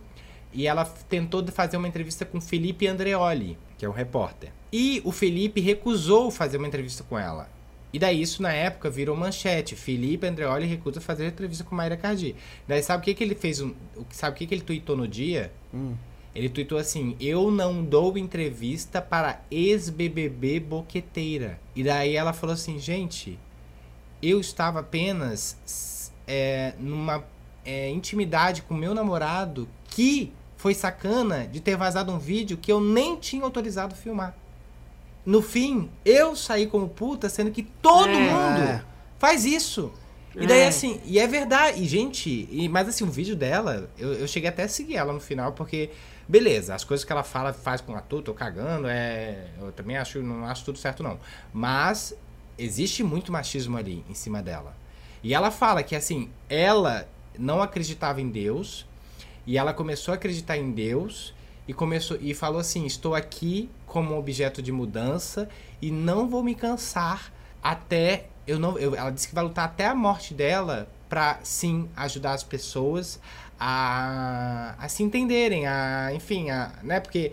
e 0.54 0.68
ela 0.68 0.86
tentou 0.86 1.46
fazer 1.48 1.78
uma 1.78 1.88
entrevista 1.88 2.26
com 2.26 2.42
Felipe 2.42 2.88
Andreoli, 2.88 3.58
que 3.82 3.86
é 3.86 3.90
o 3.90 3.92
repórter. 3.92 4.52
E 4.72 5.02
o 5.04 5.12
Felipe 5.12 5.60
recusou 5.60 6.30
fazer 6.30 6.58
uma 6.58 6.68
entrevista 6.68 7.04
com 7.04 7.18
ela. 7.18 7.50
E 7.92 7.98
daí 7.98 8.22
isso 8.22 8.40
na 8.40 8.54
época 8.54 8.92
virou 8.92 9.18
manchete. 9.18 9.76
Felipe 9.76 10.28
Andreoli 10.28 10.68
recusa 10.68 11.02
fazer 11.02 11.26
entrevista 11.26 11.64
com 11.64 11.74
Mayra 11.74 11.98
Cardi. 11.98 12.36
Daí 12.68 12.84
sabe 12.84 13.02
o 13.02 13.04
que, 13.04 13.16
que 13.16 13.24
ele 13.24 13.34
fez? 13.34 13.60
Um, 13.60 13.74
sabe 14.12 14.36
o 14.36 14.38
que, 14.38 14.46
que 14.46 14.54
ele 14.54 14.62
tweetou 14.62 14.96
no 14.96 15.08
dia? 15.08 15.52
Hum. 15.74 15.96
Ele 16.36 16.48
tweetou 16.48 16.78
assim: 16.78 17.16
Eu 17.20 17.50
não 17.50 17.84
dou 17.84 18.16
entrevista 18.20 19.02
para 19.02 19.42
ex-BBB 19.50 20.60
boqueteira. 20.60 21.60
E 21.76 21.84
daí 21.84 22.16
ela 22.16 22.34
falou 22.34 22.54
assim: 22.54 22.78
Gente, 22.78 23.40
eu 24.22 24.40
estava 24.40 24.82
apenas 24.82 26.12
é, 26.28 26.76
numa 26.78 27.26
é, 27.66 27.90
intimidade 27.90 28.62
com 28.62 28.76
meu 28.76 28.94
namorado 28.94 29.68
que 29.90 30.32
foi 30.62 30.76
sacana 30.76 31.48
de 31.48 31.60
ter 31.60 31.76
vazado 31.76 32.12
um 32.12 32.20
vídeo 32.20 32.56
que 32.56 32.72
eu 32.72 32.80
nem 32.80 33.16
tinha 33.16 33.44
autorizado 33.44 33.96
filmar. 33.96 34.36
No 35.26 35.42
fim, 35.42 35.90
eu 36.06 36.36
saí 36.36 36.68
como 36.68 36.88
puta, 36.88 37.28
sendo 37.30 37.50
que 37.50 37.64
todo 37.64 38.10
É. 38.10 38.14
mundo 38.14 38.86
faz 39.18 39.44
isso. 39.44 39.92
E 40.36 40.46
daí, 40.46 40.60
É. 40.62 40.68
assim, 40.68 41.02
e 41.04 41.18
é 41.20 41.26
verdade. 41.26 41.82
E, 41.84 41.88
gente, 41.88 42.48
e, 42.52 42.70
mas 42.70 42.88
assim, 42.88 43.04
o 43.04 43.08
vídeo 43.10 43.36
dela, 43.36 43.90
eu, 43.98 44.14
eu 44.14 44.28
cheguei 44.28 44.50
até 44.50 44.64
a 44.64 44.68
seguir 44.68 44.98
ela 44.98 45.12
no 45.12 45.20
final, 45.20 45.52
porque, 45.54 45.90
beleza, 46.30 46.76
as 46.76 46.84
coisas 46.84 47.04
que 47.04 47.12
ela 47.12 47.24
fala, 47.24 47.52
faz 47.54 47.82
com 47.82 47.94
o 47.94 47.96
ator, 47.96 48.22
tô 48.22 48.32
cagando, 48.34 48.88
é. 48.88 49.48
Eu 49.60 49.72
também 49.72 49.98
acho, 49.98 50.22
não 50.22 50.46
acho 50.46 50.64
tudo 50.64 50.78
certo, 50.78 51.02
não. 51.02 51.20
Mas 51.52 52.14
existe 52.56 53.02
muito 53.04 53.32
machismo 53.32 53.78
ali 53.78 54.06
em 54.08 54.14
cima 54.14 54.44
dela. 54.44 54.76
E 55.24 55.34
ela 55.34 55.50
fala 55.50 55.82
que, 55.82 55.96
assim, 55.96 56.30
ela 56.48 57.08
não 57.38 57.64
acreditava 57.64 58.22
em 58.22 58.30
Deus, 58.30 58.86
e 59.46 59.58
ela 59.58 59.74
começou 59.74 60.12
a 60.12 60.16
acreditar 60.16 60.58
em 60.58 60.72
Deus 60.72 61.34
e 61.68 61.74
começou 61.74 62.18
e 62.22 62.34
falou 62.34 62.60
assim: 62.60 62.86
"Estou 62.86 63.16
aqui 63.16 63.70
como 63.86 64.18
objeto 64.18 64.62
de 64.62 64.72
mudança 64.72 65.50
e 65.82 65.92
não 65.92 66.28
vou 66.28 66.44
me 66.44 66.56
cansar 66.56 67.32
até 67.64 68.26
eu 68.48 68.58
não 68.60 68.78
eu- 68.78 68.96
ela 68.96 69.12
disse 69.12 69.28
que 69.28 69.36
vai 69.36 69.44
lutar 69.44 69.66
até 69.66 69.86
a 69.86 69.94
morte 69.96 70.34
dela 70.34 70.90
para 71.08 71.40
sim 71.44 71.88
ajudar 71.96 72.34
as 72.34 72.44
pessoas 72.44 73.20
a, 73.60 74.74
a 74.80 74.88
se 74.90 75.04
entenderem, 75.04 75.68
a 75.68 76.12
enfim, 76.14 76.50
a, 76.50 76.72
né? 76.82 77.00
Porque 77.00 77.32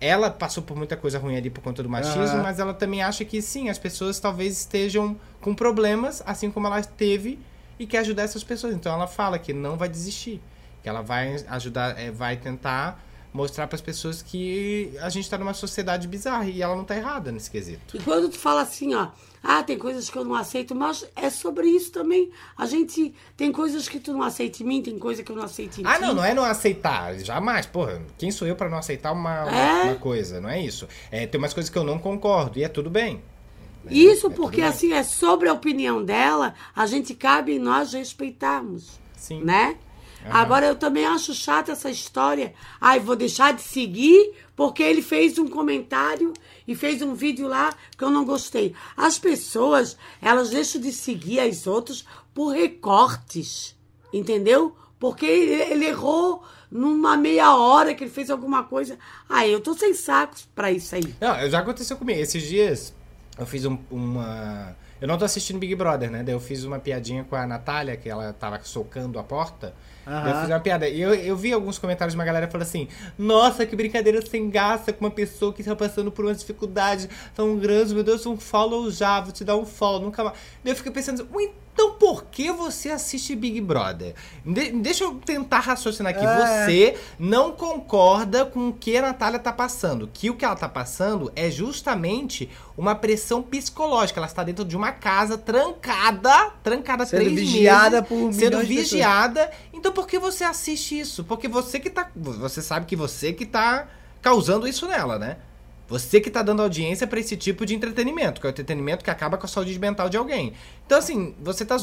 ela 0.00 0.30
passou 0.30 0.62
por 0.62 0.76
muita 0.76 0.96
coisa 0.96 1.18
ruim 1.18 1.36
ali 1.36 1.48
por 1.48 1.62
conta 1.62 1.82
do 1.82 1.88
machismo, 1.88 2.34
Aham. 2.36 2.42
mas 2.42 2.58
ela 2.58 2.74
também 2.74 3.02
acha 3.02 3.24
que 3.24 3.40
sim, 3.40 3.70
as 3.70 3.78
pessoas 3.78 4.20
talvez 4.20 4.58
estejam 4.60 5.16
com 5.40 5.54
problemas, 5.54 6.22
assim 6.26 6.50
como 6.50 6.66
ela 6.66 6.82
teve, 6.82 7.38
e 7.78 7.86
quer 7.86 7.98
ajudar 7.98 8.24
essas 8.24 8.44
pessoas. 8.44 8.74
Então 8.74 8.92
ela 8.92 9.06
fala 9.06 9.38
que 9.38 9.52
não 9.54 9.76
vai 9.78 9.88
desistir, 9.88 10.42
que 10.84 10.88
ela 10.90 11.00
vai 11.00 11.34
ajudar, 11.48 11.98
é, 11.98 12.10
vai 12.10 12.36
tentar 12.36 13.02
mostrar 13.32 13.66
para 13.66 13.74
as 13.74 13.80
pessoas 13.80 14.22
que 14.22 14.92
a 15.00 15.08
gente 15.08 15.28
tá 15.28 15.36
numa 15.38 15.54
sociedade 15.54 16.06
bizarra 16.06 16.44
e 16.44 16.60
ela 16.62 16.76
não 16.76 16.84
tá 16.84 16.94
errada 16.94 17.32
nesse 17.32 17.50
quesito. 17.50 17.96
E 17.96 18.00
quando 18.00 18.28
tu 18.28 18.38
fala 18.38 18.60
assim, 18.60 18.94
ó, 18.94 19.08
ah, 19.42 19.62
tem 19.62 19.76
coisas 19.78 20.08
que 20.10 20.16
eu 20.16 20.24
não 20.24 20.34
aceito, 20.34 20.72
mas 20.74 21.04
é 21.16 21.28
sobre 21.30 21.66
isso 21.66 21.90
também. 21.90 22.30
A 22.56 22.66
gente 22.66 23.12
tem 23.36 23.50
coisas 23.50 23.88
que 23.88 23.98
tu 23.98 24.12
não 24.12 24.22
aceita 24.22 24.62
em 24.62 24.66
mim, 24.66 24.82
tem 24.82 24.96
coisa 24.98 25.22
que 25.24 25.32
eu 25.32 25.36
não 25.36 25.42
aceito 25.42 25.80
em 25.80 25.86
Ah, 25.86 25.94
ti. 25.96 26.02
não, 26.02 26.14
não 26.14 26.24
é 26.24 26.32
não 26.34 26.44
aceitar, 26.44 27.18
jamais, 27.18 27.64
porra. 27.66 28.00
Quem 28.18 28.30
sou 28.30 28.46
eu 28.46 28.54
para 28.54 28.68
não 28.68 28.78
aceitar 28.78 29.10
uma, 29.12 29.50
É? 29.50 29.84
uma 29.84 29.94
coisa? 29.96 30.38
Não 30.40 30.48
é 30.50 30.60
isso. 30.60 30.86
É, 31.10 31.26
tem 31.26 31.38
umas 31.38 31.52
coisas 31.54 31.68
que 31.70 31.78
eu 31.78 31.82
não 31.84 31.98
concordo 31.98 32.58
e 32.58 32.62
é 32.62 32.68
tudo 32.68 32.88
bem. 32.90 33.20
Isso 33.90 34.28
É 34.28 34.30
tudo 34.30 34.34
porque, 34.42 34.62
assim, 34.62 34.92
é 34.92 35.02
sobre 35.02 35.48
a 35.48 35.52
opinião 35.54 36.04
dela, 36.04 36.54
a 36.76 36.86
gente 36.86 37.14
cabe 37.14 37.54
em 37.56 37.58
nós 37.58 37.92
respeitarmos, 37.94 39.00
Sim. 39.16 39.42
né? 39.42 39.76
Agora, 40.30 40.66
eu 40.66 40.76
também 40.76 41.04
acho 41.04 41.34
chata 41.34 41.72
essa 41.72 41.90
história. 41.90 42.54
Ai, 42.80 42.98
vou 43.00 43.14
deixar 43.16 43.52
de 43.52 43.62
seguir 43.62 44.32
porque 44.56 44.82
ele 44.82 45.02
fez 45.02 45.38
um 45.38 45.48
comentário 45.48 46.32
e 46.66 46.74
fez 46.74 47.02
um 47.02 47.14
vídeo 47.14 47.46
lá 47.48 47.72
que 47.96 48.02
eu 48.04 48.10
não 48.10 48.24
gostei. 48.24 48.74
As 48.96 49.18
pessoas, 49.18 49.96
elas 50.22 50.50
deixam 50.50 50.80
de 50.80 50.92
seguir 50.92 51.40
as 51.40 51.66
outras 51.66 52.04
por 52.32 52.48
recortes, 52.52 53.76
entendeu? 54.12 54.74
Porque 54.98 55.26
ele, 55.26 55.52
ele 55.72 55.86
errou 55.86 56.42
numa 56.70 57.16
meia 57.16 57.54
hora 57.56 57.94
que 57.94 58.04
ele 58.04 58.10
fez 58.10 58.30
alguma 58.30 58.62
coisa. 58.64 58.98
Ai, 59.28 59.52
eu 59.54 59.60
tô 59.60 59.74
sem 59.74 59.92
sacos 59.94 60.48
pra 60.54 60.70
isso 60.72 60.94
aí. 60.94 61.14
Não, 61.20 61.48
já 61.50 61.58
aconteceu 61.60 61.96
comigo. 61.96 62.18
Esses 62.18 62.42
dias 62.42 62.94
eu 63.38 63.46
fiz 63.46 63.64
um- 63.64 63.78
uma. 63.90 64.76
Eu 65.00 65.08
não 65.08 65.18
tô 65.18 65.24
assistindo 65.24 65.58
Big 65.58 65.74
Brother, 65.74 66.10
né? 66.10 66.22
Daí 66.22 66.34
eu 66.34 66.40
fiz 66.40 66.64
uma 66.64 66.78
piadinha 66.78 67.24
com 67.24 67.36
a 67.36 67.46
Natália, 67.46 67.96
que 67.96 68.08
ela 68.08 68.32
tava 68.32 68.58
socando 68.64 69.18
a 69.18 69.22
porta. 69.24 69.74
Daí 70.06 70.30
Eu 70.32 70.40
fiz 70.40 70.48
uma 70.50 70.60
piada. 70.60 70.88
E 70.88 71.00
eu, 71.00 71.14
eu 71.14 71.36
vi 71.36 71.52
alguns 71.52 71.78
comentários 71.78 72.12
de 72.14 72.18
uma 72.18 72.24
galera 72.24 72.46
falando 72.48 72.66
assim: 72.66 72.88
Nossa, 73.18 73.64
que 73.66 73.74
brincadeira 73.76 74.24
sem 74.24 74.50
graça 74.50 74.92
com 74.92 75.04
uma 75.04 75.10
pessoa 75.10 75.52
que 75.52 75.62
está 75.62 75.74
passando 75.74 76.10
por 76.12 76.24
umas 76.24 76.38
dificuldades 76.38 77.08
tão 77.34 77.56
grandes. 77.56 77.92
Meu 77.92 78.02
Deus, 78.04 78.24
um 78.26 78.36
follow 78.36 78.90
já, 78.90 79.20
vou 79.20 79.32
te 79.32 79.44
dar 79.44 79.56
um 79.56 79.64
follow, 79.66 80.00
nunca 80.00 80.22
mais. 80.24 80.36
Daí 80.62 80.72
eu 80.72 80.76
fiquei 80.76 80.92
pensando: 80.92 81.26
"Ué, 81.32 81.50
Então 81.74 81.94
por 81.94 82.26
que 82.26 82.52
você 82.52 82.90
assiste 82.90 83.34
Big 83.34 83.60
Brother? 83.60 84.14
De- 84.46 84.70
deixa 84.70 85.02
eu 85.02 85.16
tentar 85.16 85.58
raciocinar 85.58 86.14
aqui. 86.14 86.24
É. 86.24 86.64
Você 86.66 86.96
não 87.18 87.50
concorda 87.50 88.44
com 88.46 88.68
o 88.68 88.72
que 88.72 88.96
a 88.96 89.02
Natália 89.02 89.40
tá 89.40 89.52
passando. 89.52 90.08
Que 90.12 90.30
o 90.30 90.36
que 90.36 90.44
ela 90.44 90.54
tá 90.54 90.68
passando 90.68 91.32
é 91.34 91.50
justamente 91.50 92.48
uma 92.76 92.94
pressão 92.94 93.42
psicológica. 93.42 94.20
Ela 94.20 94.28
está 94.28 94.44
dentro 94.44 94.64
de 94.64 94.76
uma 94.76 94.92
casa 94.92 95.36
trancada, 95.36 96.50
trancada 96.62 97.04
Sendo 97.06 97.20
três 97.22 97.34
vigiada 97.34 98.02
meses, 98.02 98.08
por 98.08 98.32
sendo 98.32 98.60
vigiada. 98.60 99.50
Então 99.84 99.92
por 99.92 100.06
que 100.06 100.18
você 100.18 100.44
assiste 100.44 100.98
isso? 100.98 101.24
Porque 101.24 101.46
você 101.46 101.78
que 101.78 101.90
tá. 101.90 102.10
Você 102.16 102.62
sabe 102.62 102.86
que 102.86 102.96
você 102.96 103.34
que 103.34 103.44
tá 103.44 103.86
causando 104.22 104.66
isso 104.66 104.88
nela, 104.88 105.18
né? 105.18 105.36
Você 105.88 106.22
que 106.22 106.30
tá 106.30 106.40
dando 106.40 106.62
audiência 106.62 107.06
pra 107.06 107.20
esse 107.20 107.36
tipo 107.36 107.66
de 107.66 107.74
entretenimento, 107.74 108.40
que 108.40 108.46
é 108.46 108.48
o 108.48 108.50
entretenimento 108.50 109.04
que 109.04 109.10
acaba 109.10 109.36
com 109.36 109.44
a 109.44 109.48
saúde 109.48 109.78
mental 109.78 110.08
de 110.08 110.16
alguém. 110.16 110.54
Então, 110.86 110.96
assim, 110.96 111.34
você 111.38 111.66
tá, 111.66 111.76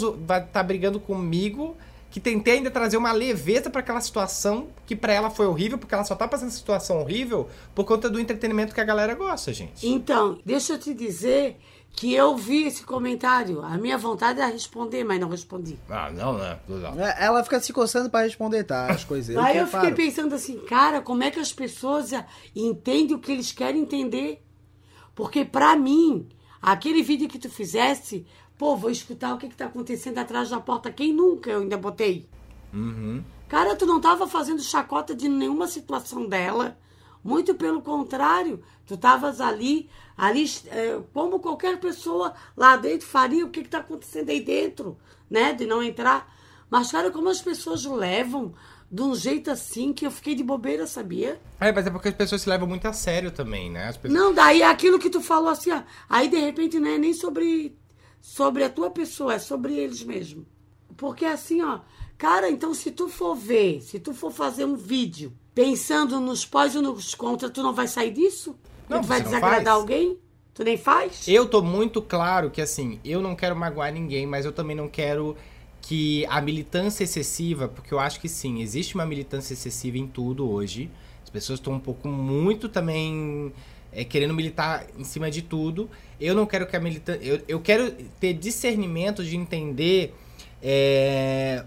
tá 0.51 0.63
brigando 0.63 0.99
comigo, 0.99 1.77
que 2.09 2.19
tentei 2.19 2.55
ainda 2.55 2.71
trazer 2.71 2.97
uma 2.97 3.11
leveza 3.11 3.69
pra 3.69 3.81
aquela 3.81 4.01
situação 4.01 4.69
que 4.87 4.95
pra 4.95 5.13
ela 5.13 5.29
foi 5.29 5.45
horrível, 5.45 5.77
porque 5.77 5.93
ela 5.93 6.03
só 6.03 6.15
tá 6.15 6.27
passando 6.27 6.49
situação 6.49 7.01
horrível 7.01 7.49
por 7.75 7.85
conta 7.85 8.09
do 8.09 8.19
entretenimento 8.19 8.73
que 8.73 8.81
a 8.81 8.83
galera 8.83 9.13
gosta, 9.13 9.53
gente. 9.53 9.87
Então, 9.87 10.39
deixa 10.43 10.73
eu 10.73 10.79
te 10.79 10.91
dizer 10.95 11.55
que 11.93 12.13
eu 12.13 12.35
vi 12.35 12.63
esse 12.65 12.83
comentário. 12.83 13.61
A 13.61 13.77
minha 13.77 13.97
vontade 13.97 14.39
era 14.39 14.51
responder, 14.51 15.03
mas 15.03 15.19
não 15.19 15.29
respondi. 15.29 15.77
Ah, 15.89 16.09
não, 16.09 16.37
né? 16.37 16.59
Não. 16.67 16.99
É, 16.99 17.15
Ela 17.19 17.43
fica 17.43 17.59
se 17.59 17.73
coçando 17.73 18.09
pra 18.09 18.23
responder, 18.23 18.63
tá? 18.63 18.87
As 18.87 19.03
coisas. 19.03 19.35
Aí 19.37 19.57
eu 19.57 19.65
reparo. 19.65 19.87
fiquei 19.87 20.05
pensando 20.05 20.33
assim, 20.33 20.57
cara, 20.59 21.01
como 21.01 21.23
é 21.23 21.29
que 21.31 21.39
as 21.39 21.53
pessoas 21.53 22.13
ah, 22.13 22.25
entendem 22.55 23.15
o 23.15 23.19
que 23.19 23.31
eles 23.31 23.51
querem 23.51 23.81
entender? 23.81 24.43
Porque 25.13 25.43
pra 25.43 25.75
mim, 25.75 26.27
aquele 26.61 27.03
vídeo 27.03 27.27
que 27.27 27.37
tu 27.37 27.49
fizesse, 27.49 28.25
pô, 28.57 28.75
vou 28.75 28.89
escutar 28.89 29.33
o 29.33 29.37
que, 29.37 29.49
que 29.49 29.55
tá 29.55 29.65
acontecendo 29.65 30.17
atrás 30.17 30.49
da 30.49 30.59
porta. 30.59 30.91
Quem 30.91 31.13
nunca 31.13 31.49
eu 31.51 31.61
ainda 31.61 31.77
botei? 31.77 32.27
Uhum. 32.73 33.23
Cara, 33.47 33.75
tu 33.75 33.85
não 33.85 33.99
tava 33.99 34.27
fazendo 34.27 34.61
chacota 34.61 35.13
de 35.13 35.27
nenhuma 35.27 35.67
situação 35.67 36.25
dela. 36.25 36.77
Muito 37.23 37.53
pelo 37.53 37.81
contrário, 37.81 38.63
tu 38.85 38.97
tavas 38.97 39.39
ali, 39.39 39.89
ali 40.21 40.45
é, 40.67 40.99
como 41.11 41.39
qualquer 41.39 41.79
pessoa 41.79 42.35
lá 42.55 42.77
dentro 42.77 43.07
faria 43.07 43.43
o 43.43 43.49
que, 43.49 43.63
que 43.63 43.69
tá 43.69 43.79
acontecendo 43.79 44.29
aí 44.29 44.39
dentro, 44.39 44.95
né? 45.27 45.51
De 45.51 45.65
não 45.65 45.81
entrar. 45.81 46.31
Mas, 46.69 46.91
cara, 46.91 47.09
como 47.09 47.27
as 47.27 47.41
pessoas 47.41 47.83
levam 47.85 48.53
de 48.91 49.01
um 49.01 49.15
jeito 49.15 49.49
assim 49.49 49.91
que 49.91 50.05
eu 50.05 50.11
fiquei 50.11 50.35
de 50.35 50.43
bobeira, 50.43 50.85
sabia? 50.85 51.41
É, 51.59 51.71
mas 51.71 51.87
é 51.87 51.89
porque 51.89 52.09
as 52.09 52.13
pessoas 52.13 52.43
se 52.43 52.49
levam 52.49 52.67
muito 52.67 52.87
a 52.87 52.93
sério 52.93 53.31
também, 53.31 53.71
né? 53.71 53.87
As 53.87 53.97
pessoas... 53.97 54.21
Não, 54.21 54.31
daí 54.31 54.61
é 54.61 54.67
aquilo 54.67 54.99
que 54.99 55.09
tu 55.09 55.21
falou 55.21 55.49
assim, 55.49 55.71
ó, 55.71 55.81
aí 56.07 56.27
de 56.27 56.37
repente 56.37 56.79
não 56.79 56.91
é 56.91 56.99
nem 56.99 57.15
sobre, 57.15 57.75
sobre 58.21 58.63
a 58.63 58.69
tua 58.69 58.91
pessoa, 58.91 59.33
é 59.33 59.39
sobre 59.39 59.73
eles 59.73 60.03
mesmo. 60.03 60.45
Porque 60.95 61.25
assim, 61.25 61.63
ó, 61.63 61.79
cara, 62.15 62.47
então 62.47 62.75
se 62.75 62.91
tu 62.91 63.09
for 63.09 63.33
ver, 63.33 63.81
se 63.81 63.99
tu 63.99 64.13
for 64.13 64.31
fazer 64.31 64.65
um 64.65 64.75
vídeo 64.75 65.33
pensando 65.55 66.19
nos 66.19 66.45
pós 66.45 66.75
e 66.75 66.79
nos 66.79 67.15
contra, 67.15 67.49
tu 67.49 67.63
não 67.63 67.73
vai 67.73 67.87
sair 67.87 68.11
disso? 68.11 68.55
Não, 68.95 69.01
tu 69.01 69.07
vai 69.07 69.21
desagradar 69.21 69.63
faz. 69.63 69.67
alguém? 69.67 70.17
Tu 70.53 70.63
nem 70.63 70.77
faz? 70.77 71.27
Eu 71.27 71.47
tô 71.47 71.61
muito 71.61 72.01
claro 72.01 72.51
que, 72.51 72.61
assim, 72.61 72.99
eu 73.05 73.21
não 73.21 73.35
quero 73.35 73.55
magoar 73.55 73.91
ninguém, 73.93 74.25
mas 74.27 74.45
eu 74.45 74.51
também 74.51 74.75
não 74.75 74.87
quero 74.87 75.35
que 75.81 76.25
a 76.27 76.39
militância 76.41 77.03
excessiva, 77.03 77.67
porque 77.67 77.93
eu 77.93 77.99
acho 77.99 78.19
que 78.19 78.29
sim, 78.29 78.61
existe 78.61 78.95
uma 78.95 79.05
militância 79.05 79.53
excessiva 79.53 79.97
em 79.97 80.05
tudo 80.05 80.49
hoje. 80.49 80.89
As 81.23 81.29
pessoas 81.29 81.59
estão 81.59 81.73
um 81.73 81.79
pouco 81.79 82.07
muito 82.07 82.69
também 82.69 83.51
é, 83.91 84.03
querendo 84.03 84.33
militar 84.33 84.85
em 84.97 85.03
cima 85.03 85.31
de 85.31 85.41
tudo. 85.41 85.89
Eu 86.19 86.35
não 86.35 86.45
quero 86.45 86.67
que 86.67 86.75
a 86.75 86.79
militância. 86.79 87.23
Eu, 87.23 87.41
eu 87.47 87.59
quero 87.59 87.91
ter 88.19 88.33
discernimento 88.33 89.23
de 89.23 89.35
entender. 89.35 90.13
é, 90.61 91.65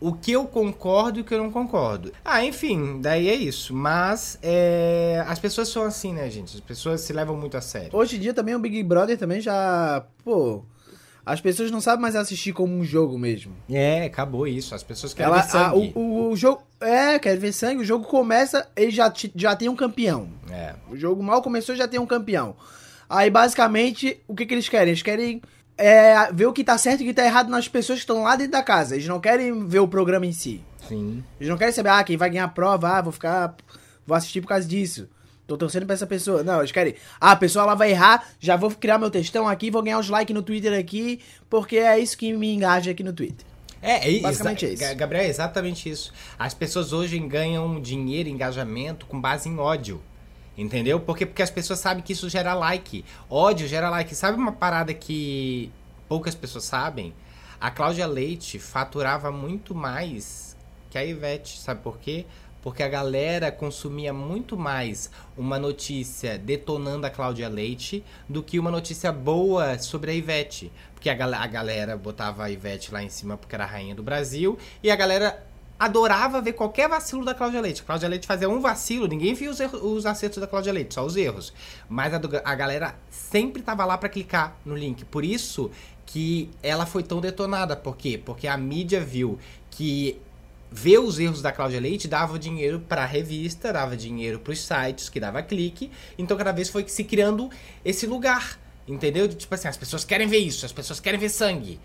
o 0.00 0.12
que 0.12 0.32
eu 0.32 0.44
concordo 0.46 1.18
e 1.18 1.22
o 1.22 1.24
que 1.24 1.34
eu 1.34 1.38
não 1.42 1.50
concordo. 1.50 2.12
Ah, 2.24 2.44
enfim, 2.44 3.00
daí 3.00 3.28
é 3.28 3.34
isso. 3.34 3.74
Mas 3.74 4.38
é, 4.42 5.24
as 5.26 5.38
pessoas 5.38 5.68
são 5.68 5.82
assim, 5.84 6.12
né, 6.12 6.30
gente? 6.30 6.54
As 6.56 6.60
pessoas 6.60 7.00
se 7.00 7.12
levam 7.12 7.36
muito 7.36 7.56
a 7.56 7.60
sério. 7.60 7.90
Hoje 7.92 8.16
em 8.16 8.20
dia 8.20 8.32
também 8.34 8.54
o 8.54 8.58
Big 8.58 8.82
Brother 8.82 9.18
também 9.18 9.40
já. 9.40 10.04
Pô. 10.24 10.62
As 11.26 11.42
pessoas 11.42 11.70
não 11.70 11.80
sabem 11.80 12.00
mais 12.00 12.16
assistir 12.16 12.54
como 12.54 12.72
um 12.74 12.82
jogo 12.82 13.18
mesmo. 13.18 13.52
É, 13.68 14.04
acabou 14.04 14.46
isso. 14.46 14.74
As 14.74 14.82
pessoas 14.82 15.12
querem 15.12 15.30
Ela, 15.30 15.42
ver 15.42 15.50
sangue. 15.50 15.92
a- 15.94 15.98
o, 15.98 16.30
o 16.30 16.36
jogo. 16.36 16.62
É, 16.80 17.18
quer 17.18 17.36
ver 17.36 17.52
sangue. 17.52 17.82
O 17.82 17.84
jogo 17.84 18.06
começa, 18.06 18.66
ele 18.74 18.90
já, 18.90 19.12
já 19.34 19.54
tem 19.54 19.68
um 19.68 19.76
campeão. 19.76 20.28
É. 20.50 20.74
O 20.90 20.96
jogo 20.96 21.22
mal 21.22 21.42
começou 21.42 21.74
já 21.76 21.86
tem 21.86 22.00
um 22.00 22.06
campeão. 22.06 22.56
Aí, 23.10 23.28
basicamente, 23.30 24.20
o 24.26 24.34
que, 24.34 24.46
que 24.46 24.54
eles 24.54 24.68
querem? 24.70 24.88
Eles 24.88 25.02
querem 25.02 25.42
é, 25.78 26.32
ver 26.32 26.46
o 26.46 26.52
que 26.52 26.64
tá 26.64 26.76
certo 26.76 27.00
e 27.00 27.04
o 27.04 27.06
que 27.08 27.14
tá 27.14 27.24
errado 27.24 27.48
nas 27.48 27.68
pessoas 27.68 27.98
que 28.00 28.02
estão 28.02 28.22
lá 28.22 28.36
dentro 28.36 28.52
da 28.52 28.62
casa. 28.62 28.94
Eles 28.96 29.06
não 29.06 29.20
querem 29.20 29.66
ver 29.66 29.78
o 29.78 29.88
programa 29.88 30.26
em 30.26 30.32
si. 30.32 30.60
Sim. 30.88 31.22
Eles 31.38 31.48
não 31.48 31.56
querem 31.56 31.72
saber, 31.72 31.90
ah, 31.90 32.02
quem 32.04 32.16
vai 32.16 32.28
ganhar 32.30 32.44
a 32.44 32.48
prova, 32.48 32.88
ah, 32.98 33.02
vou 33.02 33.12
ficar. 33.12 33.54
Vou 34.06 34.16
assistir 34.16 34.40
por 34.40 34.48
causa 34.48 34.66
disso. 34.66 35.08
Tô 35.46 35.56
torcendo 35.56 35.86
pra 35.86 35.94
essa 35.94 36.06
pessoa. 36.06 36.42
Não, 36.42 36.58
eles 36.58 36.72
querem. 36.72 36.94
Ah, 37.20 37.32
a 37.32 37.36
pessoa 37.36 37.62
ela 37.62 37.74
vai 37.74 37.90
errar, 37.90 38.22
já 38.38 38.56
vou 38.56 38.70
criar 38.70 38.98
meu 38.98 39.10
textão 39.10 39.48
aqui, 39.48 39.70
vou 39.70 39.82
ganhar 39.82 39.98
os 39.98 40.08
likes 40.10 40.34
no 40.34 40.42
Twitter 40.42 40.78
aqui, 40.78 41.20
porque 41.48 41.76
é 41.78 41.98
isso 41.98 42.18
que 42.18 42.32
me 42.34 42.52
engaja 42.54 42.90
aqui 42.90 43.02
no 43.02 43.12
Twitter. 43.12 43.46
É, 43.80 44.16
é 44.16 44.20
Basicamente 44.20 44.66
é 44.66 44.70
isso. 44.70 44.82
Ga- 44.82 44.92
Gabriel, 44.94 45.24
é 45.24 45.28
exatamente 45.28 45.88
isso. 45.88 46.12
As 46.38 46.52
pessoas 46.52 46.92
hoje 46.92 47.18
ganham 47.20 47.80
dinheiro, 47.80 48.28
engajamento 48.28 49.06
com 49.06 49.20
base 49.20 49.48
em 49.48 49.56
ódio. 49.58 50.02
Entendeu? 50.58 50.98
Porque, 50.98 51.24
porque 51.24 51.40
as 51.42 51.50
pessoas 51.52 51.78
sabem 51.78 52.02
que 52.02 52.12
isso 52.12 52.28
gera 52.28 52.52
like. 52.52 53.04
Ódio 53.30 53.68
gera 53.68 53.88
like. 53.88 54.12
Sabe 54.14 54.36
uma 54.36 54.50
parada 54.50 54.92
que 54.92 55.70
poucas 56.08 56.34
pessoas 56.34 56.64
sabem? 56.64 57.14
A 57.60 57.70
Cláudia 57.70 58.06
Leite 58.08 58.58
faturava 58.58 59.30
muito 59.30 59.72
mais 59.72 60.56
que 60.90 60.98
a 60.98 61.04
Ivete. 61.04 61.58
Sabe 61.58 61.80
por 61.80 61.98
quê? 61.98 62.26
Porque 62.60 62.82
a 62.82 62.88
galera 62.88 63.52
consumia 63.52 64.12
muito 64.12 64.56
mais 64.56 65.08
uma 65.36 65.60
notícia 65.60 66.36
detonando 66.36 67.06
a 67.06 67.10
Cláudia 67.10 67.48
Leite 67.48 68.04
do 68.28 68.42
que 68.42 68.58
uma 68.58 68.70
notícia 68.70 69.12
boa 69.12 69.78
sobre 69.78 70.10
a 70.10 70.14
Ivete. 70.14 70.72
Porque 70.92 71.08
a, 71.08 71.14
gal- 71.14 71.34
a 71.34 71.46
galera 71.46 71.96
botava 71.96 72.42
a 72.44 72.50
Ivete 72.50 72.92
lá 72.92 73.00
em 73.00 73.08
cima 73.08 73.36
porque 73.36 73.54
era 73.54 73.62
a 73.62 73.66
rainha 73.68 73.94
do 73.94 74.02
Brasil 74.02 74.58
e 74.82 74.90
a 74.90 74.96
galera 74.96 75.40
adorava 75.78 76.40
ver 76.40 76.54
qualquer 76.54 76.88
vacilo 76.88 77.24
da 77.24 77.34
Cláudia 77.34 77.60
Leite. 77.60 77.82
A 77.82 77.84
Cláudia 77.84 78.08
Leite 78.08 78.26
fazia 78.26 78.48
um 78.48 78.60
vacilo, 78.60 79.06
ninguém 79.06 79.34
via 79.34 79.50
os, 79.50 79.60
erros- 79.60 79.80
os 79.82 80.06
acertos 80.06 80.38
da 80.38 80.46
Cláudia 80.46 80.72
Leite, 80.72 80.94
só 80.94 81.04
os 81.04 81.16
erros. 81.16 81.52
Mas 81.88 82.12
a, 82.14 82.18
do- 82.18 82.40
a 82.44 82.54
galera 82.54 82.94
sempre 83.10 83.62
tava 83.62 83.84
lá 83.84 83.96
pra 83.96 84.08
clicar 84.08 84.56
no 84.64 84.74
link. 84.76 85.04
Por 85.04 85.24
isso 85.24 85.70
que 86.04 86.50
ela 86.62 86.84
foi 86.86 87.02
tão 87.02 87.20
detonada. 87.20 87.76
Por 87.76 87.96
quê? 87.96 88.20
Porque 88.22 88.48
a 88.48 88.56
mídia 88.56 89.00
viu 89.00 89.38
que 89.70 90.18
ver 90.70 90.98
os 90.98 91.18
erros 91.18 91.40
da 91.40 91.52
Cláudia 91.52 91.80
Leite 91.80 92.08
dava 92.08 92.38
dinheiro 92.38 92.80
pra 92.80 93.04
revista, 93.06 93.72
dava 93.72 93.96
dinheiro 93.96 94.38
pros 94.38 94.60
sites, 94.60 95.08
que 95.08 95.20
dava 95.20 95.42
clique. 95.42 95.90
Então 96.18 96.36
cada 96.36 96.52
vez 96.52 96.68
foi 96.68 96.86
se 96.88 97.04
criando 97.04 97.48
esse 97.84 98.06
lugar. 98.06 98.58
Entendeu? 98.86 99.28
De, 99.28 99.34
Tipo 99.36 99.54
assim, 99.54 99.68
as 99.68 99.76
pessoas 99.76 100.04
querem 100.04 100.26
ver 100.26 100.38
isso, 100.38 100.64
as 100.66 100.72
pessoas 100.72 100.98
querem 100.98 101.20
ver 101.20 101.28
sangue. 101.28 101.78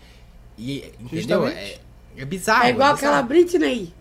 E, 0.58 0.78
entendeu? 0.98 1.46
Justamente. 1.46 1.56
é 1.58 1.78
bizarro. 2.24 2.64
é 2.64 2.70
igual 2.70 2.94
bizarro. 2.94 3.12
aquela 3.14 3.22
Britney. 3.22 3.92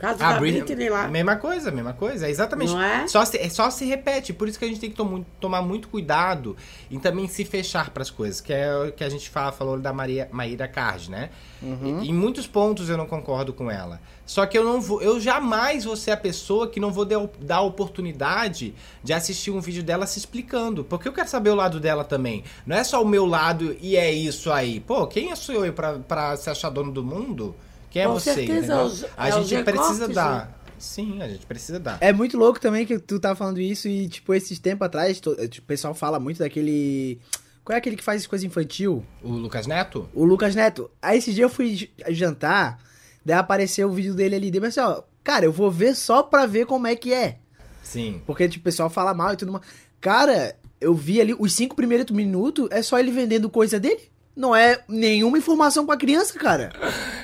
Caso 0.00 0.22
A 0.24 0.32
da 0.32 0.40
Britney, 0.40 0.62
Britney 0.62 0.88
lá. 0.88 1.06
Mesma 1.08 1.36
coisa, 1.36 1.70
mesma 1.70 1.92
coisa. 1.92 2.26
É 2.26 2.30
exatamente. 2.30 2.72
Não 2.72 2.82
é? 2.82 3.06
Só 3.06 3.22
se, 3.24 3.36
é 3.38 3.48
só 3.50 3.70
se 3.70 3.84
repete. 3.84 4.32
Por 4.32 4.48
isso 4.48 4.58
que 4.58 4.64
a 4.64 4.68
gente 4.68 4.80
tem 4.80 4.88
que 4.90 4.96
tom- 4.96 5.24
tomar 5.38 5.60
muito 5.60 5.88
cuidado 5.88 6.56
e 6.90 6.98
também 6.98 7.28
se 7.28 7.44
fechar 7.44 7.90
para 7.90 8.02
as 8.02 8.10
coisas. 8.10 8.40
Que 8.40 8.52
é 8.52 8.74
o 8.74 8.92
que 8.92 9.04
a 9.04 9.08
gente 9.10 9.28
fala, 9.28 9.52
falou 9.52 9.78
da 9.78 9.92
Maria, 9.92 10.28
Maíra 10.32 10.66
Card, 10.66 11.10
né? 11.10 11.28
Uhum. 11.62 12.00
E- 12.02 12.08
em 12.08 12.14
muitos 12.14 12.46
pontos 12.46 12.88
eu 12.88 12.96
não 12.96 13.06
concordo 13.06 13.52
com 13.52 13.70
ela. 13.70 14.00
Só 14.24 14.46
que 14.46 14.56
eu 14.56 14.64
não 14.64 14.80
vou. 14.80 15.02
Eu 15.02 15.20
jamais 15.20 15.84
vou 15.84 15.96
ser 15.96 16.12
a 16.12 16.16
pessoa 16.16 16.68
que 16.68 16.78
não 16.80 16.90
vou 16.90 17.04
dar, 17.04 17.20
dar 17.40 17.56
a 17.56 17.60
oportunidade 17.62 18.74
de 19.02 19.12
assistir 19.12 19.50
um 19.50 19.60
vídeo 19.60 19.82
dela 19.82 20.06
se 20.06 20.18
explicando. 20.18 20.84
Porque 20.84 21.08
eu 21.08 21.12
quero 21.12 21.28
saber 21.28 21.50
o 21.50 21.54
lado 21.54 21.78
dela 21.80 22.04
também. 22.04 22.44
Não 22.66 22.76
é 22.76 22.84
só 22.84 23.02
o 23.02 23.06
meu 23.06 23.26
lado 23.26 23.76
e 23.80 23.96
é 23.96 24.10
isso 24.10 24.50
aí. 24.50 24.80
Pô, 24.80 25.06
quem 25.06 25.34
sou 25.36 25.64
eu 25.64 25.72
pra 25.72 26.36
se 26.36 26.48
achar 26.48 26.70
dono 26.70 26.90
do 26.92 27.02
mundo? 27.04 27.54
Quem 27.90 28.02
é 28.02 28.06
Com 28.06 28.12
você? 28.14 28.34
certeza, 28.34 28.82
os- 28.82 29.04
a 29.16 29.28
é 29.28 29.32
gente 29.42 29.64
precisa 29.64 29.92
recortes, 29.92 30.14
dar. 30.14 30.46
né? 30.46 30.54
Sim, 30.78 31.20
a 31.22 31.28
gente 31.28 31.44
precisa 31.44 31.78
dar. 31.78 31.98
É 32.00 32.12
muito 32.12 32.38
louco 32.38 32.58
também 32.60 32.86
que 32.86 32.98
tu 32.98 33.18
tá 33.20 33.34
falando 33.34 33.60
isso 33.60 33.86
e, 33.88 34.08
tipo, 34.08 34.32
esses 34.32 34.58
tempos 34.58 34.86
atrás, 34.86 35.20
to- 35.20 35.36
tipo, 35.48 35.64
o 35.64 35.68
pessoal 35.68 35.92
fala 35.94 36.18
muito 36.18 36.38
daquele. 36.38 37.18
Qual 37.62 37.74
é 37.74 37.78
aquele 37.78 37.96
que 37.96 38.02
faz 38.02 38.26
coisa 38.26 38.46
infantil? 38.46 39.04
O 39.22 39.32
Lucas 39.32 39.66
Neto? 39.66 40.08
O 40.14 40.24
Lucas 40.24 40.54
Neto. 40.54 40.90
Aí 41.02 41.18
esse 41.18 41.34
dia 41.34 41.44
eu 41.44 41.50
fui 41.50 41.90
jantar, 42.08 42.78
daí 43.24 43.36
apareceu 43.36 43.88
o 43.88 43.92
vídeo 43.92 44.14
dele 44.14 44.36
ali. 44.36 44.50
Daí 44.50 44.58
eu 44.58 44.62
pensei, 44.62 44.82
ó, 44.82 45.02
cara, 45.22 45.44
eu 45.44 45.52
vou 45.52 45.70
ver 45.70 45.94
só 45.94 46.22
pra 46.22 46.46
ver 46.46 46.64
como 46.64 46.86
é 46.86 46.96
que 46.96 47.12
é. 47.12 47.38
Sim. 47.82 48.22
Porque, 48.26 48.48
tipo, 48.48 48.62
o 48.62 48.64
pessoal 48.64 48.88
fala 48.88 49.12
mal 49.12 49.34
e 49.34 49.36
tudo 49.36 49.52
mais. 49.52 49.64
Cara, 50.00 50.56
eu 50.80 50.94
vi 50.94 51.20
ali, 51.20 51.34
os 51.38 51.52
cinco 51.52 51.76
primeiros 51.76 52.10
minutos 52.10 52.68
é 52.70 52.80
só 52.82 52.98
ele 52.98 53.10
vendendo 53.10 53.50
coisa 53.50 53.78
dele. 53.78 54.09
Não 54.36 54.54
é 54.54 54.80
nenhuma 54.88 55.38
informação 55.38 55.84
pra 55.84 55.96
criança, 55.96 56.38
cara. 56.38 56.72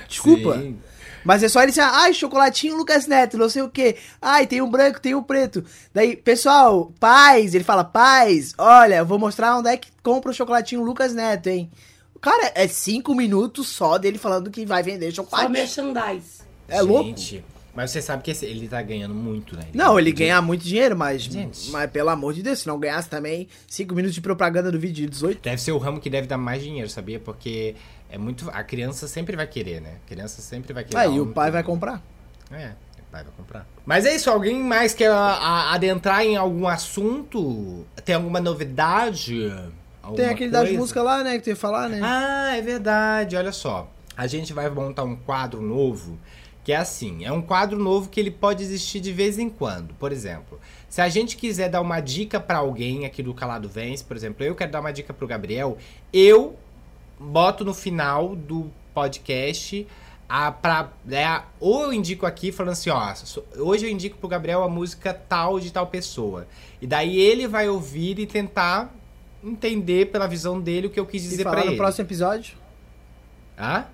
Desculpa. 0.08 0.58
Sim. 0.58 0.78
Mas 1.24 1.42
é 1.42 1.48
só 1.48 1.60
ele 1.60 1.72
dizer, 1.72 1.80
ai, 1.82 2.14
chocolatinho 2.14 2.76
Lucas 2.76 3.08
Neto, 3.08 3.36
não 3.36 3.48
sei 3.48 3.62
o 3.62 3.68
quê. 3.68 3.96
Ai, 4.22 4.46
tem 4.46 4.62
um 4.62 4.70
branco, 4.70 5.00
tem 5.00 5.12
um 5.12 5.22
preto. 5.22 5.64
Daí, 5.92 6.16
pessoal, 6.16 6.92
pais, 7.00 7.52
ele 7.52 7.64
fala, 7.64 7.82
pais, 7.82 8.54
olha, 8.56 8.96
eu 8.96 9.06
vou 9.06 9.18
mostrar 9.18 9.56
onde 9.56 9.68
é 9.68 9.76
que 9.76 9.90
compra 10.04 10.30
o 10.30 10.34
chocolatinho 10.34 10.84
Lucas 10.84 11.12
Neto, 11.12 11.48
hein. 11.48 11.68
Cara, 12.20 12.52
é 12.54 12.68
cinco 12.68 13.12
minutos 13.12 13.66
só 13.68 13.98
dele 13.98 14.18
falando 14.18 14.50
que 14.50 14.64
vai 14.64 14.82
vender 14.84 15.10
Só 15.10 15.22
chocolate. 15.22 15.50
merchandise. 15.50 16.42
É 16.68 16.80
louco. 16.80 17.12
Mas 17.76 17.90
você 17.90 18.00
sabe 18.00 18.22
que 18.22 18.30
esse- 18.30 18.46
ele 18.46 18.66
tá 18.66 18.80
ganhando 18.80 19.14
muito, 19.14 19.54
né? 19.54 19.64
Não, 19.74 19.98
ele 19.98 20.10
ganha 20.10 20.40
muito 20.40 20.64
dinheiro, 20.64 20.96
mas, 20.96 21.22
Gente. 21.22 21.70
mas 21.70 21.90
pelo 21.90 22.08
amor 22.08 22.32
de 22.32 22.42
Deus, 22.42 22.60
se 22.60 22.66
não 22.66 22.80
ganhasse 22.80 23.08
também 23.10 23.46
cinco 23.68 23.94
minutos 23.94 24.14
de 24.14 24.20
propaganda 24.22 24.72
do 24.72 24.80
vídeo 24.80 24.94
de 25.04 25.10
18. 25.10 25.42
Deve 25.42 25.60
ser 25.60 25.72
o 25.72 25.78
ramo 25.78 26.00
que 26.00 26.08
deve 26.08 26.26
dar 26.26 26.38
mais 26.38 26.62
dinheiro, 26.62 26.88
sabia? 26.88 27.20
Porque 27.20 27.74
é 28.08 28.16
muito. 28.16 28.48
A 28.50 28.64
criança 28.64 29.06
sempre 29.06 29.36
vai 29.36 29.46
querer, 29.46 29.82
né? 29.82 29.96
A 30.04 30.08
criança 30.08 30.40
sempre 30.40 30.72
vai 30.72 30.84
querer. 30.84 30.98
Aí 30.98 31.08
dar 31.10 31.14
o 31.20 31.24
um- 31.24 31.32
pai 31.32 31.50
vai 31.50 31.62
comprar. 31.62 32.02
É, 32.50 32.68
o 32.98 33.10
pai 33.12 33.22
vai 33.24 33.32
comprar. 33.36 33.66
Mas 33.84 34.06
é 34.06 34.16
isso, 34.16 34.30
alguém 34.30 34.58
mais 34.62 34.94
quer 34.94 35.10
adentrar 35.12 36.22
em 36.24 36.34
algum 36.36 36.66
assunto? 36.66 37.84
Tem 38.04 38.14
alguma 38.14 38.40
novidade? 38.40 39.52
Alguma 40.02 40.16
Tem 40.22 40.30
aquele 40.32 40.50
das 40.50 40.62
coisa? 40.62 40.78
músicas 40.78 41.04
lá, 41.04 41.24
né, 41.24 41.36
que 41.38 41.44
tu 41.44 41.48
ia 41.50 41.56
falar, 41.56 41.88
né? 41.88 42.00
Ah, 42.02 42.56
é 42.56 42.62
verdade. 42.62 43.36
Olha 43.36 43.52
só. 43.52 43.90
A 44.16 44.26
gente 44.26 44.52
vai 44.52 44.70
montar 44.70 45.04
um 45.04 45.14
quadro 45.16 45.60
novo 45.60 46.18
que 46.66 46.72
é 46.72 46.76
assim: 46.76 47.24
é 47.24 47.30
um 47.30 47.40
quadro 47.40 47.78
novo 47.78 48.08
que 48.08 48.18
ele 48.18 48.30
pode 48.30 48.60
existir 48.60 48.98
de 48.98 49.12
vez 49.12 49.38
em 49.38 49.48
quando. 49.48 49.94
Por 49.94 50.10
exemplo, 50.10 50.60
se 50.88 51.00
a 51.00 51.08
gente 51.08 51.36
quiser 51.36 51.68
dar 51.68 51.80
uma 51.80 52.00
dica 52.00 52.40
pra 52.40 52.58
alguém 52.58 53.06
aqui 53.06 53.22
do 53.22 53.32
Calado 53.32 53.68
Vence, 53.68 54.02
por 54.02 54.16
exemplo, 54.16 54.44
eu 54.44 54.52
quero 54.52 54.72
dar 54.72 54.80
uma 54.80 54.92
dica 54.92 55.14
pro 55.14 55.28
Gabriel, 55.28 55.78
eu 56.12 56.56
boto 57.20 57.64
no 57.64 57.72
final 57.72 58.34
do 58.34 58.68
podcast 58.92 59.86
a 60.28 60.50
pra, 60.50 60.90
é, 61.08 61.40
ou 61.60 61.84
eu 61.84 61.92
indico 61.92 62.26
aqui 62.26 62.50
falando 62.50 62.72
assim, 62.72 62.90
ó, 62.90 63.14
hoje 63.58 63.86
eu 63.86 63.90
indico 63.90 64.18
pro 64.18 64.28
Gabriel 64.28 64.64
a 64.64 64.68
música 64.68 65.14
tal 65.14 65.60
de 65.60 65.72
tal 65.72 65.86
pessoa. 65.86 66.48
E 66.82 66.86
daí 66.86 67.16
ele 67.16 67.46
vai 67.46 67.68
ouvir 67.68 68.18
e 68.18 68.26
tentar 68.26 68.92
entender 69.40 70.06
pela 70.06 70.26
visão 70.26 70.60
dele 70.60 70.88
o 70.88 70.90
que 70.90 70.98
eu 70.98 71.06
quis 71.06 71.22
dizer 71.22 71.44
pra 71.44 71.52
falar 71.52 71.64
no 71.66 71.70
ele. 71.70 71.76
próximo 71.76 72.04
episódio? 72.04 72.56
Hã? 73.56 73.86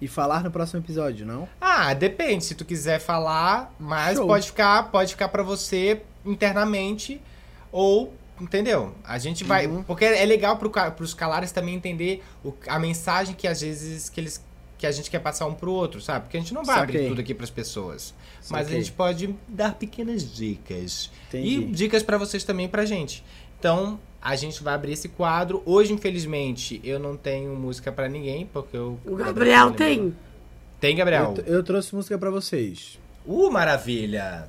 E 0.00 0.06
falar 0.06 0.42
no 0.44 0.50
próximo 0.50 0.80
episódio, 0.80 1.24
não? 1.24 1.48
Ah, 1.60 1.94
depende. 1.94 2.44
Se 2.44 2.54
tu 2.54 2.64
quiser 2.64 2.98
falar, 3.00 3.74
mas 3.80 4.16
Show. 4.18 4.26
pode 4.26 4.46
ficar, 4.46 4.90
pode 4.90 5.12
ficar 5.12 5.28
para 5.28 5.42
você 5.42 6.02
internamente 6.24 7.20
ou 7.72 8.12
entendeu? 8.40 8.94
A 9.02 9.16
gente 9.18 9.42
vai, 9.44 9.66
Uhum. 9.66 9.82
porque 9.82 10.04
é 10.04 10.24
legal 10.26 10.58
ca- 10.58 10.90
pros 10.90 11.14
calares 11.14 11.50
também 11.52 11.74
entender 11.74 12.22
o- 12.44 12.52
a 12.68 12.78
mensagem 12.78 13.34
que 13.34 13.48
às 13.48 13.60
vezes 13.62 14.08
que 14.10 14.20
eles 14.20 14.44
que 14.78 14.86
a 14.86 14.92
gente 14.92 15.10
quer 15.10 15.20
passar 15.20 15.46
um 15.46 15.54
pro 15.54 15.72
outro, 15.72 16.02
sabe? 16.02 16.24
Porque 16.26 16.36
a 16.36 16.40
gente 16.40 16.52
não 16.52 16.62
vai 16.62 16.80
Saquei. 16.80 16.96
abrir 16.96 17.08
tudo 17.08 17.20
aqui 17.22 17.32
pras 17.32 17.48
pessoas, 17.48 18.12
mas 18.50 18.60
a 18.60 18.64
Saquei. 18.64 18.82
gente 18.82 18.92
pode 18.92 19.34
dar 19.48 19.74
pequenas 19.74 20.30
dicas 20.36 21.10
Entendi. 21.28 21.48
e 21.60 21.64
dicas 21.72 22.02
pra 22.02 22.18
vocês 22.18 22.44
também 22.44 22.68
pra 22.68 22.84
gente. 22.84 23.24
Então, 23.58 23.98
a 24.20 24.34
gente 24.36 24.62
vai 24.62 24.74
abrir 24.74 24.92
esse 24.92 25.08
quadro. 25.08 25.62
Hoje, 25.64 25.92
infelizmente, 25.92 26.80
eu 26.84 26.98
não 26.98 27.16
tenho 27.16 27.54
música 27.54 27.92
pra 27.92 28.08
ninguém, 28.08 28.46
porque 28.46 28.76
eu 28.76 28.98
O 29.04 29.14
Gabriel 29.16 29.72
tem. 29.72 30.14
Tem, 30.80 30.94
Gabriel? 30.96 31.34
Eu, 31.46 31.54
eu 31.56 31.62
trouxe 31.62 31.94
música 31.94 32.18
pra 32.18 32.30
vocês. 32.30 32.98
Uh, 33.24 33.50
maravilha! 33.50 34.48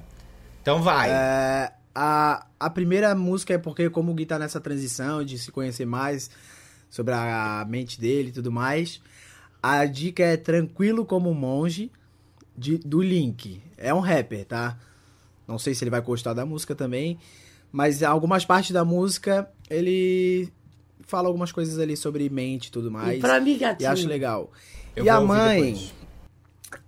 Então 0.61 0.81
vai. 0.81 1.09
É, 1.09 1.71
a, 1.95 2.45
a 2.59 2.69
primeira 2.69 3.15
música 3.15 3.53
é 3.53 3.57
porque, 3.57 3.89
como 3.89 4.11
o 4.11 4.15
Gui 4.15 4.25
tá 4.25 4.37
nessa 4.37 4.59
transição 4.59 5.23
de 5.23 5.37
se 5.39 5.51
conhecer 5.51 5.85
mais 5.85 6.29
sobre 6.89 7.13
a 7.13 7.65
mente 7.67 7.99
dele 7.99 8.29
e 8.29 8.31
tudo 8.31 8.51
mais, 8.51 9.01
a 9.63 9.85
dica 9.85 10.23
é 10.23 10.37
Tranquilo 10.37 11.05
como 11.05 11.29
um 11.29 11.33
Monge, 11.33 11.91
de- 12.57 12.77
do 12.77 13.01
Link. 13.01 13.61
É 13.77 13.93
um 13.93 13.99
rapper, 13.99 14.45
tá? 14.45 14.77
Não 15.47 15.57
sei 15.57 15.73
se 15.73 15.83
ele 15.83 15.91
vai 15.91 16.01
gostar 16.01 16.33
da 16.33 16.45
música 16.45 16.75
também, 16.75 17.17
mas 17.71 18.01
algumas 18.03 18.45
partes 18.45 18.71
da 18.71 18.83
música 18.85 19.49
ele 19.69 20.49
fala 21.01 21.27
algumas 21.27 21.51
coisas 21.51 21.77
ali 21.79 21.95
sobre 21.95 22.29
mente 22.29 22.67
e 22.67 22.71
tudo 22.71 22.91
mais. 22.91 23.17
E 23.17 23.21
pra 23.21 23.39
mim, 23.39 23.51
E 23.53 23.57
gatinho. 23.57 23.89
acho 23.91 24.07
legal. 24.07 24.51
Eu 24.95 25.05
e 25.05 25.09
a 25.09 25.21
mãe, 25.21 25.61
depois. 25.73 25.93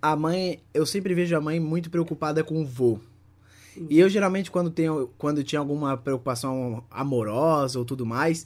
a 0.02 0.16
mãe, 0.16 0.60
eu 0.74 0.84
sempre 0.84 1.14
vejo 1.14 1.36
a 1.36 1.40
mãe 1.40 1.58
muito 1.60 1.90
preocupada 1.90 2.42
com 2.44 2.60
o 2.60 2.66
vô. 2.66 2.98
E 3.88 3.98
eu 3.98 4.08
geralmente 4.08 4.50
quando 4.50 4.68
tenho, 4.70 5.08
quando 5.16 5.42
tinha 5.44 5.58
alguma 5.60 5.96
preocupação 5.96 6.84
amorosa 6.90 7.78
ou 7.78 7.84
tudo 7.84 8.04
mais, 8.04 8.44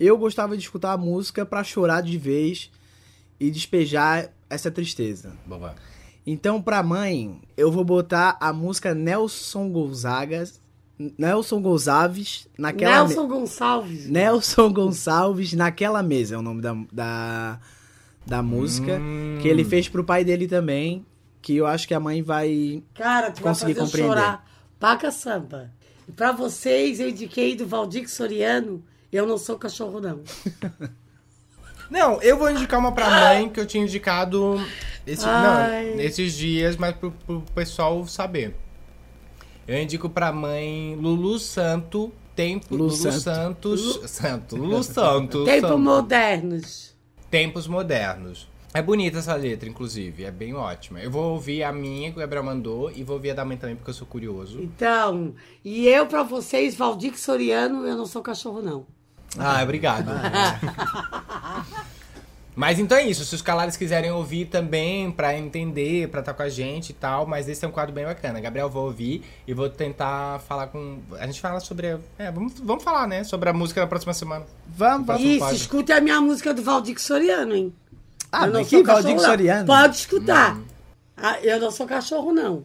eu 0.00 0.16
gostava 0.18 0.56
de 0.56 0.62
escutar 0.64 0.92
a 0.92 0.96
música 0.96 1.44
pra 1.46 1.62
chorar 1.62 2.00
de 2.02 2.16
vez 2.18 2.70
e 3.38 3.50
despejar 3.50 4.32
essa 4.48 4.70
tristeza. 4.70 5.32
Boa. 5.46 5.74
Então, 6.26 6.60
pra 6.62 6.82
mãe, 6.82 7.40
eu 7.56 7.70
vou 7.70 7.84
botar 7.84 8.36
a 8.40 8.52
música 8.52 8.94
Nelson 8.94 9.68
Gonzaga, 9.70 10.44
Nelson 11.18 11.60
Gonçalves 11.60 12.48
naquela 12.58 13.02
me- 13.02 13.08
Nelson 13.08 13.28
Gonçalves. 13.28 14.06
Nelson 14.08 14.72
Gonçalves 14.72 15.52
naquela 15.52 16.02
mesa 16.02 16.34
é 16.34 16.38
o 16.38 16.42
nome 16.42 16.60
da, 16.60 16.76
da, 16.92 17.60
da 18.26 18.42
música 18.42 18.98
Hum. 19.00 19.38
que 19.40 19.48
ele 19.48 19.64
fez 19.64 19.88
pro 19.88 20.04
pai 20.04 20.24
dele 20.24 20.46
também, 20.46 21.04
que 21.40 21.56
eu 21.56 21.66
acho 21.66 21.86
que 21.88 21.94
a 21.94 22.00
mãe 22.00 22.22
vai 22.22 22.82
Cara, 22.94 23.30
tu 23.30 23.42
vai 23.42 23.52
Consegui 23.52 23.74
fazer 23.74 23.86
compreender. 23.86 24.08
chorar. 24.08 24.46
Paca 24.78 25.10
samba. 25.10 25.70
E 26.08 26.12
pra 26.12 26.32
vocês, 26.32 26.98
eu 27.00 27.08
indiquei 27.08 27.54
do 27.56 27.66
Valdir 27.66 28.08
Soriano, 28.08 28.82
eu 29.12 29.26
não 29.26 29.38
sou 29.38 29.56
cachorro, 29.58 30.00
não. 30.00 30.20
Não, 31.90 32.22
eu 32.22 32.38
vou 32.38 32.50
indicar 32.50 32.80
uma 32.80 32.92
pra 32.92 33.10
mãe 33.10 33.50
que 33.50 33.60
eu 33.60 33.66
tinha 33.66 33.84
indicado 33.84 34.58
esse, 35.06 35.26
não, 35.26 36.00
esses 36.00 36.32
dias, 36.32 36.74
mas 36.76 36.96
pro, 36.96 37.10
pro 37.26 37.42
pessoal 37.54 38.06
saber. 38.06 38.56
Eu 39.66 39.80
indico 39.80 40.08
pra 40.08 40.32
mãe 40.32 40.96
Lulu 41.00 41.38
Santo, 41.38 42.12
Tempo, 42.34 42.74
Lulu 42.74 42.84
Lulu, 42.84 42.96
Santo. 42.96 43.20
Santos. 43.20 44.00
Santo, 44.10 44.56
Lulu 44.56 44.82
Santo. 44.82 45.44
Tempo 45.44 45.68
Santo. 45.68 45.78
modernos. 45.78 46.94
Tempos 47.30 47.66
modernos. 47.66 48.48
É 48.74 48.80
bonita 48.80 49.18
essa 49.18 49.34
letra, 49.34 49.68
inclusive. 49.68 50.24
É 50.24 50.30
bem 50.30 50.54
ótima. 50.54 50.98
Eu 51.00 51.10
vou 51.10 51.32
ouvir 51.32 51.62
a 51.62 51.70
minha 51.72 52.10
que 52.10 52.16
o 52.16 52.20
Gabriel 52.20 52.42
mandou 52.42 52.90
e 52.90 53.04
vou 53.04 53.16
ouvir 53.16 53.30
a 53.30 53.34
da 53.34 53.44
mãe 53.44 53.56
também, 53.56 53.76
porque 53.76 53.90
eu 53.90 53.94
sou 53.94 54.06
curioso. 54.06 54.60
Então, 54.62 55.34
e 55.62 55.86
eu 55.86 56.06
pra 56.06 56.22
vocês, 56.22 56.74
Valdir 56.74 57.18
Soriano, 57.18 57.86
eu 57.86 57.96
não 57.96 58.06
sou 58.06 58.22
cachorro, 58.22 58.62
não. 58.62 58.86
Ah, 59.38 59.62
obrigado. 59.62 60.10
Mas 62.54 62.78
então 62.78 62.98
é 62.98 63.04
isso. 63.04 63.24
Se 63.24 63.34
os 63.34 63.40
calares 63.40 63.76
quiserem 63.76 64.10
ouvir 64.10 64.46
também, 64.46 65.10
pra 65.10 65.36
entender, 65.36 66.08
pra 66.08 66.20
estar 66.20 66.34
com 66.34 66.42
a 66.42 66.48
gente 66.48 66.90
e 66.90 66.92
tal, 66.92 67.26
mas 67.26 67.48
esse 67.48 67.64
é 67.64 67.68
um 67.68 67.70
quadro 67.70 67.94
bem 67.94 68.04
bacana. 68.04 68.40
Gabriel, 68.40 68.68
vou 68.68 68.84
ouvir 68.84 69.24
e 69.46 69.54
vou 69.54 69.70
tentar 69.70 70.38
falar 70.40 70.66
com. 70.66 70.98
A 71.18 71.26
gente 71.26 71.40
fala 71.40 71.60
sobre. 71.60 71.98
É, 72.18 72.30
vamos, 72.30 72.54
vamos 72.60 72.84
falar, 72.84 73.08
né? 73.08 73.24
Sobre 73.24 73.48
a 73.48 73.52
música 73.52 73.80
da 73.80 73.86
próxima 73.86 74.12
semana. 74.12 74.44
Vamos, 74.66 75.06
vamos. 75.06 75.22
Isso, 75.22 75.38
pode. 75.38 75.56
escute 75.56 75.92
a 75.92 76.00
minha 76.00 76.20
música 76.20 76.52
do 76.52 76.62
Valdir 76.62 77.00
Soriano, 77.00 77.54
hein? 77.54 77.72
Ah, 78.30 78.46
eu 78.46 78.52
não 78.52 78.64
sou 78.64 78.80
que 78.80 78.86
Valdir. 78.86 79.18
Soriano? 79.18 79.66
Pode 79.66 79.96
escutar. 79.96 80.60
Ah, 81.16 81.40
eu 81.40 81.58
não 81.58 81.70
sou 81.70 81.86
cachorro, 81.86 82.32
não. 82.32 82.64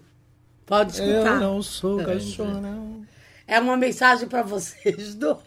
Pode 0.65 0.91
escutar. 0.91 1.35
Eu 1.35 1.39
não 1.39 1.61
sou 1.61 2.03
cachorro, 2.03 2.59
não. 2.59 3.05
É 3.47 3.57
uma 3.59 3.77
mensagem 3.77 4.27
pra 4.27 4.43
vocês 4.43 5.15
dois. 5.15 5.39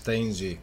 Entendi. 0.00 0.58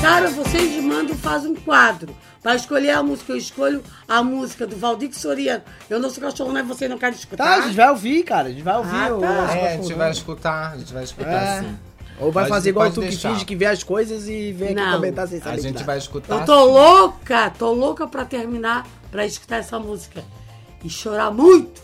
Cara, 0.00 0.28
vocês 0.30 0.70
me 0.72 0.80
mandam, 0.82 1.16
faz 1.16 1.44
um 1.44 1.54
quadro. 1.54 2.14
Pra 2.42 2.54
escolher 2.54 2.90
a 2.90 3.02
música, 3.02 3.32
eu 3.32 3.36
escolho 3.36 3.82
a 4.06 4.22
música 4.22 4.66
do 4.66 4.76
Valdir 4.76 5.12
Soriano. 5.12 5.62
Eu 5.90 5.98
não 5.98 6.08
sou 6.08 6.22
cachorro, 6.22 6.52
não 6.52 6.60
é 6.60 6.62
você 6.62 6.86
não 6.88 6.96
quer 6.96 7.10
Tá, 7.10 7.16
escutar? 7.16 7.58
a 7.58 7.60
gente 7.62 7.74
vai 7.74 7.90
ouvir, 7.90 8.22
cara. 8.22 8.48
A 8.48 8.50
gente 8.50 8.62
vai 8.62 8.76
ouvir. 8.76 8.94
Ah, 8.96 9.14
o 9.14 9.20
tá. 9.20 9.56
É, 9.56 9.74
a 9.74 9.76
gente 9.76 9.94
vai 9.94 10.10
escutar, 10.10 10.72
a 10.72 10.76
gente 10.78 10.92
vai 10.94 11.04
escutar 11.04 11.30
É. 11.42 11.60
sim. 11.62 11.76
Ou 12.20 12.32
vai 12.32 12.44
Pode- 12.44 12.54
fazer 12.54 12.70
igual 12.70 12.90
tu 12.90 13.00
que 13.00 13.12
finge 13.12 13.44
que 13.44 13.54
vê 13.54 13.66
as 13.66 13.82
coisas 13.84 14.28
e 14.28 14.52
vem 14.52 14.68
aqui 14.70 14.74
Não. 14.76 14.92
comentar 14.92 15.28
sem 15.28 15.38
saber 15.40 15.58
A 15.58 15.60
gente 15.62 15.84
vai 15.84 15.98
escutar. 15.98 16.40
Eu 16.40 16.44
tô 16.46 16.64
louca, 16.64 17.50
tô 17.50 17.72
louca 17.72 18.06
pra 18.08 18.24
terminar, 18.24 18.86
pra 19.10 19.24
escutar 19.26 19.56
essa 19.58 19.78
música. 19.78 20.24
E 20.82 20.88
chorar 20.88 21.30
muito. 21.30 21.80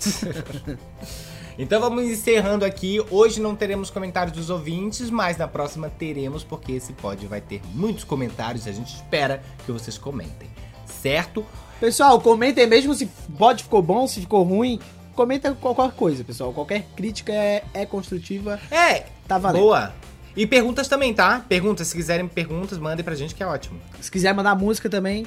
Então 1.58 1.80
vamos 1.80 2.04
encerrando 2.04 2.64
aqui. 2.64 3.04
Hoje 3.10 3.40
não 3.40 3.56
teremos 3.56 3.90
comentários 3.90 4.36
dos 4.36 4.48
ouvintes, 4.48 5.10
mas 5.10 5.36
na 5.36 5.48
próxima 5.48 5.90
teremos, 5.90 6.44
porque 6.44 6.72
esse 6.72 6.92
pod 6.92 7.26
vai 7.26 7.40
ter 7.40 7.60
muitos 7.74 8.04
comentários 8.04 8.66
e 8.66 8.70
a 8.70 8.72
gente 8.72 8.94
espera 8.94 9.42
que 9.66 9.72
vocês 9.72 9.98
comentem. 9.98 10.48
Certo? 10.86 11.44
Pessoal, 11.80 12.20
comentem 12.20 12.66
mesmo 12.66 12.94
se 12.94 13.06
pode 13.36 13.64
ficou 13.64 13.82
bom, 13.82 14.06
se 14.06 14.20
ficou 14.20 14.42
ruim. 14.44 14.78
Comenta 15.14 15.52
qualquer 15.52 15.90
coisa, 15.92 16.22
pessoal. 16.22 16.52
Qualquer 16.52 16.86
crítica 16.94 17.32
é, 17.32 17.64
é 17.74 17.84
construtiva. 17.84 18.60
É, 18.70 19.06
Tá 19.26 19.36
valendo. 19.36 19.62
boa. 19.62 19.92
E 20.36 20.46
perguntas 20.46 20.86
também, 20.86 21.12
tá? 21.12 21.44
Perguntas, 21.48 21.88
se 21.88 21.96
quiserem 21.96 22.28
perguntas, 22.28 22.78
mandem 22.78 23.04
pra 23.04 23.16
gente 23.16 23.34
que 23.34 23.42
é 23.42 23.46
ótimo. 23.46 23.80
Se 24.00 24.08
quiser 24.10 24.32
mandar 24.32 24.54
música 24.54 24.88
também, 24.88 25.26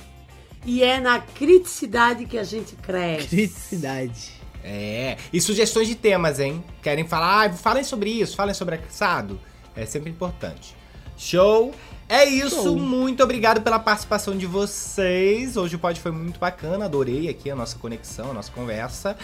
E 0.65 0.81
é 0.81 0.99
na 1.01 1.19
criticidade 1.19 2.25
que 2.25 2.37
a 2.37 2.43
gente 2.45 2.75
cresce. 2.77 3.27
criticidade. 3.27 4.40
É. 4.63 5.17
E 5.31 5.41
sugestões 5.41 5.87
de 5.87 5.95
temas, 5.95 6.39
hein? 6.39 6.63
Querem 6.81 7.07
falar? 7.07 7.49
Ah, 7.49 7.53
falem 7.53 7.83
sobre 7.83 8.09
isso, 8.09 8.35
falem 8.35 8.53
sobre 8.53 8.75
assado. 8.75 9.39
É 9.75 9.85
sempre 9.85 10.09
importante. 10.09 10.75
Show. 11.17 11.73
É 12.09 12.25
isso, 12.25 12.63
Show. 12.63 12.77
muito 12.77 13.23
obrigado 13.23 13.61
pela 13.61 13.79
participação 13.79 14.37
de 14.37 14.45
vocês. 14.45 15.55
Hoje 15.55 15.77
o 15.77 15.79
pod 15.79 15.97
foi 15.99 16.11
muito 16.11 16.39
bacana, 16.39 16.85
adorei 16.85 17.29
aqui 17.29 17.49
a 17.49 17.55
nossa 17.55 17.77
conexão, 17.77 18.31
a 18.31 18.33
nossa 18.33 18.51
conversa. 18.51 19.15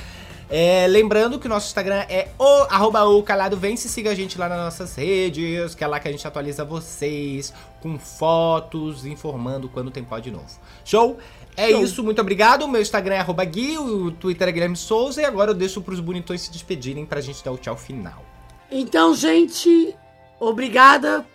É, 0.50 0.88
lembrando 0.88 1.38
que 1.38 1.48
o 1.48 1.50
nosso 1.50 1.68
Instagram 1.68 2.06
é 2.08 2.30
o 2.40 2.62
arroba 2.70 3.04
o 3.04 3.22
calado 3.22 3.58
vence, 3.58 3.90
siga 3.90 4.12
a 4.12 4.16
gente 4.16 4.38
lá 4.38 4.48
nas 4.48 4.60
nossas 4.60 4.96
redes, 4.96 5.76
que 5.76 5.84
é 5.84 5.88
lá 5.88 6.00
que 6.00 6.08
a 6.08 6.12
gente 6.12 6.26
atualiza 6.26 6.64
vocês 6.64 7.54
com 7.82 8.00
fotos, 8.00 9.06
informando 9.06 9.68
quando 9.68 9.92
tem 9.92 10.06
pod 10.06 10.32
novo. 10.32 10.48
Show? 10.86 11.18
É 11.58 11.72
Show. 11.72 11.84
isso, 11.84 12.04
muito 12.04 12.22
obrigado. 12.22 12.64
O 12.64 12.68
meu 12.68 12.80
Instagram 12.80 13.16
é 13.16 13.20
arroba 13.20 13.44
Gui, 13.44 13.80
o 13.80 14.12
Twitter 14.12 14.48
é 14.48 14.52
Guilherme 14.52 14.76
Souza 14.78 15.24
e 15.24 15.26
agora 15.26 15.52
eu 15.52 15.56
deixo 15.56 15.82
pros 15.82 16.00
bonitões 16.00 16.42
se 16.42 16.52
despedirem 16.52 17.04
pra 17.04 17.20
gente 17.20 17.44
dar 17.44 17.52
o 17.52 17.58
tchau 17.58 17.76
final. 17.76 18.24
Então, 18.72 19.16
gente, 19.16 19.96
obrigada 20.40 21.26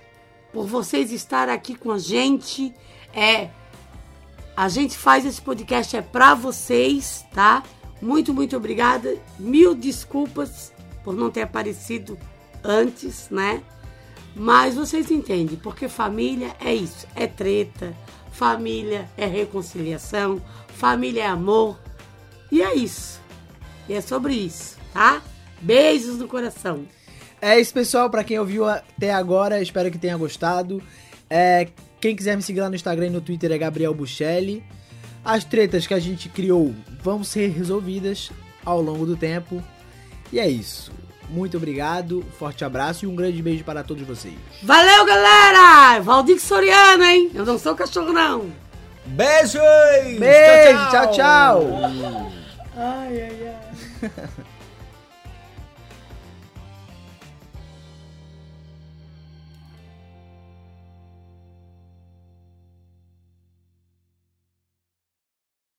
por 0.52 0.64
vocês 0.64 1.10
estarem 1.10 1.52
aqui 1.52 1.74
com 1.74 1.90
a 1.90 1.98
gente. 1.98 2.72
É, 3.12 3.48
a 4.56 4.68
gente 4.68 4.96
faz 4.96 5.26
esse 5.26 5.42
podcast 5.42 5.96
é 5.96 6.02
pra 6.02 6.34
vocês, 6.34 7.26
tá? 7.34 7.64
Muito, 8.00 8.32
muito 8.32 8.56
obrigada. 8.56 9.16
Mil 9.38 9.74
desculpas 9.74 10.72
por 11.02 11.14
não 11.14 11.30
ter 11.30 11.42
aparecido 11.42 12.16
antes, 12.62 13.28
né? 13.28 13.60
Mas 14.36 14.76
vocês 14.76 15.10
entendem, 15.10 15.56
porque 15.56 15.88
família 15.88 16.54
é 16.60 16.74
isso, 16.74 17.06
é 17.14 17.26
treta, 17.26 17.94
família 18.32 19.08
é 19.16 19.26
reconciliação, 19.26 20.42
família 20.68 21.22
é 21.22 21.26
amor. 21.26 21.78
E 22.50 22.60
é 22.60 22.74
isso. 22.74 23.20
E 23.88 23.94
é 23.94 24.00
sobre 24.00 24.34
isso, 24.34 24.76
tá? 24.92 25.22
Beijos 25.60 26.18
no 26.18 26.26
coração. 26.26 26.84
É 27.40 27.58
isso, 27.60 27.72
pessoal. 27.72 28.10
Pra 28.10 28.24
quem 28.24 28.38
ouviu 28.38 28.68
até 28.68 29.12
agora, 29.12 29.60
espero 29.60 29.90
que 29.90 29.98
tenha 29.98 30.16
gostado. 30.16 30.82
É, 31.28 31.68
quem 32.00 32.14
quiser 32.14 32.36
me 32.36 32.42
seguir 32.42 32.60
lá 32.60 32.68
no 32.68 32.74
Instagram 32.74 33.06
e 33.06 33.10
no 33.10 33.20
Twitter 33.20 33.50
é 33.52 33.58
Gabriel 33.58 33.94
Buchelli. 33.94 34.62
As 35.24 35.44
tretas 35.44 35.86
que 35.86 35.94
a 35.94 35.98
gente 35.98 36.28
criou 36.28 36.74
vão 37.02 37.22
ser 37.22 37.50
resolvidas 37.50 38.30
ao 38.64 38.80
longo 38.80 39.06
do 39.06 39.16
tempo. 39.16 39.62
E 40.32 40.38
é 40.38 40.48
isso. 40.48 40.92
Muito 41.32 41.56
obrigado, 41.56 42.22
forte 42.38 42.62
abraço 42.62 43.06
e 43.06 43.08
um 43.08 43.16
grande 43.16 43.40
beijo 43.40 43.64
para 43.64 43.82
todos 43.82 44.06
vocês. 44.06 44.34
Valeu, 44.62 45.06
galera! 45.06 45.98
Valdir 46.00 46.38
Soriano, 46.38 47.02
hein? 47.02 47.30
Eu 47.34 47.46
não 47.46 47.58
sou 47.58 47.74
cachorro, 47.74 48.12
não. 48.12 48.52
Beijos! 49.06 49.54
Beijo, 50.18 50.90
tchau, 50.90 51.10
tchau. 51.12 51.66
Ai, 52.76 53.22
ai, 53.22 53.54
ai. 54.02 54.10